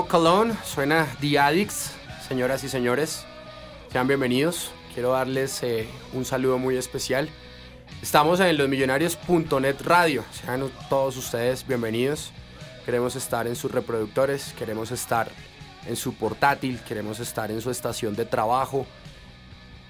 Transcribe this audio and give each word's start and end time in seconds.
Walk 0.00 0.14
Alone 0.14 0.54
suena 0.64 1.06
The 1.20 1.38
Addicts. 1.38 1.92
Señoras 2.26 2.64
y 2.64 2.70
señores, 2.70 3.26
sean 3.92 4.08
bienvenidos. 4.08 4.72
Quiero 4.94 5.12
darles 5.12 5.62
eh, 5.62 5.86
un 6.14 6.24
saludo 6.24 6.56
muy 6.56 6.78
especial. 6.78 7.28
Estamos 8.00 8.40
en 8.40 8.56
losmillonarios.net 8.56 9.76
radio. 9.82 10.24
Sean 10.32 10.70
todos 10.88 11.18
ustedes 11.18 11.66
bienvenidos. 11.66 12.32
Queremos 12.86 13.14
estar 13.14 13.46
en 13.46 13.56
sus 13.56 13.70
reproductores, 13.72 14.54
queremos 14.58 14.90
estar 14.90 15.30
en 15.86 15.96
su 15.96 16.14
portátil, 16.14 16.80
queremos 16.88 17.20
estar 17.20 17.50
en 17.50 17.60
su 17.60 17.70
estación 17.70 18.16
de 18.16 18.24
trabajo 18.24 18.86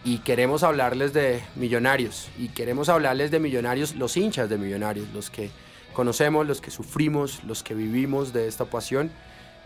y 0.03 0.19
queremos 0.19 0.65
hablarles 0.65 1.13
de 1.13 1.41
millonarios 1.55 2.31
y 2.37 2.49
queremos 2.49 2.89
hablarles 2.89 3.31
de 3.31 3.39
millonarios, 3.39 3.95
los 3.95 4.17
hinchas 4.17 4.49
de 4.49 4.59
millonarios, 4.59 5.07
los 5.15 5.31
que 5.31 5.53
conocemos, 5.93 6.49
los 6.49 6.61
que 6.61 6.73
sufrimos, 6.73 7.45
los 7.45 7.63
que 7.63 7.75
vivimos 7.75 8.33
de 8.33 8.49
esta 8.49 8.65
pasión. 8.65 9.13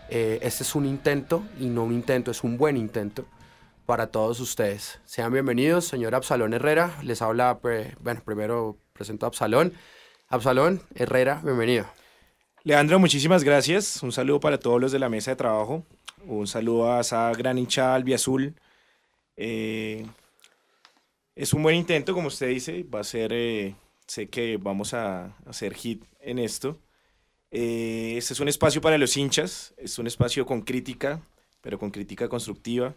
Este 0.09 0.63
es 0.63 0.75
un 0.75 0.85
intento 0.85 1.43
y 1.59 1.65
no 1.65 1.83
un 1.83 1.93
intento, 1.93 2.31
es 2.31 2.43
un 2.43 2.57
buen 2.57 2.77
intento 2.77 3.25
para 3.85 4.07
todos 4.07 4.39
ustedes. 4.39 4.99
Sean 5.05 5.31
bienvenidos, 5.31 5.85
señor 5.85 6.15
Absalón 6.15 6.53
Herrera. 6.53 6.97
Les 7.03 7.21
habla, 7.21 7.59
bueno, 7.99 8.21
primero 8.23 8.77
presento 8.93 9.25
a 9.25 9.29
Absalón. 9.29 9.73
Absalón 10.27 10.81
Herrera, 10.95 11.41
bienvenido. 11.43 11.85
Leandro, 12.63 12.97
muchísimas 12.97 13.43
gracias. 13.43 14.01
Un 14.01 14.11
saludo 14.11 14.39
para 14.39 14.59
todos 14.59 14.81
los 14.81 14.91
de 14.91 14.99
la 14.99 15.09
mesa 15.09 15.31
de 15.31 15.35
trabajo. 15.35 15.85
Un 16.25 16.47
saludo 16.47 16.91
a 16.91 17.01
esa 17.01 17.31
gran 17.33 17.57
hinchada 17.57 17.93
albiazul. 17.93 18.55
Eh, 19.37 20.05
es 21.35 21.53
un 21.53 21.61
buen 21.61 21.75
intento, 21.75 22.13
como 22.13 22.29
usted 22.29 22.47
dice. 22.47 22.83
Va 22.83 23.01
a 23.01 23.03
ser, 23.03 23.31
eh, 23.33 23.75
sé 24.07 24.29
que 24.29 24.57
vamos 24.57 24.95
a 24.95 25.35
hacer 25.45 25.75
hit 25.75 26.03
en 26.19 26.39
esto. 26.39 26.79
Eh, 27.51 28.15
este 28.17 28.33
es 28.33 28.39
un 28.39 28.47
espacio 28.47 28.81
para 28.81 28.97
los 28.97 29.15
hinchas. 29.17 29.73
Es 29.77 29.99
un 29.99 30.07
espacio 30.07 30.45
con 30.45 30.61
crítica, 30.61 31.21
pero 31.61 31.79
con 31.79 31.91
crítica 31.91 32.29
constructiva. 32.29 32.95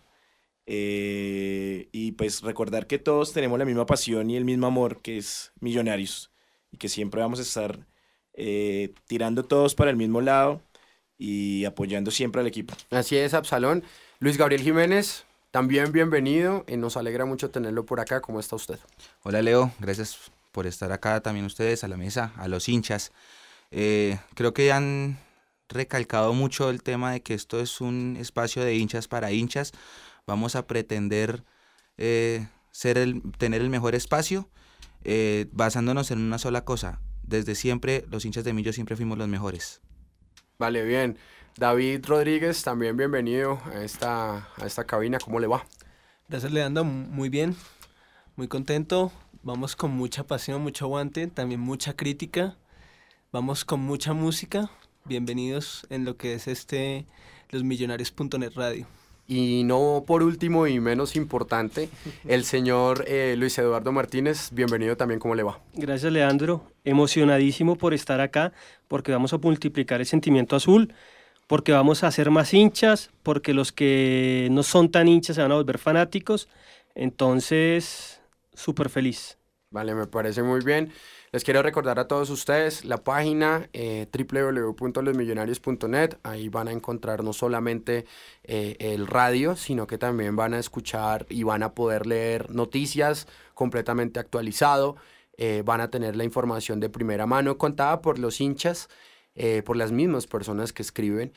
Eh, 0.70 1.88
y 1.92 2.12
pues 2.12 2.42
recordar 2.42 2.86
que 2.86 2.98
todos 2.98 3.32
tenemos 3.32 3.58
la 3.58 3.64
misma 3.64 3.86
pasión 3.86 4.28
y 4.28 4.36
el 4.36 4.44
mismo 4.44 4.66
amor 4.66 5.00
que 5.00 5.16
es 5.16 5.50
Millonarios 5.60 6.30
y 6.70 6.76
que 6.76 6.90
siempre 6.90 7.22
vamos 7.22 7.38
a 7.38 7.42
estar 7.42 7.86
eh, 8.34 8.92
tirando 9.06 9.46
todos 9.46 9.74
para 9.74 9.90
el 9.90 9.96
mismo 9.96 10.20
lado 10.20 10.60
y 11.16 11.64
apoyando 11.64 12.10
siempre 12.10 12.42
al 12.42 12.46
equipo. 12.46 12.74
Así 12.90 13.16
es, 13.16 13.32
Absalón. 13.32 13.82
Luis 14.20 14.36
Gabriel 14.36 14.60
Jiménez, 14.60 15.24
también 15.50 15.90
bienvenido 15.90 16.66
y 16.68 16.76
nos 16.76 16.98
alegra 16.98 17.24
mucho 17.24 17.50
tenerlo 17.50 17.86
por 17.86 18.00
acá. 18.00 18.20
¿Cómo 18.20 18.38
está 18.38 18.54
usted? 18.56 18.78
Hola 19.22 19.40
Leo, 19.40 19.72
gracias 19.78 20.18
por 20.52 20.66
estar 20.66 20.92
acá 20.92 21.20
también 21.20 21.46
ustedes 21.46 21.82
a 21.82 21.88
la 21.88 21.96
mesa, 21.96 22.32
a 22.36 22.46
los 22.46 22.68
hinchas. 22.68 23.10
Eh, 23.70 24.18
creo 24.34 24.54
que 24.54 24.72
han 24.72 25.18
recalcado 25.68 26.32
mucho 26.32 26.70
el 26.70 26.82
tema 26.82 27.12
de 27.12 27.22
que 27.22 27.34
esto 27.34 27.60
es 27.60 27.80
un 27.80 28.16
espacio 28.18 28.64
de 28.64 28.74
hinchas 28.74 29.08
para 29.08 29.30
hinchas 29.32 29.72
vamos 30.28 30.56
a 30.56 30.66
pretender 30.66 31.42
eh, 31.96 32.46
ser 32.70 32.98
el, 32.98 33.22
tener 33.38 33.62
el 33.62 33.70
mejor 33.70 33.96
espacio 33.96 34.48
eh, 35.02 35.46
basándonos 35.52 36.12
en 36.12 36.20
una 36.20 36.38
sola 36.38 36.64
cosa. 36.64 37.00
Desde 37.22 37.54
siempre, 37.54 38.04
los 38.10 38.24
hinchas 38.24 38.44
de 38.44 38.52
Millo 38.52 38.72
siempre 38.72 38.94
fuimos 38.94 39.18
los 39.18 39.26
mejores. 39.26 39.80
Vale, 40.58 40.84
bien. 40.84 41.18
David 41.56 42.04
Rodríguez, 42.06 42.62
también 42.62 42.96
bienvenido 42.96 43.60
a 43.72 43.82
esta, 43.82 44.48
a 44.56 44.66
esta 44.66 44.84
cabina. 44.84 45.18
¿Cómo 45.18 45.40
le 45.40 45.46
va? 45.46 45.64
Gracias, 46.28 46.52
Leandro. 46.52 46.84
Muy 46.84 47.28
bien. 47.28 47.56
Muy 48.36 48.48
contento. 48.48 49.10
Vamos 49.42 49.76
con 49.76 49.90
mucha 49.92 50.24
pasión, 50.24 50.62
mucho 50.62 50.84
aguante, 50.84 51.26
también 51.26 51.60
mucha 51.60 51.96
crítica. 51.96 52.56
Vamos 53.30 53.66
con 53.66 53.80
mucha 53.80 54.14
música. 54.14 54.70
Bienvenidos 55.04 55.86
en 55.90 56.06
lo 56.06 56.16
que 56.16 56.32
es 56.32 56.48
este 56.48 57.04
losmillonarios.net 57.50 58.52
radio. 58.54 58.86
Y 59.26 59.64
no 59.64 60.04
por 60.06 60.22
último 60.22 60.66
y 60.66 60.80
menos 60.80 61.14
importante, 61.14 61.90
el 62.26 62.44
señor 62.44 63.04
eh, 63.06 63.34
Luis 63.36 63.58
Eduardo 63.58 63.92
Martínez, 63.92 64.48
bienvenido 64.52 64.96
también, 64.96 65.20
¿cómo 65.20 65.34
le 65.34 65.42
va? 65.42 65.60
Gracias 65.74 66.10
Leandro, 66.10 66.72
emocionadísimo 66.84 67.76
por 67.76 67.92
estar 67.92 68.22
acá, 68.22 68.54
porque 68.88 69.12
vamos 69.12 69.34
a 69.34 69.36
multiplicar 69.36 70.00
el 70.00 70.06
sentimiento 70.06 70.56
azul, 70.56 70.94
porque 71.46 71.72
vamos 71.72 72.04
a 72.04 72.06
hacer 72.06 72.30
más 72.30 72.54
hinchas, 72.54 73.10
porque 73.22 73.52
los 73.52 73.72
que 73.72 74.48
no 74.50 74.62
son 74.62 74.90
tan 74.90 75.06
hinchas 75.06 75.36
se 75.36 75.42
van 75.42 75.52
a 75.52 75.56
volver 75.56 75.76
fanáticos, 75.76 76.48
entonces, 76.94 78.22
súper 78.54 78.88
feliz. 78.88 79.36
Vale, 79.70 79.94
me 79.94 80.06
parece 80.06 80.42
muy 80.42 80.64
bien. 80.64 80.90
Les 81.30 81.44
quiero 81.44 81.62
recordar 81.62 81.98
a 81.98 82.08
todos 82.08 82.30
ustedes 82.30 82.86
la 82.86 82.96
página 82.96 83.68
eh, 83.74 84.06
www.losmillonarios.net. 84.10 86.14
Ahí 86.22 86.48
van 86.48 86.68
a 86.68 86.72
encontrar 86.72 87.22
no 87.22 87.34
solamente 87.34 88.06
eh, 88.44 88.76
el 88.80 89.06
radio, 89.06 89.54
sino 89.54 89.86
que 89.86 89.98
también 89.98 90.36
van 90.36 90.54
a 90.54 90.58
escuchar 90.58 91.26
y 91.28 91.42
van 91.42 91.62
a 91.62 91.74
poder 91.74 92.06
leer 92.06 92.50
noticias 92.50 93.28
completamente 93.52 94.20
actualizado. 94.20 94.96
Eh, 95.36 95.62
van 95.66 95.82
a 95.82 95.90
tener 95.90 96.16
la 96.16 96.24
información 96.24 96.80
de 96.80 96.88
primera 96.88 97.26
mano 97.26 97.58
contada 97.58 98.00
por 98.00 98.18
los 98.18 98.40
hinchas, 98.40 98.88
eh, 99.34 99.62
por 99.62 99.76
las 99.76 99.92
mismas 99.92 100.26
personas 100.26 100.72
que 100.72 100.80
escriben. 100.80 101.34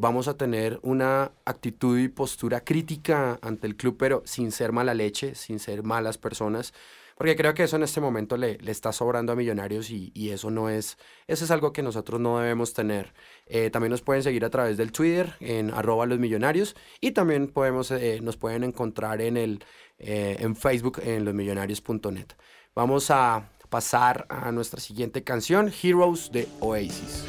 vamos 0.00 0.26
a 0.26 0.36
tener 0.36 0.80
una 0.82 1.32
actitud 1.44 1.98
y 1.98 2.08
postura 2.08 2.64
crítica 2.64 3.38
ante 3.42 3.66
el 3.66 3.76
club, 3.76 3.96
pero 3.98 4.22
sin 4.24 4.50
ser 4.50 4.72
mala 4.72 4.94
leche, 4.94 5.34
sin 5.34 5.58
ser 5.58 5.82
malas 5.82 6.18
personas 6.18 6.72
porque 7.20 7.36
creo 7.36 7.52
que 7.52 7.64
eso 7.64 7.76
en 7.76 7.82
este 7.82 8.00
momento 8.00 8.38
le, 8.38 8.56
le 8.62 8.72
está 8.72 8.94
sobrando 8.94 9.30
a 9.30 9.36
Millonarios 9.36 9.90
y, 9.90 10.10
y, 10.14 10.30
eso 10.30 10.50
no 10.50 10.70
es, 10.70 10.96
eso 11.26 11.44
es 11.44 11.50
algo 11.50 11.70
que 11.70 11.82
nosotros 11.82 12.18
no 12.18 12.38
debemos 12.38 12.72
tener. 12.72 13.12
Eh, 13.44 13.68
también 13.68 13.90
nos 13.90 14.00
pueden 14.00 14.22
seguir 14.22 14.42
a 14.42 14.48
través 14.48 14.78
del 14.78 14.90
Twitter 14.90 15.34
en 15.40 15.70
arroba 15.70 16.06
los 16.06 16.18
millonarios 16.18 16.74
y 16.98 17.10
también 17.10 17.48
podemos, 17.48 17.90
eh, 17.90 18.20
nos 18.22 18.38
pueden 18.38 18.64
encontrar 18.64 19.20
en, 19.20 19.36
el, 19.36 19.62
eh, 19.98 20.38
en 20.40 20.56
Facebook 20.56 21.02
en 21.04 21.26
losmillonarios.net. 21.26 22.28
Vamos 22.74 23.10
a 23.10 23.50
pasar 23.68 24.24
a 24.30 24.50
nuestra 24.50 24.80
siguiente 24.80 25.22
canción, 25.22 25.70
Heroes 25.82 26.32
de 26.32 26.48
Oasis. 26.60 27.26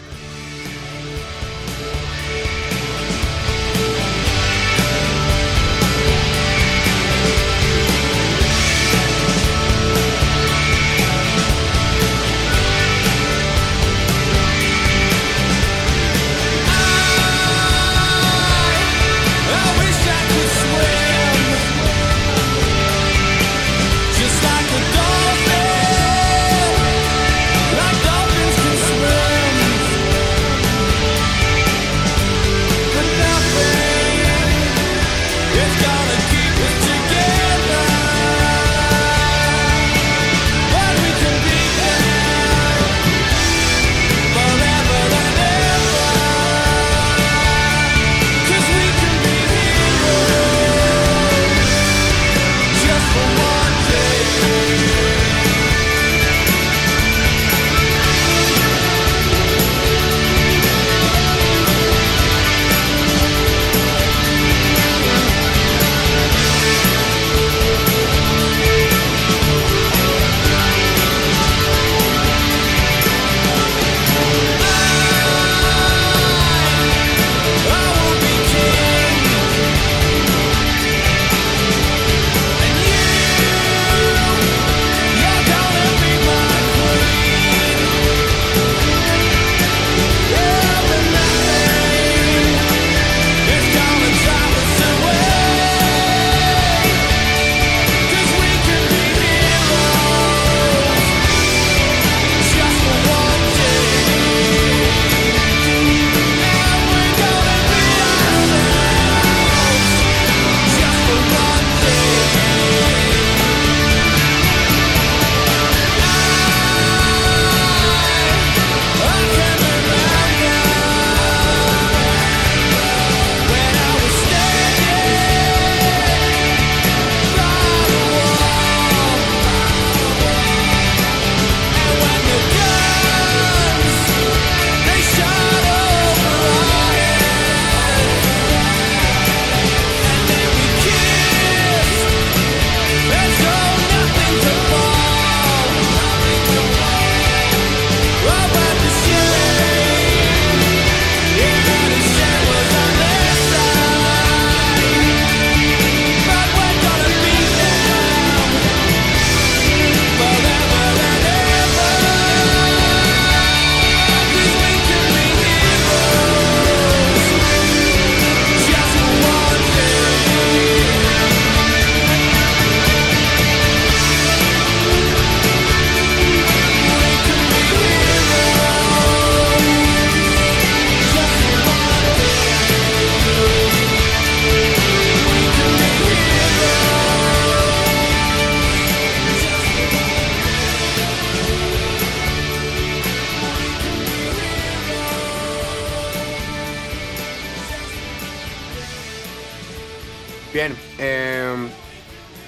Bien, 200.53 200.75
em, 200.97 201.69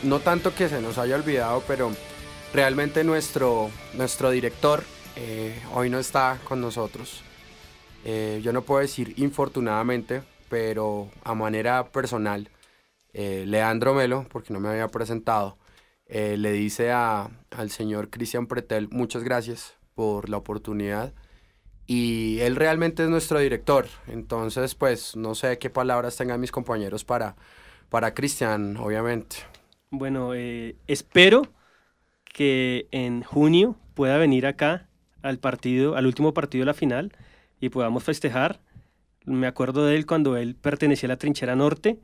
no 0.04 0.20
tanto 0.20 0.54
que 0.54 0.68
se 0.68 0.82
nos 0.82 0.98
haya 0.98 1.16
olvidado, 1.16 1.64
pero 1.66 1.90
realmente 2.54 3.06
nuestro, 3.06 3.72
nuestro 3.94 4.30
director 4.30 4.84
eh, 5.16 5.58
hoy 5.74 5.90
no 5.90 6.00
está 6.00 6.38
con 6.44 6.60
nosotros. 6.60 7.24
Eh, 8.04 8.42
yo 8.44 8.52
no 8.52 8.64
puedo 8.64 8.82
decir 8.82 9.14
infortunadamente, 9.16 10.22
pero 10.50 11.10
a 11.24 11.34
manera 11.34 11.92
personal, 11.94 12.50
eh, 13.14 13.46
Leandro 13.48 13.94
Melo, 13.94 14.26
porque 14.30 14.52
no 14.52 14.60
me 14.60 14.68
había 14.68 14.90
presentado, 14.90 15.58
le 16.06 16.52
dice 16.52 16.92
a, 16.92 17.32
al 17.52 17.72
señor 17.72 18.10
Cristian 18.10 18.48
Pretel 18.48 18.90
muchas 18.90 19.24
gracias 19.24 19.76
por 19.96 20.28
la 20.28 20.38
oportunidad. 20.38 21.14
Y 21.88 22.40
él 22.42 22.58
realmente 22.58 23.04
es 23.04 23.10
nuestro 23.10 23.40
director. 23.40 23.88
Entonces, 24.08 24.76
pues 24.76 25.16
no 25.16 25.36
sé 25.36 25.58
qué 25.58 25.70
palabras 25.70 26.18
tengan 26.18 26.42
mis 26.42 26.52
compañeros 26.52 27.04
para, 27.06 27.36
para 27.94 28.16
Cristian, 28.16 28.75
obviamente. 28.78 29.36
Bueno, 29.91 30.32
espero 30.88 31.44
que 32.24 32.88
en 32.89 33.22
junio 33.22 33.77
pueda 33.94 34.18
venir 34.18 34.48
acá 34.48 34.89
al 35.22 35.38
partido, 35.38 35.96
al 35.96 36.08
último 36.08 36.34
partido 36.34 36.63
de 36.63 36.65
la 36.65 36.74
final 36.74 37.12
y 37.62 37.70
podamos 37.70 38.03
festejar. 38.03 38.62
Me 39.25 39.46
acuerdo 39.46 39.86
de 39.86 39.96
él 39.96 40.08
cuando 40.08 40.38
él 40.38 40.56
pertenecía 40.56 41.06
a 41.06 41.10
la 41.10 41.18
trinchera 41.18 41.56
norte 41.56 42.00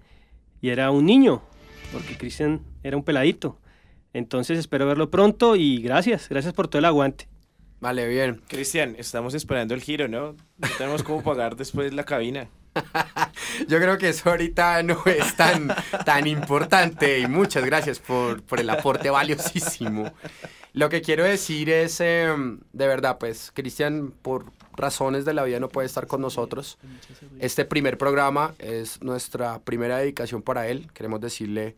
y 0.62 0.70
era 0.70 0.92
un 0.92 1.08
niño, 1.08 1.42
porque 1.92 2.16
Cristian 2.20 2.62
era 2.84 2.96
un 2.96 3.04
peladito. 3.04 3.58
Entonces 4.14 4.60
espero 4.60 4.86
verlo 4.86 5.10
pronto 5.10 5.56
y 5.56 5.82
gracias, 5.82 6.30
gracias 6.30 6.54
por 6.54 6.68
todo 6.68 6.78
el 6.78 6.86
aguante. 6.86 7.28
Vale, 7.80 8.08
bien. 8.08 8.44
Cristian, 8.48 8.96
estamos 9.00 9.34
esperando 9.34 9.74
el 9.74 9.82
giro, 9.82 10.08
¿no? 10.08 10.34
No 10.60 10.68
tenemos 10.78 11.02
cómo 11.02 11.24
pagar 11.24 11.56
después 11.56 11.96
la 11.96 12.04
cabina. 12.04 12.48
Yo 13.68 13.78
creo 13.80 13.98
que 13.98 14.10
eso 14.10 14.30
ahorita 14.30 14.84
no 14.84 15.02
es 15.06 15.36
tan, 15.36 15.74
tan 16.06 16.28
importante 16.28 17.20
y 17.20 17.28
muchas 17.28 17.66
gracias 17.66 18.00
por, 18.00 18.42
por 18.44 18.60
el 18.60 18.70
aporte 18.70 19.10
valiosísimo. 19.10 20.12
Lo 20.74 20.90
que 20.90 21.02
quiero 21.02 21.24
decir 21.24 21.70
es, 21.70 22.00
em, 22.00 22.60
de 22.74 22.88
verdad, 22.88 23.18
pues, 23.18 23.52
Cristian, 23.54 24.14
por 24.22 24.46
razones 24.80 25.26
de 25.26 25.34
la 25.34 25.44
vida 25.44 25.60
no 25.60 25.68
puede 25.70 25.88
estar 25.88 26.08
con 26.08 26.22
nosotros. 26.22 26.78
Este 27.40 27.66
primer 27.66 27.98
programa 27.98 28.56
es 28.60 29.02
nuestra 29.02 29.60
primera 29.60 29.98
dedicación 29.98 30.42
para 30.42 30.68
él. 30.68 30.90
Queremos 30.94 31.20
decirle 31.22 31.76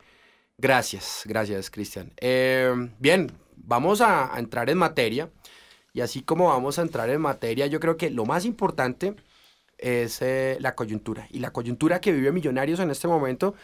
gracias, 0.58 1.24
gracias, 1.26 1.72
Cristian. 1.72 2.12
Em, 2.18 2.92
bien, 3.00 3.32
vamos 3.56 4.02
a, 4.02 4.32
entrar 4.38 4.70
en 4.70 4.78
materia. 4.78 5.30
Y 5.94 6.02
así 6.02 6.22
como 6.22 6.48
vamos 6.48 6.80
a 6.80 6.84
entrar 6.84 7.10
en 7.10 7.22
materia, 7.22 7.68
yo 7.68 7.80
creo 7.80 7.98
que 7.98 8.10
lo 8.10 8.26
más 8.26 8.46
importante 8.46 9.16
es 9.82 10.22
eh, 10.22 10.58
la 10.60 10.76
coyuntura. 10.76 11.28
Y 11.32 11.40
la 11.40 11.52
coyuntura 11.52 12.00
que 12.00 12.12
vive 12.12 12.32
Millonarios 12.32 12.80
en 12.80 12.92
este 12.92 13.08
momento 13.08 13.56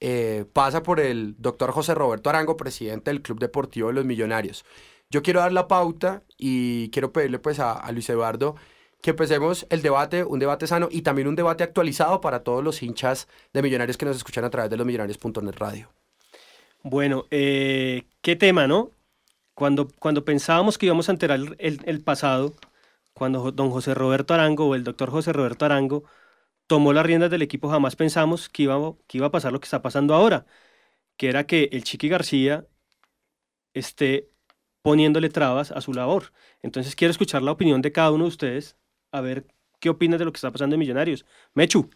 eh, 0.00 0.44
pasa 0.52 0.82
por 0.82 1.00
el 1.00 1.34
doctor 1.38 1.72
José 1.72 1.94
Roberto 1.94 2.30
Arango, 2.30 2.56
presidente 2.56 3.10
del 3.10 3.22
Club 3.22 3.40
Deportivo 3.40 3.88
de 3.88 3.94
los 3.94 4.04
Millonarios. 4.04 4.64
Yo 5.10 5.22
quiero 5.22 5.40
dar 5.40 5.52
la 5.52 5.68
pauta 5.68 6.22
y 6.36 6.90
quiero 6.90 7.12
pedirle 7.12 7.38
pues 7.38 7.60
a, 7.60 7.90
Luis 7.92 8.08
Eduardo 8.08 8.56
que 9.02 9.10
empecemos 9.10 9.66
el 9.70 9.82
debate, 9.82 10.24
un 10.24 10.38
debate 10.38 10.66
sano 10.66 10.88
y 10.90 11.02
también 11.02 11.28
un 11.28 11.36
debate 11.36 11.62
actualizado 11.62 12.20
para 12.20 12.42
todos 12.42 12.64
los 12.64 12.82
hinchas 12.82 13.28
de 13.52 13.62
Millonarios 13.62 13.96
que 13.96 14.06
nos 14.06 14.16
escuchan 14.16 14.44
a 14.44 14.50
través 14.50 14.70
de 14.70 14.76
los 14.76 14.86
millonarios.net 14.86 15.54
radio. 15.56 15.92
Bueno, 16.82 17.26
eh, 17.30 18.04
qué 18.20 18.36
tema, 18.36 18.66
¿no? 18.66 18.90
Cuando, 19.54 19.88
cuando 19.98 20.24
pensábamos 20.24 20.76
que 20.76 20.86
íbamos 20.86 21.08
a 21.08 21.12
enterar 21.12 21.38
el, 21.58 21.80
el 21.84 22.00
pasado, 22.02 22.54
cuando 23.16 23.50
don 23.50 23.70
José 23.70 23.94
Roberto 23.94 24.34
Arango 24.34 24.66
o 24.66 24.74
el 24.74 24.84
doctor 24.84 25.10
José 25.10 25.32
Roberto 25.32 25.64
Arango 25.64 26.04
tomó 26.66 26.92
las 26.92 27.06
riendas 27.06 27.30
del 27.30 27.40
equipo, 27.40 27.70
jamás 27.70 27.96
pensamos 27.96 28.50
que 28.50 28.64
iba, 28.64 28.76
que 29.06 29.16
iba 29.16 29.28
a 29.28 29.30
pasar 29.30 29.54
lo 29.54 29.58
que 29.58 29.64
está 29.64 29.80
pasando 29.80 30.14
ahora, 30.14 30.44
que 31.16 31.30
era 31.30 31.46
que 31.46 31.70
el 31.72 31.82
Chiqui 31.82 32.10
García 32.10 32.66
esté 33.72 34.28
poniéndole 34.82 35.30
trabas 35.30 35.72
a 35.72 35.80
su 35.80 35.94
labor. 35.94 36.30
Entonces 36.60 36.94
quiero 36.94 37.10
escuchar 37.10 37.40
la 37.40 37.52
opinión 37.52 37.80
de 37.80 37.90
cada 37.90 38.10
uno 38.10 38.24
de 38.24 38.28
ustedes, 38.28 38.76
a 39.12 39.22
ver 39.22 39.46
qué 39.80 39.88
opinas 39.88 40.18
de 40.18 40.26
lo 40.26 40.32
que 40.32 40.36
está 40.36 40.50
pasando 40.50 40.74
en 40.74 40.80
Millonarios. 40.80 41.24
Mechu. 41.54 41.88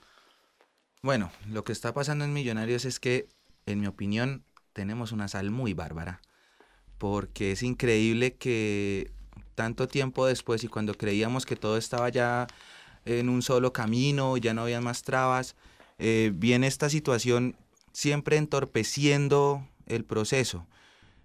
Bueno, 1.03 1.31
lo 1.51 1.65
que 1.65 1.73
está 1.73 1.93
pasando 1.93 2.25
en 2.25 2.33
Millonarios 2.33 2.87
es 2.87 2.99
que, 2.99 3.29
en 3.67 3.81
mi 3.81 3.87
opinión, 3.89 4.47
tenemos 4.73 5.13
una 5.13 5.29
sal 5.29 5.51
muy 5.51 5.75
bárbara, 5.75 6.23
porque 6.97 7.53
es 7.53 7.63
increíble 7.63 8.37
que 8.37 9.13
tanto 9.55 9.89
tiempo 9.89 10.27
después 10.27 10.65
y 10.65 10.69
cuando 10.69 10.95
creíamos 10.95 11.47
que 11.47 11.57
todo 11.57 11.77
estaba 11.77 12.09
ya 12.09 12.47
en 13.05 13.29
un 13.29 13.43
solo 13.43 13.73
camino, 13.73 14.37
ya 14.37 14.55
no 14.55 14.63
había 14.63 14.81
más 14.81 15.03
trabas. 15.03 15.57
Eh, 15.99 16.33
viene 16.35 16.67
esta 16.67 16.89
situación 16.89 17.57
siempre 17.93 18.37
entorpeciendo 18.37 19.67
el 19.87 20.05
proceso. 20.05 20.67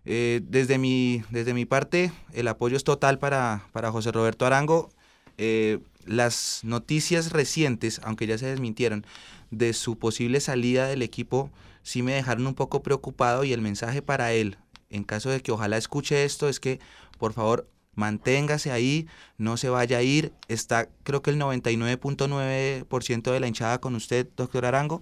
Eh, 0.06 0.42
desde, 0.44 0.78
mi, 0.78 1.24
desde 1.30 1.54
mi 1.54 1.66
parte, 1.66 2.12
el 2.34 2.48
apoyo 2.48 2.78
es 2.78 2.84
total 2.84 3.18
para, 3.18 3.68
para 3.72 3.92
José 3.92 4.12
Roberto 4.12 4.46
Arango. 4.46 4.90
Eh, 5.38 5.80
las 6.06 6.62
noticias 6.64 7.32
recientes, 7.32 8.00
aunque 8.04 8.28
ya 8.28 8.38
se 8.38 8.46
desmintieron, 8.46 9.06
de 9.52 9.74
su 9.74 9.98
posible 9.98 10.40
salida 10.40 10.88
del 10.88 11.02
equipo, 11.02 11.50
sí 11.82 12.04
me 12.04 12.14
dejaron 12.14 12.48
un 12.48 12.56
poco 12.56 12.84
preocupado 12.84 13.44
y 13.44 13.54
el 13.54 13.62
mensaje 13.62 14.02
para 14.02 14.34
él, 14.34 14.58
en 14.90 15.04
caso 15.04 15.30
de 15.30 15.42
que 15.42 15.52
ojalá 15.52 15.78
escuche 15.78 16.24
esto, 16.24 16.50
es 16.50 16.60
que 16.60 16.80
por 17.18 17.34
favor 17.34 17.68
manténgase 17.96 18.72
ahí, 18.72 19.08
no 19.38 19.58
se 19.58 19.70
vaya 19.70 19.98
a 19.98 20.02
ir. 20.02 20.34
Está 20.48 20.88
creo 21.04 21.22
que 21.22 21.32
el 21.32 21.40
99.9% 21.40 23.32
de 23.32 23.40
la 23.40 23.48
hinchada 23.48 23.80
con 23.80 23.96
usted, 23.96 24.28
doctor 24.36 24.66
Arango, 24.66 25.02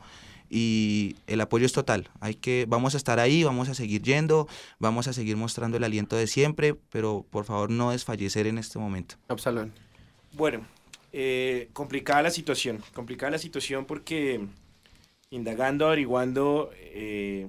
y 0.49 1.15
el 1.27 1.41
apoyo 1.41 1.65
es 1.65 1.73
total. 1.73 2.09
Hay 2.19 2.35
que, 2.35 2.65
vamos 2.67 2.93
a 2.93 2.97
estar 2.97 3.19
ahí, 3.19 3.43
vamos 3.43 3.69
a 3.69 3.73
seguir 3.73 4.03
yendo, 4.03 4.47
vamos 4.79 5.07
a 5.07 5.13
seguir 5.13 5.35
mostrando 5.35 5.77
el 5.77 5.83
aliento 5.83 6.15
de 6.15 6.27
siempre, 6.27 6.75
pero 6.91 7.25
por 7.29 7.45
favor 7.45 7.69
no 7.71 7.91
desfallecer 7.91 8.47
en 8.47 8.57
este 8.59 8.77
momento. 8.77 9.15
Absalón. 9.27 9.73
Bueno, 10.33 10.65
eh, 11.11 11.69
complicada 11.73 12.21
la 12.21 12.31
situación, 12.31 12.83
complicada 12.93 13.31
la 13.31 13.39
situación 13.39 13.85
porque 13.85 14.45
indagando, 15.31 15.87
averiguando... 15.87 16.71
Eh, 16.75 17.47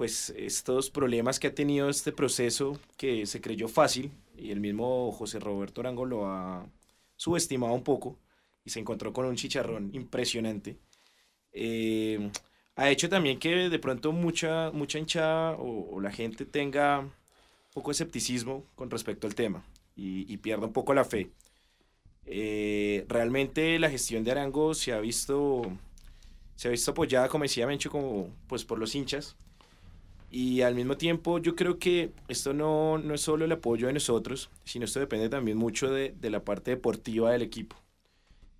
pues 0.00 0.32
estos 0.34 0.88
problemas 0.88 1.38
que 1.38 1.48
ha 1.48 1.54
tenido 1.54 1.90
este 1.90 2.10
proceso 2.10 2.80
que 2.96 3.26
se 3.26 3.42
creyó 3.42 3.68
fácil 3.68 4.10
y 4.34 4.50
el 4.50 4.58
mismo 4.58 5.12
José 5.12 5.38
Roberto 5.38 5.82
Arango 5.82 6.06
lo 6.06 6.24
ha 6.24 6.66
subestimado 7.16 7.74
un 7.74 7.84
poco 7.84 8.16
y 8.64 8.70
se 8.70 8.80
encontró 8.80 9.12
con 9.12 9.26
un 9.26 9.36
chicharrón 9.36 9.90
impresionante. 9.92 10.78
Eh, 11.52 12.30
ha 12.76 12.88
hecho 12.88 13.10
también 13.10 13.38
que 13.38 13.68
de 13.68 13.78
pronto 13.78 14.10
mucha, 14.10 14.70
mucha 14.70 14.98
hinchada 14.98 15.56
o, 15.58 16.00
la 16.00 16.10
gente 16.10 16.46
tenga 16.46 17.00
un 17.00 17.12
poco 17.74 17.90
de 17.90 17.96
escepticismo 17.96 18.64
con 18.76 18.88
respecto 18.88 19.26
al 19.26 19.34
tema 19.34 19.66
y, 19.94 20.34
pierda 20.38 20.64
un 20.64 20.72
poco 20.72 20.94
la 20.94 21.04
fe. 21.04 21.30
Eh, 22.24 23.04
realmente 23.06 23.78
la 23.78 23.90
gestión 23.90 24.24
de 24.24 24.30
Arango 24.30 24.72
se 24.72 24.94
ha 24.94 24.98
visto 25.00 25.60
se 26.56 26.68
ha 26.68 26.70
visto 26.70 26.92
apoyada, 26.92 27.28
como 27.28 27.44
decía 27.44 27.66
Mencho, 27.66 27.90
como, 27.90 28.30
pues 28.46 28.64
por 28.64 28.78
los 28.78 28.94
hinchas. 28.94 29.36
Y 30.30 30.62
al 30.62 30.76
mismo 30.76 30.96
tiempo 30.96 31.38
yo 31.40 31.56
creo 31.56 31.78
que 31.78 32.12
esto 32.28 32.54
no, 32.54 32.98
no 32.98 33.14
es 33.14 33.20
solo 33.20 33.44
el 33.44 33.52
apoyo 33.52 33.88
de 33.88 33.92
nosotros, 33.94 34.50
sino 34.64 34.84
esto 34.84 35.00
depende 35.00 35.28
también 35.28 35.58
mucho 35.58 35.90
de, 35.90 36.14
de, 36.20 36.30
la 36.30 36.44
parte 36.44 36.70
deportiva 36.70 37.32
del 37.32 37.42
equipo. 37.42 37.76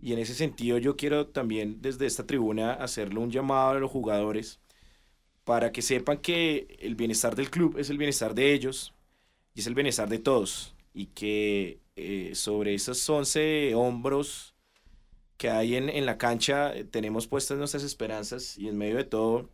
Y 0.01 0.13
en 0.13 0.19
ese 0.19 0.35
sentido 0.35 0.79
yo 0.79 0.97
quiero 0.97 1.29
también 1.29 1.81
desde 1.81 2.07
esta 2.07 2.27
tribuna 2.27 2.73
hacerle 2.73 3.21
un 3.21 3.31
llamado 3.31 3.71
a 3.71 3.81
los 3.81 3.91
jugadores 3.91 4.59
para 5.45 5.73
que 5.73 5.83
sepan 5.83 6.19
que 6.19 6.77
el 6.81 6.97
bienestar 6.97 7.37
del 7.37 7.51
club 7.51 7.79
es 7.79 7.91
el 7.91 7.99
bienestar 7.99 8.35
de 8.35 8.53
ellos 8.53 8.95
y 9.55 9.61
es 9.61 9.67
el 9.67 9.75
bienestar 9.75 10.09
de 10.09 10.19
todos. 10.19 10.75
Y 10.93 11.07
que 11.07 11.79
eh, 11.97 12.33
sobre 12.35 12.75
esos 12.75 13.09
11 13.09 13.75
hombros 13.77 14.55
que 15.37 15.51
hay 15.51 15.77
en, 15.77 15.89
en 15.89 16.05
la 16.07 16.19
cancha 16.19 16.75
eh, 16.75 16.85
tenemos 16.85 17.27
puestas 17.27 17.59
nuestras 17.59 17.85
esperanzas 17.85 18.59
y 18.59 18.69
en 18.69 18.77
medio 18.77 18.97
de 18.97 19.05
todo... 19.05 19.49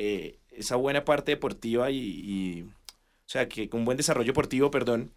Eh, 0.00 0.38
esa 0.58 0.76
buena 0.76 1.04
parte 1.04 1.32
deportiva 1.32 1.90
y, 1.90 2.62
o 2.62 3.28
sea, 3.28 3.48
que 3.48 3.68
un 3.72 3.84
buen 3.84 3.96
desarrollo 3.96 4.28
deportivo, 4.28 4.70
perdón, 4.70 5.10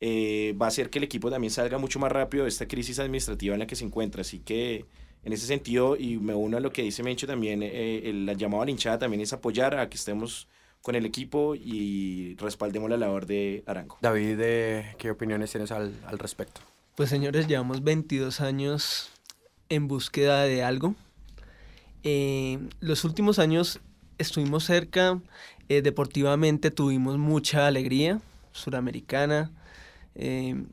eh, 0.00 0.54
va 0.60 0.66
a 0.66 0.68
hacer 0.68 0.90
que 0.90 0.98
el 0.98 1.04
equipo 1.04 1.30
también 1.30 1.50
salga 1.50 1.78
mucho 1.78 1.98
más 1.98 2.12
rápido 2.12 2.44
de 2.44 2.48
esta 2.48 2.68
crisis 2.68 2.98
administrativa 2.98 3.54
en 3.54 3.60
la 3.60 3.66
que 3.66 3.76
se 3.76 3.84
encuentra. 3.84 4.20
Así 4.20 4.40
que 4.40 4.84
en 5.24 5.32
ese 5.32 5.46
sentido, 5.46 5.96
y 5.96 6.18
me 6.18 6.34
uno 6.34 6.56
a 6.56 6.60
lo 6.60 6.72
que 6.72 6.82
dice 6.82 7.02
Mencho 7.02 7.26
también, 7.26 7.62
eh, 7.62 8.08
el, 8.08 8.36
llamado 8.36 8.62
a 8.62 8.64
la 8.64 8.70
hinchada 8.70 8.98
también 8.98 9.20
es 9.20 9.32
apoyar 9.32 9.78
a 9.78 9.88
que 9.88 9.96
estemos 9.96 10.48
con 10.82 10.94
el 10.94 11.04
equipo 11.04 11.54
y 11.54 12.36
respaldemos 12.36 12.88
la 12.88 12.96
labor 12.96 13.26
de 13.26 13.64
Arango. 13.66 13.98
David, 14.00 14.38
¿qué 14.96 15.10
opiniones 15.10 15.50
tienes 15.50 15.72
al, 15.72 15.92
al 16.06 16.18
respecto? 16.18 16.60
Pues 16.94 17.10
señores, 17.10 17.48
llevamos 17.48 17.82
22 17.82 18.40
años 18.40 19.10
en 19.68 19.88
búsqueda 19.88 20.44
de 20.44 20.62
algo. 20.62 20.94
Eh, 22.02 22.58
los 22.80 23.04
últimos 23.04 23.38
años 23.38 23.80
estuvimos 24.18 24.64
cerca, 24.64 25.20
eh, 25.68 25.82
deportivamente 25.82 26.70
tuvimos 26.70 27.18
mucha 27.18 27.66
alegría, 27.66 28.20
suramericana, 28.52 29.50
eh, 30.14 30.64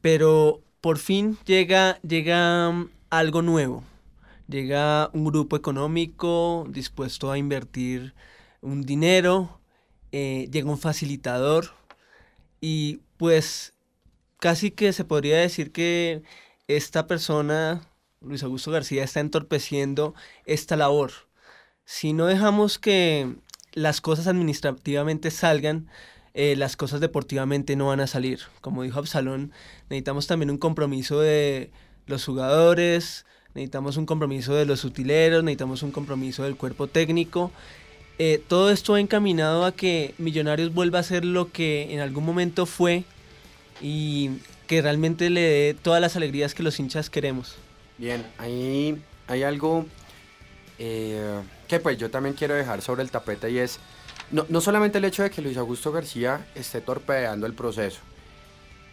pero 0.00 0.60
por 0.80 0.98
fin 0.98 1.38
llega, 1.44 1.98
llega 2.02 2.70
mm, 2.70 2.90
algo 3.10 3.42
nuevo, 3.42 3.84
Llega 4.48 5.10
un 5.12 5.24
grupo 5.24 5.56
económico 5.56 6.66
dispuesto 6.68 7.32
a 7.32 7.38
invertir 7.38 8.14
un 8.60 8.82
dinero, 8.82 9.60
eh, 10.12 10.48
llega 10.52 10.70
un 10.70 10.78
facilitador 10.78 11.70
y 12.60 13.00
pues 13.16 13.74
casi 14.38 14.70
que 14.70 14.92
se 14.92 15.04
podría 15.04 15.38
decir 15.38 15.72
que 15.72 16.22
esta 16.68 17.08
persona, 17.08 17.88
Luis 18.20 18.44
Augusto 18.44 18.70
García, 18.70 19.02
está 19.02 19.18
entorpeciendo 19.18 20.14
esta 20.44 20.76
labor. 20.76 21.25
Si 21.86 22.12
no 22.12 22.26
dejamos 22.26 22.80
que 22.80 23.36
las 23.72 24.00
cosas 24.00 24.26
administrativamente 24.26 25.30
salgan, 25.30 25.86
eh, 26.34 26.56
las 26.56 26.76
cosas 26.76 27.00
deportivamente 27.00 27.76
no 27.76 27.86
van 27.86 28.00
a 28.00 28.08
salir. 28.08 28.40
Como 28.60 28.82
dijo 28.82 28.98
Absalón, 28.98 29.52
necesitamos 29.88 30.26
también 30.26 30.50
un 30.50 30.58
compromiso 30.58 31.20
de 31.20 31.70
los 32.06 32.24
jugadores, 32.24 33.24
necesitamos 33.54 33.96
un 33.98 34.04
compromiso 34.04 34.52
de 34.56 34.66
los 34.66 34.84
utileros, 34.84 35.44
necesitamos 35.44 35.84
un 35.84 35.92
compromiso 35.92 36.42
del 36.42 36.56
cuerpo 36.56 36.88
técnico. 36.88 37.52
Eh, 38.18 38.42
todo 38.48 38.70
esto 38.70 38.94
ha 38.94 39.00
encaminado 39.00 39.64
a 39.64 39.70
que 39.70 40.12
Millonarios 40.18 40.74
vuelva 40.74 40.98
a 40.98 41.04
ser 41.04 41.24
lo 41.24 41.52
que 41.52 41.94
en 41.94 42.00
algún 42.00 42.24
momento 42.24 42.66
fue 42.66 43.04
y 43.80 44.30
que 44.66 44.82
realmente 44.82 45.30
le 45.30 45.40
dé 45.40 45.74
todas 45.80 46.00
las 46.00 46.16
alegrías 46.16 46.52
que 46.52 46.64
los 46.64 46.80
hinchas 46.80 47.10
queremos. 47.10 47.54
Bien, 47.96 48.26
ahí 48.38 49.00
hay 49.28 49.44
algo 49.44 49.86
eh, 50.78 51.40
que 51.68 51.80
pues 51.80 51.98
yo 51.98 52.10
también 52.10 52.34
quiero 52.34 52.54
dejar 52.54 52.82
sobre 52.82 53.02
el 53.02 53.10
tapete 53.10 53.50
y 53.50 53.58
es 53.58 53.78
no, 54.30 54.44
no 54.48 54.60
solamente 54.60 54.98
el 54.98 55.04
hecho 55.04 55.22
de 55.22 55.30
que 55.30 55.42
Luis 55.42 55.56
Augusto 55.56 55.92
García 55.92 56.46
esté 56.54 56.80
torpedeando 56.80 57.46
el 57.46 57.54
proceso, 57.54 58.00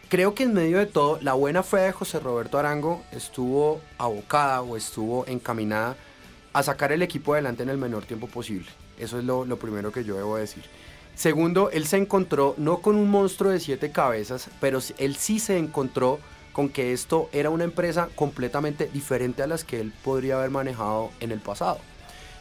creo 0.09 0.35
que 0.35 0.43
en 0.43 0.53
medio 0.53 0.77
de 0.77 0.85
todo, 0.85 1.17
la 1.21 1.33
buena 1.33 1.63
fe 1.63 1.77
de 1.77 1.91
José 1.91 2.19
Roberto 2.19 2.59
Arango 2.59 3.03
estuvo 3.11 3.81
abocada 3.97 4.61
o 4.61 4.77
estuvo 4.77 5.25
encaminada 5.25 5.95
a 6.53 6.61
sacar 6.61 6.91
el 6.91 7.01
equipo 7.01 7.33
adelante 7.33 7.63
en 7.63 7.69
el 7.69 7.79
menor 7.79 8.05
tiempo 8.05 8.27
posible. 8.27 8.69
Eso 8.99 9.17
es 9.17 9.25
lo, 9.25 9.43
primero 9.57 9.91
que 9.91 10.03
yo 10.03 10.15
debo 10.15 10.37
decir. 10.37 10.63
Segundo, 11.15 11.71
él 11.71 11.87
se 11.87 11.97
encontró 11.97 12.53
no 12.57 12.79
con 12.79 12.95
un 12.95 13.09
monstruo 13.09 13.51
de 13.51 13.59
siete 13.59 13.91
cabezas, 13.91 14.49
pero 14.61 14.79
él 14.99 15.15
sí 15.15 15.39
se 15.39 15.57
encontró 15.57 16.19
con 16.51 16.69
que 16.69 16.93
esto 16.93 17.27
era 17.33 17.49
una 17.49 17.63
empresa 17.63 18.09
completamente 18.15 18.87
diferente 18.93 19.41
a 19.41 19.47
las 19.47 19.63
que 19.63 19.79
él 19.79 19.93
podría 20.03 20.37
haber 20.37 20.51
manejado 20.51 21.09
en 21.21 21.31
el 21.31 21.39
pasado. 21.39 21.79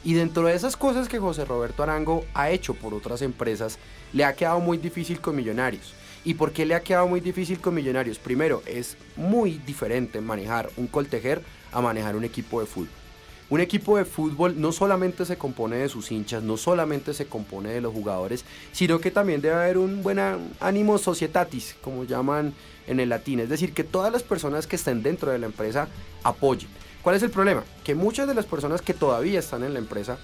Y 0.05 0.15
dentro 0.15 0.47
de 0.47 0.55
esas 0.55 0.77
cosas 0.77 1.09
que 1.09 1.19
José 1.19 1.45
Roberto 1.45 1.83
Arango 1.83 2.25
ha 2.35 2.51
hecho 2.51 2.75
por 2.75 2.93
otras 2.93 3.23
empresas, 3.23 3.79
le 4.13 4.25
ha 4.25 4.35
quedado 4.35 4.61
muy 4.61 4.79
difícil 4.79 5.21
con 5.21 5.37
Millonarios. 5.37 5.95
¿Y 6.25 6.35
por 6.35 6.53
qué 6.53 6.67
le 6.67 6.75
ha 6.75 6.83
quedado 6.83 7.09
muy 7.09 7.21
difícil 7.21 7.61
con 7.61 7.75
Millonarios? 7.75 8.19
Primero, 8.19 8.63
es 8.67 8.97
muy 9.17 9.61
diferente 9.67 10.21
manejar 10.21 10.71
un 10.77 10.87
coltejer 10.87 11.43
a 11.73 11.81
manejar 11.81 12.17
un 12.17 12.25
equipo 12.25 12.61
de 12.61 12.67
fútbol. 12.67 13.03
Un 13.53 13.61
equipo 13.61 13.99
de 13.99 14.05
fútbol 14.07 14.59
no 14.59 14.73
solamente 14.73 15.27
se 15.27 15.37
compone 15.37 15.77
de 15.77 15.89
sus 15.89 16.11
hinchas, 16.11 16.43
no 16.43 16.57
solamente 16.57 17.13
se 17.13 17.27
compone 17.27 17.69
de 17.69 17.83
los 17.83 17.93
jugadores, 17.93 18.45
sino 18.73 18.99
que 18.99 19.11
también 19.11 19.43
debe 19.43 19.57
haber 19.57 19.79
un 19.79 20.03
buen 20.03 20.19
ánimo 20.59 20.97
societatis, 20.97 21.77
como 21.83 22.05
llaman 22.05 22.55
en 22.87 22.99
el 22.99 23.11
latín. 23.11 23.41
Es 23.41 23.51
decir, 23.51 23.75
que 23.75 23.85
todas 23.85 24.11
las 24.11 24.23
personas 24.23 24.67
que 24.67 24.77
estén 24.77 25.03
dentro 25.03 25.31
de 25.31 25.39
la 25.39 25.47
empresa 25.47 25.89
apoyen. 26.23 26.71
¿Cuál 27.03 27.17
es 27.17 27.23
el 27.23 27.31
problema? 27.31 27.65
Que 27.85 27.95
muchas 27.95 28.29
de 28.29 28.35
las 28.35 28.47
personas 28.47 28.81
que 28.81 28.95
todavía 28.95 29.41
están 29.41 29.65
en 29.65 29.73
la 29.73 29.81
empresa 29.81 30.19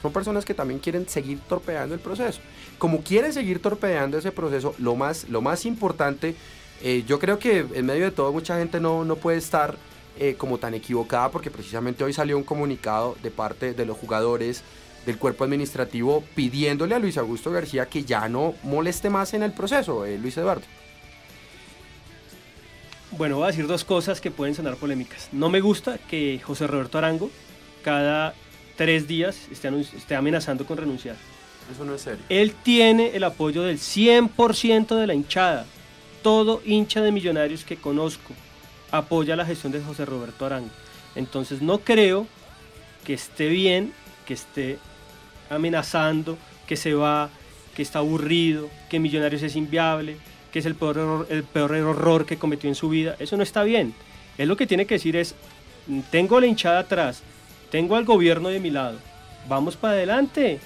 son 0.00 0.12
personas 0.12 0.44
que 0.44 0.54
también 0.54 0.80
quieren 0.80 1.08
seguir 1.08 1.40
torpedeando 1.48 1.94
el 1.94 2.00
proceso. 2.00 2.40
Como 2.78 3.02
quieren 3.02 3.32
seguir 3.32 3.60
torpedeando 3.60 4.18
ese 4.18 4.32
proceso, 4.32 4.74
lo 4.78 4.96
más, 4.96 5.28
lo 5.28 5.40
más 5.40 5.64
importante, 5.66 6.34
eh, 6.82 7.04
yo 7.06 7.18
creo 7.18 7.38
que 7.38 7.66
en 7.74 7.86
medio 7.86 8.04
de 8.04 8.10
todo 8.10 8.32
mucha 8.32 8.58
gente 8.58 8.80
no, 8.80 9.04
no 9.04 9.16
puede 9.16 9.38
estar 9.38 9.76
eh, 10.18 10.34
como 10.36 10.58
tan 10.58 10.74
equivocada 10.74 11.30
porque 11.30 11.50
precisamente 11.50 12.04
hoy 12.04 12.12
salió 12.12 12.36
un 12.36 12.44
comunicado 12.44 13.16
de 13.22 13.30
parte 13.30 13.72
de 13.72 13.86
los 13.86 13.96
jugadores 13.96 14.62
del 15.06 15.18
cuerpo 15.18 15.44
administrativo 15.44 16.22
pidiéndole 16.34 16.94
a 16.94 16.98
Luis 16.98 17.16
Augusto 17.16 17.50
García 17.50 17.86
que 17.86 18.04
ya 18.04 18.28
no 18.28 18.54
moleste 18.62 19.10
más 19.10 19.34
en 19.34 19.42
el 19.42 19.52
proceso, 19.52 20.04
eh, 20.04 20.18
Luis 20.18 20.36
Eduardo. 20.36 20.62
Bueno, 23.18 23.36
voy 23.36 23.44
a 23.44 23.46
decir 23.48 23.66
dos 23.66 23.84
cosas 23.84 24.22
que 24.22 24.30
pueden 24.30 24.54
sonar 24.54 24.76
polémicas. 24.76 25.28
No 25.32 25.50
me 25.50 25.60
gusta 25.60 25.98
que 25.98 26.40
José 26.42 26.66
Roberto 26.66 26.96
Arango 26.96 27.30
cada 27.82 28.34
tres 28.76 29.06
días 29.06 29.48
esté, 29.50 30.16
amenazando 30.16 30.64
con 30.64 30.78
renunciar. 30.78 31.16
Eso 31.70 31.84
no 31.84 31.94
es 31.94 32.00
serio. 32.00 32.24
Él 32.30 32.54
tiene 32.62 33.14
el 33.14 33.24
apoyo 33.24 33.62
del 33.62 33.78
100% 33.78 34.96
de 34.96 35.06
la 35.06 35.14
hinchada. 35.14 35.66
Todo 36.22 36.62
hincha 36.64 37.02
de 37.02 37.12
millonarios 37.12 37.64
que 37.64 37.76
conozco 37.76 38.32
apoya 38.90 39.36
la 39.36 39.44
gestión 39.44 39.72
de 39.72 39.82
José 39.82 40.06
Roberto 40.06 40.46
Arango. 40.46 40.70
Entonces 41.14 41.60
no 41.60 41.80
creo 41.80 42.26
que 43.04 43.12
esté 43.12 43.48
bien, 43.48 43.92
que 44.26 44.34
esté 44.34 44.78
amenazando, 45.50 46.38
que 46.66 46.76
se 46.76 46.94
va, 46.94 47.28
que 47.74 47.82
está 47.82 47.98
aburrido, 47.98 48.70
que 48.88 48.98
Millonarios 48.98 49.42
es 49.42 49.54
inviable, 49.56 50.16
que 50.52 50.58
es 50.58 50.66
el 50.66 50.74
peor, 50.74 50.98
error, 50.98 51.26
el 51.30 51.44
peor 51.44 51.74
error 51.74 52.26
que 52.26 52.36
cometió 52.36 52.68
en 52.68 52.74
su 52.74 52.88
vida. 52.88 53.16
Eso 53.18 53.36
no 53.36 53.42
está 53.42 53.62
bien. 53.64 53.94
Él 54.38 54.48
lo 54.48 54.56
que 54.56 54.66
tiene 54.66 54.86
que 54.86 54.94
decir 54.94 55.16
es, 55.16 55.34
tengo 56.10 56.38
la 56.40 56.46
hinchada 56.46 56.80
atrás, 56.80 57.22
tengo 57.70 57.96
al 57.96 58.04
gobierno 58.04 58.48
de 58.48 58.60
mi 58.60 58.70
lado, 58.70 58.98
vamos 59.48 59.76
para 59.76 59.94
adelante. 59.94 60.60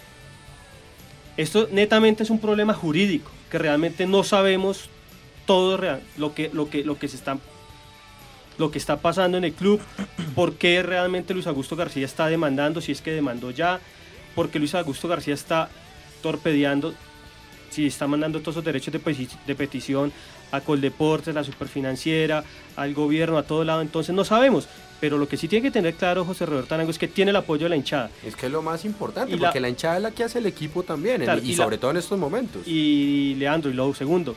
Esto 1.37 1.69
netamente 1.71 2.23
es 2.23 2.31
un 2.31 2.41
problema 2.41 2.75
jurídico, 2.75 3.31
que 3.51 3.59
realmente 3.59 4.07
no 4.07 4.25
sabemos 4.25 4.89
todo 5.47 5.77
real, 5.77 6.03
lo 6.17 6.35
que, 6.35 6.51
lo 6.53 6.69
que, 6.69 6.85
lo 6.85 6.99
que 6.99 7.09
se 7.09 7.17
está 7.17 7.39
lo 8.59 8.71
que 8.71 8.79
está 8.79 8.97
pasando 8.97 9.37
en 9.37 9.45
el 9.45 9.53
club, 9.53 9.81
por 10.35 10.55
qué 10.55 10.83
realmente 10.83 11.35
Luis 11.35 11.47
Augusto 11.47 11.77
García 11.77 12.07
está 12.07 12.27
demandando, 12.29 12.81
si 12.81 12.93
es 12.93 13.03
que 13.03 13.13
demandó 13.13 13.51
ya, 13.51 13.81
porque 14.35 14.59
Luis 14.59 14.75
Augusto 14.75 15.09
García 15.09 15.35
está 15.35 15.69
torpedeando 16.23 16.95
si 17.77 17.87
está 17.87 18.07
mandando 18.07 18.41
todos 18.41 18.55
esos 18.55 18.65
derechos 18.65 18.91
de, 18.93 19.55
petición 19.55 20.11
a 20.51 20.63
Coldeportes, 20.63 21.37
a 21.37 21.41
la 21.41 21.45
Superfinanciera, 21.45 22.43
al 22.75 22.95
gobierno, 22.95 23.37
a 23.37 23.43
todo 23.43 23.65
lado, 23.65 23.83
entonces 23.83 24.15
no 24.15 24.25
sabemos. 24.25 24.67
Pero 24.99 25.19
lo 25.19 25.29
que 25.29 25.37
sí 25.37 25.47
tiene 25.47 25.63
que 25.65 25.71
tener 25.71 25.93
claro 25.93 26.25
José 26.25 26.47
Roberto 26.47 26.75
Arango 26.75 26.91
es 26.91 26.99
que 26.99 27.07
tiene 27.07 27.33
el 27.33 27.37
apoyo 27.37 27.65
de 27.65 27.69
la 27.69 27.77
hinchada. 27.77 28.11
Es 28.25 28.35
que 28.35 28.47
es 28.47 28.53
lo 28.53 28.63
más 28.63 28.87
importante, 28.87 29.37
porque 29.37 29.61
la, 29.61 29.69
hinchada 29.69 29.99
es 29.99 30.03
la 30.03 30.11
que 30.11 30.25
hace 30.25 30.39
el 30.39 30.47
equipo 30.47 30.85
también, 30.85 31.23
y, 31.43 31.55
sobre 31.55 31.77
todo 31.77 31.91
en 31.91 31.99
estos 31.99 32.19
momentos. 32.19 32.67
Y 32.67 33.35
Leandro, 33.35 33.71
y 33.71 33.75
luego 33.75 33.95
segundo, 33.95 34.35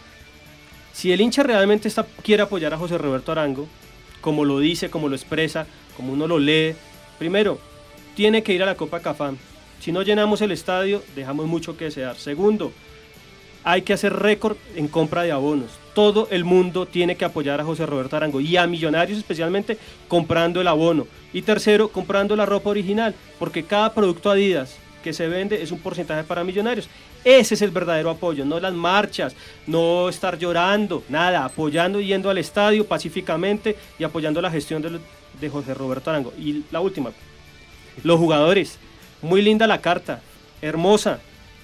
si 0.92 1.14
el 1.14 1.22
hincha 1.22 1.42
realmente 1.42 1.88
está, 1.88 2.06
quiere 2.22 2.44
apoyar 2.44 2.74
a 2.74 2.78
José 2.78 2.98
Roberto 2.98 3.32
Arango, 3.32 3.70
como 4.20 4.44
lo 4.44 4.60
dice, 4.60 4.90
como 4.90 5.08
lo 5.08 5.16
expresa, 5.16 5.66
como 5.96 6.12
uno 6.12 6.28
lo 6.28 6.40
lee, 6.40 6.76
primero, 7.18 7.58
tiene 8.16 8.44
que 8.44 8.52
ir 8.52 8.64
a 8.64 8.66
la 8.66 8.76
Copa 8.76 9.00
Cafán. 9.00 9.38
Si 9.80 9.94
no 9.94 10.02
llenamos 10.02 10.42
el 10.42 10.52
estadio, 10.52 11.02
dejamos 11.16 11.48
mucho 11.48 11.78
que 11.78 11.86
desear. 11.86 12.18
Segundo, 12.18 12.74
hay 13.70 13.84
que 13.84 13.94
hacer 13.94 14.14
récord 14.14 14.58
en 14.76 14.88
compra 14.88 15.22
de 15.22 15.32
abonos. 15.32 15.70
Todo 15.94 16.28
el 16.32 16.44
mundo 16.44 16.88
tiene 16.88 17.16
que 17.16 17.26
apoyar 17.26 17.62
a 17.62 17.64
José 17.64 17.86
Roberto 17.86 18.18
Arango 18.18 18.42
y 18.42 18.58
a 18.58 18.66
Millonarios 18.66 19.20
especialmente 19.20 19.78
comprando 20.08 20.60
el 20.60 20.68
abono. 20.68 21.06
Y 21.34 21.44
tercero, 21.44 21.90
comprando 21.90 22.36
la 22.36 22.48
ropa 22.48 22.72
original, 22.72 23.14
porque 23.38 23.64
cada 23.64 23.94
producto 23.94 24.32
Adidas 24.32 24.78
que 25.04 25.14
se 25.14 25.28
vende 25.28 25.62
es 25.62 25.72
un 25.72 25.78
porcentaje 25.78 26.24
para 26.24 26.44
Millonarios. 26.44 26.90
Ese 27.24 27.54
es 27.54 27.62
el 27.62 27.70
verdadero 27.70 28.10
apoyo, 28.10 28.44
no 28.44 28.60
las 28.60 28.74
marchas, 28.74 29.36
no 29.68 30.10
estar 30.10 30.40
llorando, 30.40 31.04
nada, 31.08 31.46
apoyando, 31.46 32.02
yendo 32.02 32.32
al 32.32 32.40
estadio 32.40 32.88
pacíficamente 32.88 33.76
y 34.00 34.04
apoyando 34.04 34.42
la 34.42 34.50
gestión 34.50 34.82
de, 34.82 35.00
de 35.40 35.50
José 35.50 35.76
Roberto 35.76 36.10
Arango. 36.10 36.34
Y 36.40 36.64
la 36.72 36.80
última, 36.80 37.12
los 38.02 38.18
jugadores, 38.18 38.80
muy 39.22 39.44
linda 39.44 39.68
la 39.68 39.80
carta, 39.80 40.22
hermosa, 40.60 41.20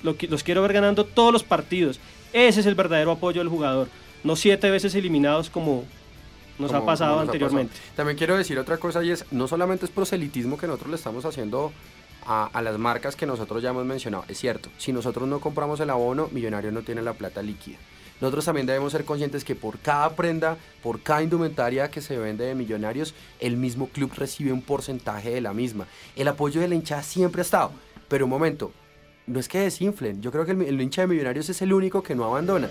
los 0.06 0.44
quiero 0.44 0.62
ver 0.62 0.74
ganando 0.74 1.06
todos 1.06 1.34
los 1.34 1.44
partidos. 1.44 2.00
Ese 2.32 2.60
es 2.60 2.66
el 2.66 2.76
verdadero 2.76 3.12
apoyo 3.12 3.42
del 3.42 3.50
jugador, 3.50 3.90
no 4.24 4.36
siete 4.36 4.70
veces 4.72 4.96
eliminados 4.96 5.50
como 5.50 5.84
nos 6.58 6.72
ha 6.74 6.86
pasado 6.86 7.20
anteriormente. 7.20 7.74
También 7.96 8.18
quiero 8.18 8.38
decir 8.38 8.58
otra 8.60 8.78
cosa 8.78 9.04
y 9.04 9.12
es, 9.12 9.26
no 9.32 9.48
solamente 9.48 9.86
es 9.86 9.92
proselitismo 9.92 10.58
que 10.58 10.68
nosotros 10.68 10.90
le 10.90 10.96
estamos 10.96 11.26
haciendo 11.26 11.74
a, 12.26 12.46
a, 12.46 12.62
las 12.62 12.78
marcas 12.78 13.16
que 13.16 13.26
nosotros 13.26 13.62
ya 13.62 13.70
hemos 13.70 13.86
mencionado. 13.86 14.24
Es 14.28 14.40
cierto, 14.40 14.70
si 14.78 14.94
nosotros 14.94 15.28
no 15.28 15.40
compramos 15.40 15.80
el 15.80 15.90
abono, 15.90 16.30
Millonario 16.32 16.72
no 16.72 16.82
tiene 16.82 17.02
la 17.02 17.14
plata 17.14 17.42
líquida. 17.42 17.78
Nosotros 18.22 18.46
también 18.46 18.66
debemos 18.66 18.94
ser 18.94 19.04
conscientes 19.04 19.44
que 19.44 19.56
por 19.56 19.78
cada 19.80 20.16
prenda, 20.16 20.58
por 20.82 21.02
cada 21.02 21.22
indumentaria 21.22 21.92
que 21.92 22.02
se 22.02 22.18
vende 22.18 22.46
de 22.46 22.56
Millonarios, 22.56 23.14
el 23.40 23.58
mismo 23.58 23.88
club 23.88 24.12
recibe 24.16 24.54
un 24.54 24.62
porcentaje 24.62 25.32
de 25.32 25.42
la 25.42 25.54
misma. 25.54 25.86
El 26.16 26.30
apoyo 26.30 26.62
de 26.62 26.70
la 26.70 26.76
hinchada 26.76 27.04
siempre 27.04 27.42
ha 27.42 27.44
estado. 27.44 27.72
Pero 28.08 28.26
un 28.26 28.32
momento, 28.32 28.72
no 29.28 29.40
es 29.40 29.48
que 29.48 29.60
desinflen, 29.60 30.22
yo 30.22 30.32
creo 30.32 30.46
que 30.46 30.52
el, 30.52 30.82
hincha 30.82 31.02
de 31.02 31.08
Millonarios 31.08 31.50
es 31.50 31.62
el 31.62 31.74
único 31.74 32.04
que 32.04 32.16
no 32.16 32.26
abandona. 32.26 32.70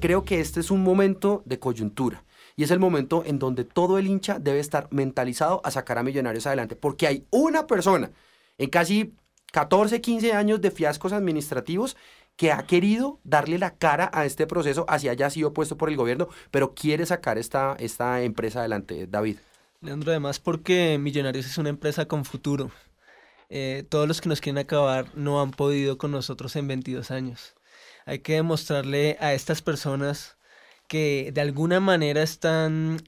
Creo 0.00 0.24
que 0.24 0.40
este 0.40 0.60
es 0.60 0.70
un 0.70 0.82
momento 0.82 1.42
de 1.46 1.58
coyuntura 1.58 2.24
y 2.56 2.64
es 2.64 2.70
el 2.70 2.78
momento 2.78 3.24
en 3.26 3.38
donde 3.38 3.64
todo 3.64 3.98
el 3.98 4.06
hincha 4.06 4.38
debe 4.38 4.60
estar 4.60 4.88
mentalizado 4.90 5.60
a 5.64 5.70
sacar 5.70 5.98
a 5.98 6.02
Millonarios 6.02 6.46
adelante, 6.46 6.76
porque 6.76 7.06
hay 7.06 7.26
una 7.30 7.66
persona 7.66 8.10
en 8.58 8.70
casi 8.70 9.14
14, 9.52 10.00
15 10.00 10.32
años 10.32 10.60
de 10.60 10.70
fiascos 10.70 11.12
administrativos 11.12 11.96
que 12.36 12.52
ha 12.52 12.66
querido 12.66 13.20
darle 13.22 13.58
la 13.58 13.76
cara 13.76 14.10
a 14.12 14.24
este 14.24 14.46
proceso, 14.46 14.84
así 14.88 15.08
haya 15.08 15.30
sido 15.30 15.52
puesto 15.52 15.76
por 15.76 15.88
el 15.88 15.96
gobierno, 15.96 16.28
pero 16.50 16.74
quiere 16.74 17.06
sacar 17.06 17.38
esta, 17.38 17.76
esta 17.78 18.22
empresa 18.22 18.60
adelante, 18.60 19.06
David. 19.06 19.38
Leandro, 19.80 20.10
además 20.10 20.40
porque 20.40 20.98
Millonarios 20.98 21.46
es 21.46 21.58
una 21.58 21.68
empresa 21.68 22.06
con 22.06 22.24
futuro. 22.24 22.70
Eh, 23.50 23.84
todos 23.88 24.08
los 24.08 24.20
que 24.20 24.28
nos 24.28 24.40
quieren 24.40 24.58
acabar 24.58 25.06
no 25.14 25.40
han 25.40 25.50
podido 25.50 25.98
con 25.98 26.10
nosotros 26.10 26.56
en 26.56 26.68
22 26.68 27.10
años. 27.10 27.54
Hay 28.06 28.20
que 28.20 28.34
demostrarle 28.34 29.16
a 29.20 29.34
estas 29.34 29.62
personas 29.62 30.36
que 30.88 31.30
de 31.32 31.40
alguna 31.40 31.80
manera 31.80 32.22
están, 32.22 33.02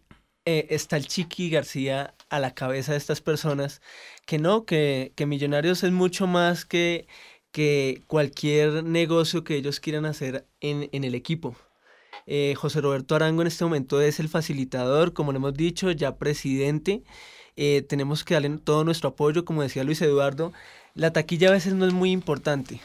eh, 0.44 0.66
está 0.70 0.96
el 0.96 1.06
Chiqui 1.08 1.50
García 1.50 2.14
a 2.30 2.40
la 2.40 2.54
cabeza 2.54 2.92
de 2.92 2.98
estas 2.98 3.20
personas, 3.20 3.82
que 4.26 4.38
no, 4.38 4.64
que, 4.64 5.12
que 5.16 5.26
Millonarios 5.26 5.82
es 5.84 5.92
mucho 5.92 6.26
más 6.26 6.64
que, 6.64 7.06
que 7.52 8.02
cualquier 8.06 8.84
negocio 8.84 9.44
que 9.44 9.56
ellos 9.56 9.80
quieran 9.80 10.06
hacer 10.06 10.46
en, 10.60 10.88
en 10.92 11.04
el 11.04 11.14
equipo. 11.14 11.56
Eh, 12.26 12.54
José 12.56 12.80
Roberto 12.80 13.14
Arango 13.14 13.42
en 13.42 13.48
este 13.48 13.64
momento 13.64 14.00
es 14.00 14.18
el 14.20 14.28
facilitador, 14.28 15.12
como 15.12 15.32
le 15.32 15.36
hemos 15.38 15.54
dicho, 15.54 15.90
ya 15.92 16.16
presidente. 16.16 17.04
Eh, 17.56 17.84
tenemos 17.88 18.24
que 18.24 18.34
darle 18.34 18.50
todo 18.58 18.84
nuestro 18.84 19.10
apoyo, 19.10 19.44
como 19.44 19.62
decía 19.62 19.84
Luis 19.84 20.02
Eduardo. 20.02 20.52
La 20.94 21.12
taquilla 21.12 21.48
a 21.48 21.52
veces 21.52 21.74
no 21.74 21.86
es 21.86 21.92
muy 21.92 22.10
importante. 22.10 22.80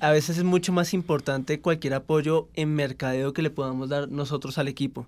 A 0.00 0.10
veces 0.10 0.38
es 0.38 0.44
mucho 0.44 0.72
más 0.72 0.92
importante 0.92 1.60
cualquier 1.60 1.94
apoyo 1.94 2.48
en 2.54 2.74
mercadeo 2.74 3.32
que 3.32 3.42
le 3.42 3.50
podamos 3.50 3.88
dar 3.88 4.10
nosotros 4.10 4.58
al 4.58 4.68
equipo. 4.68 5.06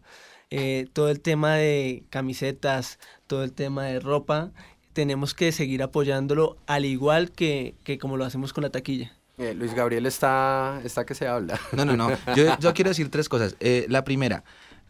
Eh, 0.50 0.86
todo 0.92 1.10
el 1.10 1.20
tema 1.20 1.54
de 1.56 2.04
camisetas, 2.08 2.98
todo 3.26 3.44
el 3.44 3.52
tema 3.52 3.84
de 3.84 4.00
ropa, 4.00 4.50
tenemos 4.92 5.34
que 5.34 5.52
seguir 5.52 5.82
apoyándolo 5.82 6.56
al 6.66 6.84
igual 6.86 7.30
que, 7.30 7.74
que 7.84 7.98
como 7.98 8.16
lo 8.16 8.24
hacemos 8.24 8.52
con 8.52 8.62
la 8.62 8.70
taquilla. 8.70 9.12
Eh, 9.38 9.52
Luis 9.54 9.74
Gabriel 9.74 10.06
está, 10.06 10.80
está 10.84 11.04
que 11.04 11.14
se 11.14 11.26
habla. 11.26 11.60
No, 11.72 11.84
no, 11.84 11.96
no. 11.96 12.10
Yo, 12.34 12.58
yo 12.58 12.72
quiero 12.72 12.88
decir 12.88 13.10
tres 13.10 13.28
cosas. 13.28 13.56
Eh, 13.60 13.84
la 13.90 14.04
primera, 14.04 14.44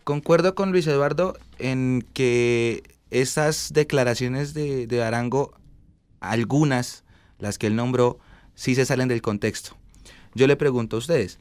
concuerdo 0.04 0.54
con 0.54 0.70
Luis 0.70 0.86
Eduardo 0.86 1.36
en 1.58 2.06
que 2.14 2.84
esas 3.10 3.72
declaraciones 3.72 4.54
de, 4.54 4.86
de 4.86 5.02
Arango, 5.02 5.54
algunas, 6.20 7.04
las 7.38 7.58
que 7.58 7.66
él 7.66 7.76
nombró, 7.76 8.18
sí 8.54 8.74
se 8.74 8.86
salen 8.86 9.08
del 9.08 9.22
contexto. 9.22 9.76
Yo 10.34 10.46
le 10.46 10.56
pregunto 10.56 10.96
a 10.96 10.98
ustedes, 10.98 11.38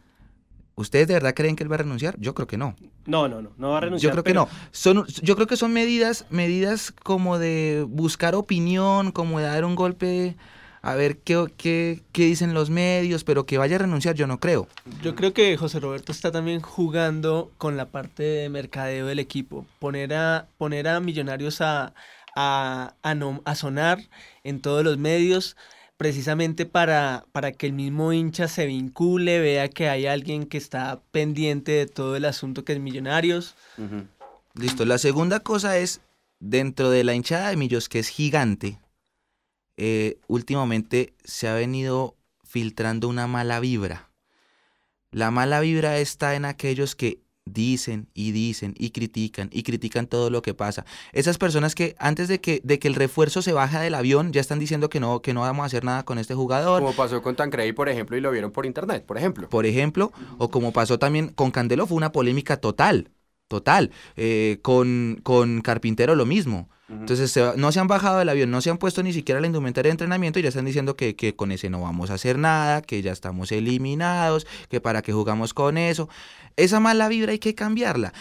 ¿ustedes 0.75 1.07
de 1.07 1.15
verdad 1.15 1.33
creen 1.33 1.55
que 1.55 1.63
él 1.63 1.71
va 1.71 1.75
a 1.75 1.79
renunciar? 1.79 2.17
Yo 2.19 2.33
creo 2.33 2.47
que 2.47 2.57
no. 2.57 2.75
No, 3.05 3.27
no, 3.27 3.41
no, 3.41 3.51
no 3.57 3.69
va 3.71 3.77
a 3.77 3.81
renunciar. 3.81 4.09
Yo 4.09 4.13
creo 4.13 4.23
que 4.23 4.33
no. 4.33 4.47
Son, 4.71 5.05
yo 5.07 5.35
creo 5.35 5.47
que 5.47 5.57
son 5.57 5.73
medidas, 5.73 6.25
medidas 6.29 6.91
como 6.91 7.37
de 7.39 7.85
buscar 7.87 8.35
opinión, 8.35 9.11
como 9.11 9.39
de 9.39 9.45
dar 9.45 9.65
un 9.65 9.75
golpe, 9.75 10.35
a 10.85 10.93
ver 10.93 11.17
qué, 11.17 11.47
qué, 11.57 12.03
qué 12.11 12.25
dicen 12.25 12.53
los 12.53 12.69
medios, 12.69 13.23
pero 13.23 13.45
que 13.47 13.57
vaya 13.57 13.75
a 13.75 13.79
renunciar, 13.79 14.13
yo 14.13 14.27
no 14.27 14.39
creo. 14.39 14.67
Yo 15.01 15.15
creo 15.15 15.33
que 15.33 15.57
José 15.57 15.79
Roberto 15.79 16.11
está 16.11 16.31
también 16.31 16.61
jugando 16.61 17.51
con 17.57 17.75
la 17.75 17.87
parte 17.87 18.21
de 18.21 18.49
mercadeo 18.49 19.07
del 19.07 19.17
equipo. 19.17 19.65
Poner 19.79 20.13
a, 20.13 20.47
poner 20.59 20.87
a 20.87 20.99
millonarios 20.99 21.59
a, 21.61 21.93
a, 22.35 22.93
a 23.01 23.15
no- 23.15 23.41
a 23.45 23.55
sonar 23.55 23.97
en 24.43 24.61
todos 24.61 24.83
los 24.83 24.99
medios, 24.99 25.57
precisamente 25.97 26.67
para, 26.67 27.25
para 27.31 27.51
que 27.51 27.65
el 27.65 27.73
mismo 27.73 28.13
hincha 28.13 28.47
se 28.47 28.67
vincule, 28.67 29.39
vea 29.39 29.69
que 29.69 29.89
hay 29.89 30.05
alguien 30.05 30.45
que 30.45 30.57
está 30.59 31.01
pendiente 31.11 31.71
de 31.71 31.87
todo 31.87 32.15
el 32.15 32.25
asunto 32.25 32.63
que 32.63 32.73
es 32.73 32.79
Millonarios. 32.79 33.55
Listo. 34.53 34.85
La 34.85 34.99
segunda 34.99 35.39
cosa 35.39 35.79
es, 35.79 36.01
dentro 36.39 36.91
de 36.91 37.03
la 37.03 37.15
hinchada 37.15 37.49
de 37.49 37.57
Millos, 37.57 37.89
que 37.89 37.99
es 37.99 38.09
gigante, 38.09 38.77
eh, 39.77 40.17
últimamente 40.27 41.13
se 41.23 41.47
ha 41.47 41.53
venido 41.53 42.15
filtrando 42.43 43.07
una 43.07 43.27
mala 43.27 43.59
vibra. 43.59 44.09
La 45.11 45.31
mala 45.31 45.59
vibra 45.59 45.97
está 45.99 46.35
en 46.35 46.45
aquellos 46.45 46.95
que 46.95 47.19
dicen 47.45 48.07
y 48.13 48.31
dicen 48.31 48.73
y 48.77 48.89
critican 48.89 49.49
y 49.51 49.63
critican 49.63 50.07
todo 50.07 50.29
lo 50.29 50.41
que 50.41 50.53
pasa. 50.53 50.85
Esas 51.13 51.37
personas 51.37 51.75
que 51.75 51.95
antes 51.99 52.27
de 52.27 52.41
que, 52.41 52.59
de 52.63 52.79
que 52.79 52.87
el 52.87 52.95
refuerzo 52.95 53.41
se 53.41 53.53
baja 53.53 53.79
del 53.81 53.93
avión 53.93 54.33
ya 54.33 54.41
están 54.41 54.59
diciendo 54.59 54.89
que 54.89 54.99
no, 54.99 55.21
que 55.21 55.33
no 55.33 55.41
vamos 55.41 55.63
a 55.63 55.67
hacer 55.67 55.83
nada 55.83 56.03
con 56.03 56.17
este 56.17 56.33
jugador. 56.33 56.81
Como 56.81 56.95
pasó 56.95 57.21
con 57.21 57.35
Tancredi, 57.35 57.71
por 57.73 57.87
ejemplo, 57.87 58.17
y 58.17 58.21
lo 58.21 58.31
vieron 58.31 58.51
por 58.51 58.65
internet, 58.65 59.05
por 59.05 59.17
ejemplo. 59.17 59.49
por 59.49 59.65
ejemplo, 59.65 60.11
o 60.37 60.49
como 60.49 60.71
pasó 60.71 60.97
también 60.97 61.29
con 61.29 61.51
Candelo, 61.51 61.87
fue 61.87 61.97
una 61.97 62.11
polémica 62.11 62.57
total, 62.57 63.11
total. 63.47 63.91
Eh, 64.15 64.59
con, 64.63 65.19
con 65.23 65.61
Carpintero 65.61 66.15
lo 66.15 66.25
mismo. 66.25 66.69
Entonces 66.87 67.31
se 67.31 67.57
no 67.57 67.71
se 67.71 67.79
han 67.79 67.87
bajado 67.87 68.19
del 68.19 68.29
avión, 68.29 68.51
no 68.51 68.61
se 68.61 68.69
han 68.69 68.77
puesto 68.77 69.01
ni 69.01 69.11
siquiera 69.11 69.41
la 69.41 69.47
indumentaria 69.47 69.89
de 69.89 69.93
entrenamiento 69.93 70.37
y 70.37 70.43
ya 70.43 70.49
están 70.49 70.65
diciendo 70.65 70.95
que, 70.95 71.15
que 71.15 71.35
con 71.35 71.51
ese 71.51 71.69
no 71.69 71.81
vamos 71.81 72.11
a 72.11 72.13
hacer 72.13 72.37
nada, 72.37 72.81
que 72.83 73.01
ya 73.01 73.11
estamos 73.11 73.51
eliminados, 73.51 74.45
que 74.69 74.79
para 74.81 75.01
qué 75.01 75.11
jugamos 75.11 75.53
con 75.55 75.77
eso. 75.79 76.09
Esa 76.57 76.79
mala 76.79 77.07
vibra 77.07 77.31
hay 77.31 77.39
que 77.39 77.55
cambiarla. 77.55 78.13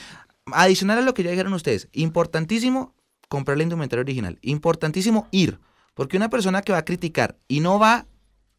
Adicional 0.52 0.98
a 0.98 1.02
lo 1.02 1.12
que 1.14 1.22
ya 1.22 1.30
dijeron 1.30 1.52
ustedes, 1.52 1.88
importantísimo 1.92 2.94
comprar 3.28 3.56
la 3.58 3.62
indumentaria 3.64 4.00
original, 4.02 4.38
importantísimo 4.42 5.28
ir, 5.30 5.58
porque 5.94 6.16
una 6.16 6.30
persona 6.30 6.62
que 6.62 6.72
va 6.72 6.78
a 6.78 6.84
criticar 6.84 7.36
y 7.48 7.60
no 7.60 7.78
va, 7.78 8.06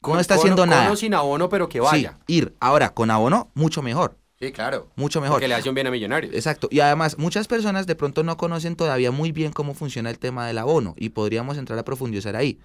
no 0.03 0.19
está 0.19 0.35
Con- 0.35 0.41
haciendo 0.41 0.61
con 0.63 0.69
nada. 0.69 0.91
o 0.91 0.95
sin 0.95 1.13
abono, 1.15 1.49
pero 1.49 1.67
que 1.67 1.79
vaya. 1.79 2.17
Sí, 2.27 2.33
ir. 2.37 2.55
Ahora, 2.59 2.93
con 2.93 3.09
abono, 3.11 3.49
mucho 3.55 3.81
mejor. 3.81 4.17
Sí, 4.39 4.51
claro. 4.51 4.89
Mucho 4.95 5.21
mejor. 5.21 5.35
Porque 5.35 5.47
le 5.47 5.55
hace 5.55 5.69
un 5.69 5.75
bien 5.75 5.87
a 5.87 5.91
Millonarios. 5.91 6.33
Exacto. 6.33 6.67
Y 6.69 6.81
además, 6.81 7.17
muchas 7.17 7.47
personas 7.47 7.87
de 7.87 7.95
pronto 7.95 8.23
no 8.23 8.35
conocen 8.35 8.75
todavía 8.75 9.11
muy 9.11 9.31
bien 9.31 9.53
cómo 9.53 9.73
funciona 9.73 10.09
el 10.09 10.19
tema 10.19 10.45
del 10.45 10.57
abono 10.57 10.93
y 10.97 11.09
podríamos 11.09 11.57
entrar 11.57 11.79
a 11.79 11.85
profundizar 11.85 12.35
ahí. 12.35 12.59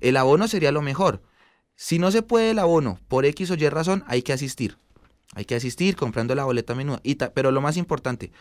El 0.00 0.16
abono 0.16 0.48
sería 0.48 0.72
lo 0.72 0.82
mejor. 0.82 1.22
Si 1.76 1.98
no 1.98 2.10
se 2.10 2.22
puede 2.22 2.50
el 2.50 2.58
abono 2.58 2.98
por 3.08 3.24
X 3.26 3.50
o 3.50 3.54
Y 3.54 3.68
razón, 3.68 4.04
hay 4.06 4.22
que 4.22 4.32
asistir. 4.32 4.76
Hay 5.34 5.44
que 5.44 5.54
asistir 5.54 5.96
comprando 5.96 6.34
la 6.34 6.44
boleta 6.44 6.74
menuda. 6.74 7.00
Y 7.02 7.14
pero 7.14 7.50
lo 7.50 7.60
más 7.60 7.76
importante, 7.76 8.32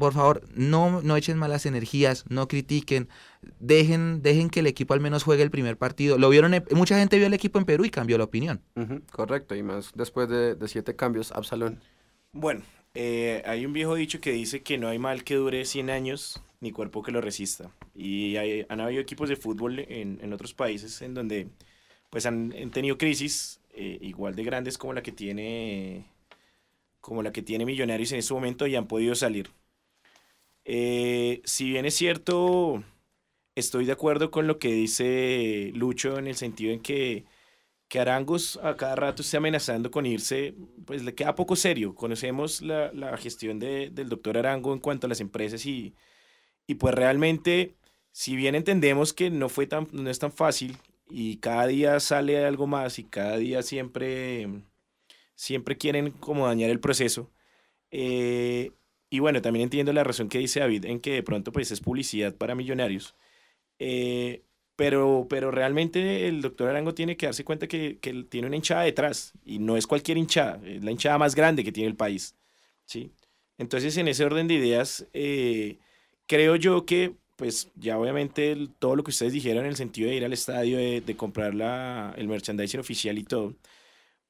por 0.00 0.12
favor, 0.14 0.42
no, 0.54 1.00
no 1.02 1.16
echen 1.16 1.38
malas 1.38 1.64
energías, 1.66 2.24
no 2.28 2.48
critiquen, 2.48 3.08
dejen, 3.60 4.22
dejen 4.22 4.50
que 4.50 4.60
el 4.60 4.66
equipo 4.66 4.94
al 4.94 5.00
menos 5.00 5.22
juegue 5.22 5.44
el 5.44 5.50
primer 5.52 5.76
partido. 5.76 6.18
Lo 6.18 6.28
vieron, 6.28 6.54
en- 6.54 6.64
mucha 6.72 6.98
gente 6.98 7.16
vio 7.18 7.28
el 7.28 7.34
equipo 7.34 7.60
en 7.60 7.64
Perú 7.66 7.84
y 7.84 7.90
cambió 7.90 8.18
la 8.18 8.24
opinión. 8.24 8.62
Correcto, 9.12 9.54
y 9.54 9.62
más 9.62 9.92
después 9.94 10.28
de, 10.28 10.56
de 10.56 10.66
siete 10.68 10.96
cambios, 10.96 11.30
Absalón. 11.30 11.78
Bueno, 12.32 12.62
eh, 12.94 13.42
hay 13.46 13.64
un 13.64 13.72
viejo 13.72 13.94
dicho 13.94 14.20
que 14.20 14.32
dice 14.32 14.62
que 14.62 14.76
no 14.78 14.88
hay 14.88 14.98
mal 14.98 15.22
que 15.22 15.36
dure 15.36 15.64
100 15.64 15.90
años 15.90 16.42
ni 16.60 16.72
cuerpo 16.72 17.02
que 17.02 17.12
lo 17.12 17.20
resista. 17.20 17.70
Y 17.94 18.36
hay- 18.36 18.66
han 18.68 18.80
habido 18.80 19.00
equipos 19.00 19.28
de 19.28 19.36
fútbol 19.36 19.78
en, 19.80 20.18
en 20.22 20.32
otros 20.32 20.54
países 20.54 21.00
en 21.02 21.14
donde 21.14 21.48
pues 22.10 22.26
han, 22.26 22.52
han 22.60 22.70
tenido 22.70 22.98
crisis 22.98 23.60
eh, 23.72 23.98
igual 24.00 24.34
de 24.34 24.42
grandes 24.44 24.76
como 24.78 24.92
la 24.92 25.02
que 25.02 25.12
tiene 25.12 26.06
como 27.00 27.22
la 27.22 27.32
que 27.32 27.42
tiene 27.42 27.64
Millonarios 27.64 28.12
en 28.12 28.18
este 28.18 28.34
momento 28.34 28.66
y 28.66 28.76
han 28.76 28.86
podido 28.86 29.14
salir. 29.14 29.50
Eh, 30.72 31.42
si 31.44 31.70
bien 31.70 31.84
es 31.86 31.94
cierto, 31.94 32.84
estoy 33.56 33.86
de 33.86 33.92
acuerdo 33.92 34.30
con 34.30 34.46
lo 34.48 34.58
que 34.58 34.72
dice 34.72 35.72
Lucho 35.74 36.18
en 36.18 36.28
el 36.28 36.36
sentido 36.36 36.72
en 36.74 36.80
que 36.82 37.26
que 37.88 38.00
Arangos 38.00 38.58
a 38.62 38.76
cada 38.76 38.96
rato 38.96 39.22
esté 39.22 39.38
amenazando 39.38 39.90
con 39.92 40.06
irse, 40.06 40.54
pues 40.86 41.04
le 41.04 41.14
queda 41.14 41.36
poco 41.36 41.56
serio. 41.56 41.94
Conocemos 41.94 42.62
la, 42.62 42.92
la 42.92 43.16
gestión 43.18 43.58
de- 43.60 43.90
del 43.90 44.08
doctor 44.10 44.38
Arango 44.38 44.72
en 44.74 44.80
cuanto 44.80 45.06
a 45.06 45.10
las 45.10 45.20
empresas 45.20 45.66
y, 45.66 45.94
y 46.66 46.76
pues 46.76 46.94
realmente, 46.94 47.76
si 48.12 48.36
bien 48.36 48.54
entendemos 48.56 49.12
que 49.14 49.30
no, 49.30 49.48
fue 49.48 49.66
tan, 49.66 49.88
no 49.92 50.10
es 50.10 50.18
tan 50.20 50.32
fácil 50.32 50.76
y 51.10 51.38
cada 51.38 51.66
día 51.68 52.00
sale 52.00 52.44
algo 52.46 52.66
más 52.66 52.98
y 52.98 53.04
cada 53.04 53.36
día 53.38 53.62
siempre, 53.62 54.48
siempre 55.34 55.76
quieren 55.76 56.10
como 56.12 56.46
dañar 56.46 56.70
el 56.70 56.80
proceso. 56.80 57.30
eh, 57.92 58.72
y 59.10 59.18
bueno, 59.20 59.42
también 59.42 59.64
entiendo 59.64 59.92
la 59.92 60.04
razón 60.04 60.28
que 60.28 60.38
dice 60.38 60.60
David 60.60 60.84
en 60.86 61.00
que 61.00 61.12
de 61.14 61.22
pronto 61.22 61.52
pues 61.52 61.70
es 61.72 61.80
publicidad 61.80 62.34
para 62.36 62.54
millonarios. 62.54 63.14
Eh, 63.78 64.42
pero, 64.76 65.26
pero 65.28 65.50
realmente 65.50 66.28
el 66.28 66.42
doctor 66.42 66.68
Arango 66.70 66.94
tiene 66.94 67.16
que 67.16 67.26
darse 67.26 67.44
cuenta 67.44 67.68
que, 67.68 67.98
que 68.00 68.24
tiene 68.24 68.46
una 68.48 68.56
hinchada 68.56 68.82
detrás 68.82 69.32
y 69.44 69.58
no 69.58 69.76
es 69.76 69.86
cualquier 69.86 70.18
hinchada, 70.18 70.60
es 70.66 70.82
la 70.84 70.90
hinchada 70.90 71.18
más 71.18 71.34
grande 71.34 71.64
que 71.64 71.72
tiene 71.72 71.88
el 71.90 71.96
país. 71.96 72.34
¿sí? 72.86 73.12
Entonces, 73.58 73.96
en 73.98 74.08
ese 74.08 74.24
orden 74.24 74.48
de 74.48 74.54
ideas, 74.54 75.06
eh, 75.12 75.78
creo 76.26 76.56
yo 76.56 76.86
que, 76.86 77.14
pues 77.36 77.70
ya 77.76 77.98
obviamente 77.98 78.52
el- 78.52 78.70
todo 78.78 78.96
lo 78.96 79.04
que 79.04 79.10
ustedes 79.10 79.32
dijeron 79.32 79.64
en 79.64 79.70
el 79.70 79.76
sentido 79.76 80.08
de 80.10 80.16
ir 80.16 80.24
al 80.24 80.32
estadio, 80.32 80.78
de, 80.78 81.00
de 81.02 81.16
comprar 81.16 81.54
la, 81.54 82.14
el 82.16 82.28
merchandising 82.28 82.80
oficial 82.80 83.18
y 83.18 83.24
todo, 83.24 83.54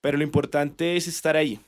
pero 0.01 0.19
lo 0.19 0.25
importante 0.25 0.97
es 0.97 1.09
estar 1.09 1.37
ahí, 1.37 1.61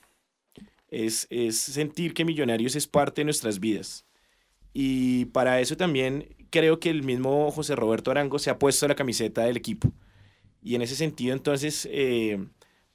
es, 0.93 1.27
es 1.31 1.59
sentir 1.59 2.15
que 2.15 2.25
Millonarios 2.25 2.77
es 2.77 2.87
parte 2.87 3.23
de 3.23 3.25
nuestras 3.25 3.59
vidas. 3.61 4.05
Y 4.75 5.27
para 5.27 5.61
eso 5.61 5.77
también 5.77 6.35
creo 6.51 6.81
que 6.81 6.91
el 6.91 7.03
mismo 7.03 7.51
José 7.51 7.77
Roberto 7.77 8.11
Arango 8.11 8.39
se 8.39 8.51
ha 8.51 8.59
puesto 8.59 8.87
la 8.89 8.95
camiseta 8.95 9.43
del 9.43 9.57
equipo. 9.57 9.93
Y 10.63 10.75
en 10.77 10.83
ese 10.83 10.95
sentido, 10.97 11.35
entonces, 11.35 11.89
eh, 11.91 12.39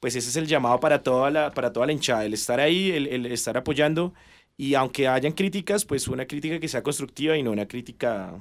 pues 0.00 0.16
ese 0.16 0.28
es 0.30 0.36
el 0.36 0.46
llamado 0.46 0.80
para 0.80 1.02
toda 1.02 1.30
la, 1.30 1.52
para 1.52 1.72
toda 1.72 1.86
la 1.86 1.92
hinchada, 1.92 2.24
el 2.24 2.34
estar 2.34 2.60
ahí, 2.60 2.90
el, 2.92 3.06
el 3.06 3.26
estar 3.26 3.56
apoyando. 3.56 4.14
Y 4.56 4.74
aunque 4.74 5.06
hayan 5.06 5.32
críticas, 5.32 5.84
pues 5.84 6.08
una 6.08 6.26
crítica 6.26 6.58
que 6.58 6.68
sea 6.68 6.82
constructiva 6.82 7.36
y 7.36 7.42
no 7.42 7.52
una 7.52 7.68
crítica 7.68 8.40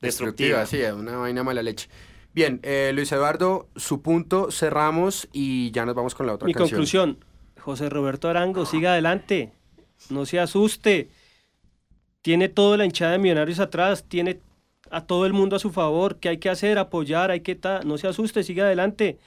destructiva. 0.00 0.60
Destructiva, 0.60 0.66
sí, 0.66 0.80
es 0.80 0.92
una 0.92 1.16
vaina 1.16 1.42
mala 1.42 1.62
leche. 1.62 1.88
Bien, 2.34 2.60
eh, 2.62 2.92
Luis 2.94 3.10
Eduardo, 3.12 3.68
su 3.76 4.02
punto, 4.02 4.50
cerramos 4.50 5.28
y 5.32 5.70
ya 5.70 5.86
nos 5.86 5.94
vamos 5.94 6.14
con 6.14 6.26
la 6.26 6.34
otra 6.34 6.46
Mi 6.46 6.52
canción. 6.52 6.68
conclusión, 6.70 7.24
José 7.64 7.88
Roberto 7.88 8.28
Arango, 8.28 8.66
siga 8.66 8.92
adelante, 8.92 9.50
no 10.10 10.26
se 10.26 10.38
asuste. 10.38 11.08
tiene 12.20 12.50
toda 12.50 12.76
la 12.76 12.84
hinchada 12.84 13.12
de 13.12 13.18
Millonarios 13.18 13.58
atrás, 13.58 14.04
tiene 14.06 14.40
a 14.90 15.06
todo 15.06 15.24
el 15.24 15.32
mundo 15.32 15.56
a 15.56 15.58
su 15.58 15.70
favor, 15.70 16.18
¿qué 16.18 16.28
hay 16.28 16.36
que 16.36 16.50
hacer? 16.50 16.78
Apoyar, 16.78 17.30
hay 17.30 17.40
que... 17.40 17.58
no 17.86 17.96
se 17.96 18.06
asuste, 18.06 18.42
sigue 18.42 18.60
adelante. 18.60 19.18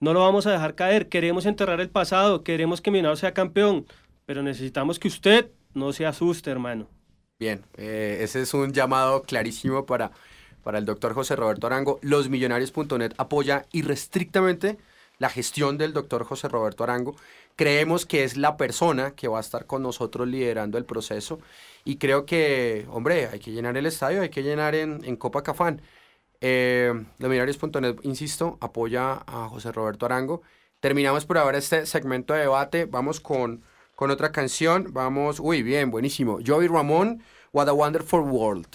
No 0.00 0.14
lo 0.14 0.20
vamos 0.20 0.46
a 0.46 0.52
dejar 0.52 0.74
caer, 0.74 1.10
queremos 1.10 1.44
enterrar 1.44 1.78
el 1.82 1.90
pasado, 1.90 2.42
queremos 2.42 2.80
que 2.80 2.90
Millonarios 2.90 3.20
sea 3.20 3.34
campeón, 3.34 3.86
pero 4.24 4.42
necesitamos 4.42 4.98
que 4.98 5.08
usted 5.08 5.50
no 5.74 5.92
se 5.92 6.06
asuste, 6.06 6.50
hermano. 6.50 6.88
Bien, 7.38 7.62
eh, 7.76 8.20
ese 8.22 8.40
es 8.40 8.54
un 8.54 8.72
llamado 8.72 9.22
clarísimo 9.24 9.84
para, 9.84 10.10
para 10.62 10.78
el 10.78 10.86
doctor 10.86 11.12
José 11.12 11.36
Roberto 11.36 11.66
Arango. 11.66 11.98
Losmillonarios.net 12.00 13.12
apoya 13.18 13.66
irrestrictamente 13.72 14.78
la 15.18 15.28
gestión 15.28 15.78
del 15.78 15.92
doctor 15.92 16.24
José 16.24 16.48
Roberto 16.48 16.84
Arango. 16.84 17.16
Creemos 17.56 18.06
que 18.06 18.24
es 18.24 18.36
la 18.36 18.56
persona 18.56 19.12
que 19.12 19.28
va 19.28 19.38
a 19.38 19.40
estar 19.40 19.66
con 19.66 19.82
nosotros 19.82 20.26
liderando 20.28 20.78
el 20.78 20.84
proceso 20.84 21.38
y 21.84 21.96
creo 21.96 22.26
que, 22.26 22.86
hombre, 22.90 23.28
hay 23.32 23.38
que 23.38 23.52
llenar 23.52 23.76
el 23.76 23.86
estadio, 23.86 24.22
hay 24.22 24.30
que 24.30 24.42
llenar 24.42 24.74
en, 24.74 25.04
en 25.04 25.16
Copa 25.16 25.42
Cafán. 25.42 25.82
Eh, 26.40 26.92
insisto, 28.02 28.58
apoya 28.60 29.22
a 29.26 29.48
José 29.48 29.72
Roberto 29.72 30.06
Arango. 30.06 30.42
Terminamos 30.80 31.24
por 31.24 31.38
ahora 31.38 31.58
este 31.58 31.86
segmento 31.86 32.34
de 32.34 32.40
debate. 32.40 32.84
Vamos 32.84 33.20
con, 33.20 33.62
con 33.94 34.10
otra 34.10 34.32
canción. 34.32 34.88
Vamos, 34.92 35.40
uy, 35.40 35.62
bien, 35.62 35.90
buenísimo. 35.90 36.40
Joey 36.44 36.68
Ramón, 36.68 37.22
What 37.52 37.68
a 37.68 37.72
Wonderful 37.72 38.20
World. 38.20 38.66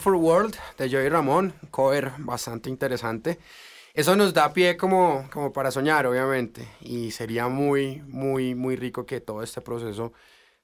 Wonderful 0.00 0.14
World 0.14 0.56
de 0.78 0.88
Joey 0.88 1.10
Ramón, 1.10 1.52
cover 1.70 2.12
bastante 2.16 2.70
interesante. 2.70 3.38
Eso 3.92 4.16
nos 4.16 4.32
da 4.32 4.50
pie 4.50 4.78
como, 4.78 5.28
como 5.30 5.52
para 5.52 5.70
soñar, 5.70 6.06
obviamente, 6.06 6.66
y 6.80 7.10
sería 7.10 7.48
muy, 7.48 8.00
muy, 8.06 8.54
muy 8.54 8.76
rico 8.76 9.04
que 9.04 9.20
todo 9.20 9.42
este 9.42 9.60
proceso 9.60 10.14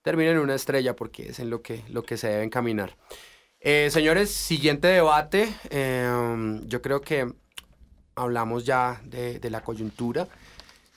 termine 0.00 0.30
en 0.30 0.38
una 0.38 0.54
estrella, 0.54 0.96
porque 0.96 1.28
es 1.28 1.38
en 1.38 1.50
lo 1.50 1.60
que, 1.60 1.82
lo 1.90 2.02
que 2.02 2.16
se 2.16 2.28
debe 2.28 2.44
encaminar. 2.44 2.96
Eh, 3.60 3.88
señores, 3.90 4.30
siguiente 4.30 4.88
debate. 4.88 5.52
eh, 5.68 6.60
yo 6.66 6.80
creo 6.80 7.02
que 7.02 7.30
hablamos 8.14 8.64
ya 8.64 9.02
de, 9.04 9.50
la 9.50 9.62
coyuntura. 9.62 10.28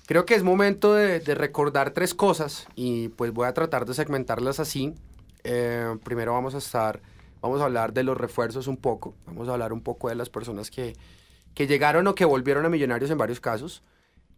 Creo 0.06 0.26
que 0.26 0.36
es 0.36 0.44
momento 0.44 0.94
de, 0.94 1.20
de 1.20 1.36
recordar 1.36 1.92
tres 1.92 2.14
cosas 2.14 2.68
y 2.76 3.10
pues 3.10 3.34
voy 3.34 3.48
a 3.48 3.54
tratar 3.54 3.86
de 3.86 3.94
segmentarlas 3.94 4.62
así. 4.62 4.96
Eh, 5.44 5.98
primero 6.06 6.32
vamos 6.34 6.56
a 6.56 6.60
estar, 6.60 7.02
vamos 7.42 7.62
a 7.62 7.66
hablar 7.66 7.94
de 7.94 8.04
los 8.04 8.18
refuerzos 8.18 8.68
un 8.68 8.78
poco, 8.78 9.14
vamos 9.26 9.48
a 9.50 9.54
hablar 9.54 9.74
un 9.74 9.82
poco 9.82 10.10
de 10.10 10.16
las 10.16 10.30
personas 10.30 10.72
que, 10.72 10.96
que 11.54 11.68
llegaron 11.68 12.08
o 12.08 12.16
que 12.16 12.26
volvieron 12.26 12.66
a 12.66 12.70
Millonarios 12.70 13.12
en 13.12 13.18
varios 13.18 13.40
casos. 13.40 13.84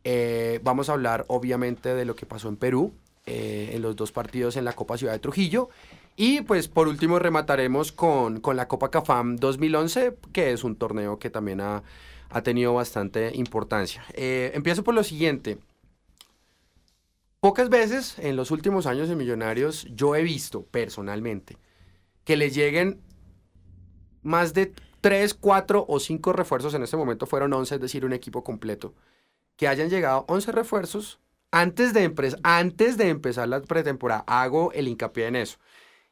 Eh, 0.03 0.59
vamos 0.63 0.89
a 0.89 0.93
hablar 0.93 1.25
obviamente 1.27 1.93
de 1.93 2.05
lo 2.05 2.15
que 2.15 2.25
pasó 2.25 2.49
en 2.49 2.57
Perú, 2.57 2.93
eh, 3.25 3.71
en 3.73 3.81
los 3.81 3.95
dos 3.95 4.11
partidos 4.11 4.57
en 4.57 4.65
la 4.65 4.73
Copa 4.73 4.97
Ciudad 4.97 5.13
de 5.13 5.19
Trujillo. 5.19 5.69
Y 6.15 6.41
pues 6.41 6.67
por 6.67 6.87
último 6.87 7.19
remataremos 7.19 7.91
con, 7.91 8.39
con 8.41 8.55
la 8.55 8.67
Copa 8.67 8.91
Cafam 8.91 9.37
2011, 9.37 10.17
que 10.33 10.51
es 10.51 10.63
un 10.63 10.75
torneo 10.75 11.19
que 11.19 11.29
también 11.29 11.61
ha, 11.61 11.83
ha 12.29 12.41
tenido 12.41 12.73
bastante 12.73 13.31
importancia. 13.35 14.03
Eh, 14.13 14.51
empiezo 14.53 14.83
por 14.83 14.93
lo 14.93 15.03
siguiente. 15.03 15.57
Pocas 17.39 17.69
veces 17.69 18.19
en 18.19 18.35
los 18.35 18.51
últimos 18.51 18.85
años 18.85 19.09
en 19.09 19.17
Millonarios 19.17 19.87
yo 19.95 20.15
he 20.15 20.21
visto 20.21 20.63
personalmente 20.63 21.57
que 22.23 22.37
le 22.37 22.49
lleguen 22.49 23.01
más 24.21 24.53
de 24.53 24.73
3, 25.01 25.33
4 25.33 25.85
o 25.87 25.99
5 25.99 26.33
refuerzos, 26.33 26.73
en 26.73 26.83
este 26.83 26.97
momento 26.97 27.25
fueron 27.25 27.53
11, 27.53 27.75
es 27.75 27.81
decir, 27.81 28.05
un 28.05 28.13
equipo 28.13 28.43
completo, 28.43 28.93
que 29.55 29.67
hayan 29.67 29.89
llegado 29.89 30.25
11 30.27 30.51
refuerzos 30.51 31.19
antes 31.51 31.93
de, 31.93 32.03
empezar, 32.03 32.39
antes 32.43 32.97
de 32.97 33.09
empezar 33.09 33.47
la 33.47 33.61
pretemporada. 33.61 34.23
Hago 34.27 34.71
el 34.73 34.87
hincapié 34.87 35.27
en 35.27 35.35
eso. 35.35 35.57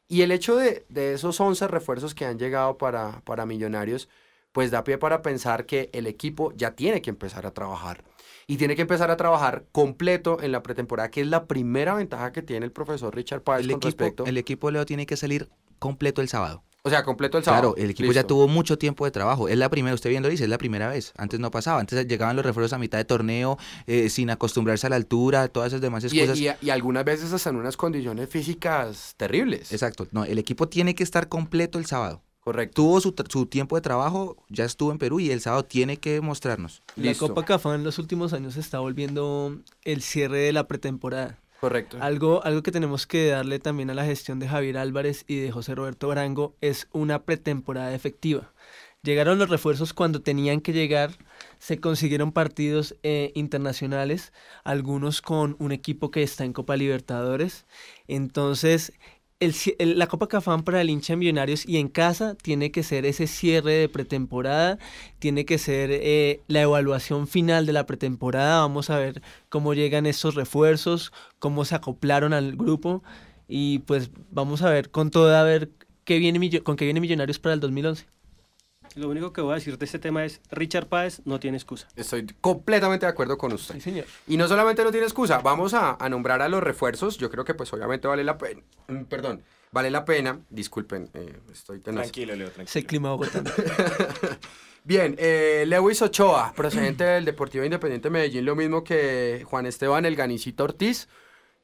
Y 0.06 0.22
el 0.22 0.32
hecho 0.32 0.56
de, 0.56 0.84
de 0.88 1.14
esos 1.14 1.40
11 1.40 1.68
refuerzos 1.68 2.14
que 2.14 2.26
han 2.26 2.38
llegado 2.38 2.76
para, 2.78 3.22
para 3.24 3.46
Millonarios, 3.46 4.08
pues 4.52 4.70
da 4.70 4.84
pie 4.84 4.98
para 4.98 5.22
pensar 5.22 5.66
que 5.66 5.88
el 5.92 6.06
equipo 6.06 6.52
ya 6.56 6.72
tiene 6.72 7.00
que 7.00 7.10
empezar 7.10 7.46
a 7.46 7.52
trabajar. 7.52 8.04
Y 8.46 8.56
tiene 8.56 8.74
que 8.74 8.82
empezar 8.82 9.10
a 9.12 9.16
trabajar 9.16 9.64
completo 9.70 10.38
en 10.42 10.50
la 10.50 10.62
pretemporada, 10.62 11.10
que 11.10 11.20
es 11.20 11.28
la 11.28 11.46
primera 11.46 11.94
ventaja 11.94 12.32
que 12.32 12.42
tiene 12.42 12.66
el 12.66 12.72
profesor 12.72 13.14
Richard 13.14 13.42
Páez 13.42 13.60
El 13.60 13.70
con 13.70 13.76
equipo, 13.76 13.86
respecto. 13.86 14.26
el 14.26 14.36
equipo 14.36 14.70
Leo 14.72 14.84
tiene 14.84 15.06
que 15.06 15.16
salir 15.16 15.48
completo 15.80 16.20
el 16.22 16.28
sábado. 16.28 16.62
O 16.82 16.88
sea, 16.88 17.02
completo 17.02 17.36
el 17.36 17.44
sábado. 17.44 17.74
Claro, 17.74 17.84
el 17.84 17.90
equipo 17.90 18.10
ya 18.10 18.26
tuvo 18.26 18.48
mucho 18.48 18.78
tiempo 18.78 19.04
de 19.04 19.10
trabajo. 19.10 19.48
Es 19.48 19.58
la 19.58 19.68
primera, 19.68 19.94
usted 19.94 20.08
viendo 20.08 20.30
dice, 20.30 20.44
es 20.44 20.48
la 20.50 20.56
primera 20.56 20.88
vez. 20.88 21.12
Antes 21.18 21.38
no 21.38 21.50
pasaba. 21.50 21.78
Antes 21.78 22.06
llegaban 22.06 22.36
los 22.36 22.44
refuerzos 22.46 22.72
a 22.72 22.78
mitad 22.78 22.96
de 22.96 23.04
torneo, 23.04 23.58
eh, 23.86 24.08
sin 24.08 24.30
acostumbrarse 24.30 24.86
a 24.86 24.90
la 24.90 24.96
altura, 24.96 25.48
todas 25.48 25.68
esas 25.68 25.82
demás 25.82 26.04
Y, 26.10 26.18
cosas. 26.20 26.38
y- 26.38 26.48
y 26.62 26.70
algunas 26.70 27.04
veces 27.04 27.32
hasta 27.34 27.50
en 27.50 27.56
unas 27.56 27.76
condiciones 27.76 28.30
físicas 28.30 29.12
terribles. 29.18 29.72
Exacto. 29.72 30.06
No, 30.12 30.24
el 30.24 30.38
equipo 30.38 30.68
tiene 30.68 30.94
que 30.94 31.02
estar 31.02 31.28
completo 31.28 31.78
el 31.78 31.84
sábado. 31.84 32.22
Correcto. 32.42 32.76
Tuvo 32.76 33.00
su, 33.02 33.14
su 33.28 33.44
tiempo 33.44 33.76
de 33.76 33.82
trabajo, 33.82 34.38
ya 34.48 34.64
estuvo 34.64 34.90
en 34.90 34.96
Perú 34.98 35.20
y 35.20 35.30
el 35.30 35.42
sábado 35.42 35.66
tiene 35.66 35.98
que 35.98 36.22
mostrarnos. 36.22 36.80
La 36.96 37.10
Listo. 37.10 37.28
Copa 37.28 37.44
Cafá 37.44 37.74
en 37.74 37.84
los 37.84 37.98
últimos 37.98 38.32
años 38.32 38.54
se 38.54 38.60
está 38.60 38.78
volviendo 38.78 39.54
el 39.84 40.00
cierre 40.00 40.38
de 40.38 40.52
la 40.54 40.66
pretemporada. 40.66 41.38
Correcto. 41.60 41.98
Algo, 42.00 42.42
algo 42.42 42.62
que 42.62 42.72
tenemos 42.72 43.06
que 43.06 43.28
darle 43.28 43.58
también 43.58 43.90
a 43.90 43.94
la 43.94 44.06
gestión 44.06 44.38
de 44.38 44.48
Javier 44.48 44.78
Álvarez 44.78 45.24
y 45.26 45.36
de 45.36 45.52
José 45.52 45.74
Roberto 45.74 46.08
Brango 46.08 46.56
es 46.62 46.88
una 46.92 47.24
pretemporada 47.24 47.94
efectiva. 47.94 48.52
Llegaron 49.02 49.38
los 49.38 49.48
refuerzos 49.48 49.94
cuando 49.94 50.20
tenían 50.20 50.60
que 50.60 50.74
llegar, 50.74 51.12
se 51.58 51.78
consiguieron 51.80 52.32
partidos 52.32 52.96
eh, 53.02 53.32
internacionales, 53.34 54.32
algunos 54.62 55.22
con 55.22 55.56
un 55.58 55.72
equipo 55.72 56.10
que 56.10 56.22
está 56.22 56.44
en 56.44 56.52
Copa 56.52 56.76
Libertadores. 56.76 57.66
Entonces, 58.08 58.92
el 59.40 59.54
el- 59.78 59.98
la 59.98 60.06
Copa 60.06 60.28
Cafán 60.28 60.62
para 60.64 60.80
el 60.80 60.90
hincha 60.90 61.14
de 61.14 61.16
Millonarios 61.18 61.66
y 61.66 61.78
en 61.78 61.88
casa 61.88 62.34
tiene 62.34 62.70
que 62.70 62.82
ser 62.82 63.06
ese 63.06 63.26
cierre 63.26 63.72
de 63.74 63.88
pretemporada, 63.88 64.78
tiene 65.18 65.44
que 65.44 65.58
ser 65.58 65.90
eh, 65.92 66.42
la 66.48 66.62
evaluación 66.62 67.26
final 67.26 67.66
de 67.66 67.72
la 67.72 67.86
pretemporada. 67.86 68.60
Vamos 68.60 68.90
a 68.90 68.98
ver 68.98 69.22
cómo 69.48 69.74
llegan 69.74 70.06
estos 70.06 70.34
refuerzos, 70.34 71.12
cómo 71.38 71.64
se 71.64 71.74
acoplaron 71.74 72.32
al 72.34 72.56
grupo 72.56 73.02
y 73.48 73.80
pues 73.80 74.10
vamos 74.30 74.62
a 74.62 74.70
ver 74.70 74.90
con 74.90 75.10
todo 75.10 75.34
a 75.36 75.42
ver 75.42 75.70
qué 76.04 76.18
viene 76.18 76.60
con 76.62 76.76
qué 76.76 76.84
viene 76.84 77.00
Millonarios 77.00 77.38
para 77.38 77.54
el 77.54 77.60
2011. 77.60 78.06
Lo 78.96 79.08
único 79.08 79.32
que 79.32 79.40
voy 79.40 79.52
a 79.52 79.54
decir 79.56 79.78
de 79.78 79.84
este 79.84 79.98
tema 79.98 80.24
es, 80.24 80.40
Richard 80.50 80.86
Páez 80.88 81.20
no 81.24 81.38
tiene 81.38 81.56
excusa. 81.56 81.88
Estoy 81.96 82.26
completamente 82.40 83.06
de 83.06 83.10
acuerdo 83.12 83.38
con 83.38 83.52
usted. 83.52 83.74
Sí, 83.76 83.80
señor. 83.80 84.04
Y 84.26 84.36
no 84.36 84.48
solamente 84.48 84.82
no 84.84 84.90
tiene 84.90 85.06
excusa, 85.06 85.38
vamos 85.38 85.74
a, 85.74 85.96
a 85.98 86.08
nombrar 86.08 86.42
a 86.42 86.48
los 86.48 86.62
refuerzos. 86.62 87.16
Yo 87.18 87.30
creo 87.30 87.44
que 87.44 87.54
pues 87.54 87.72
obviamente 87.72 88.08
vale 88.08 88.24
la 88.24 88.36
pena. 88.36 88.62
mm, 88.88 89.04
Perdón, 89.04 89.42
vale 89.72 89.90
la 89.90 90.04
pena. 90.04 90.40
Disculpen, 90.50 91.10
eh, 91.14 91.38
estoy 91.52 91.80
tenaz. 91.80 92.02
Tranquilo, 92.04 92.34
Leo, 92.34 92.46
tranquilo. 92.50 92.64
Ese 92.64 92.84
clima 92.84 93.10
bogotano. 93.10 93.50
Bien, 94.84 95.14
eh, 95.18 95.64
Lewis 95.66 96.00
Ochoa, 96.00 96.52
procedente 96.56 97.04
del 97.04 97.26
Deportivo 97.26 97.64
Independiente 97.64 98.08
de 98.08 98.12
Medellín, 98.12 98.44
lo 98.46 98.56
mismo 98.56 98.82
que 98.82 99.44
Juan 99.44 99.66
Esteban 99.66 100.06
El 100.06 100.16
Ganicito 100.16 100.64
Ortiz. 100.64 101.06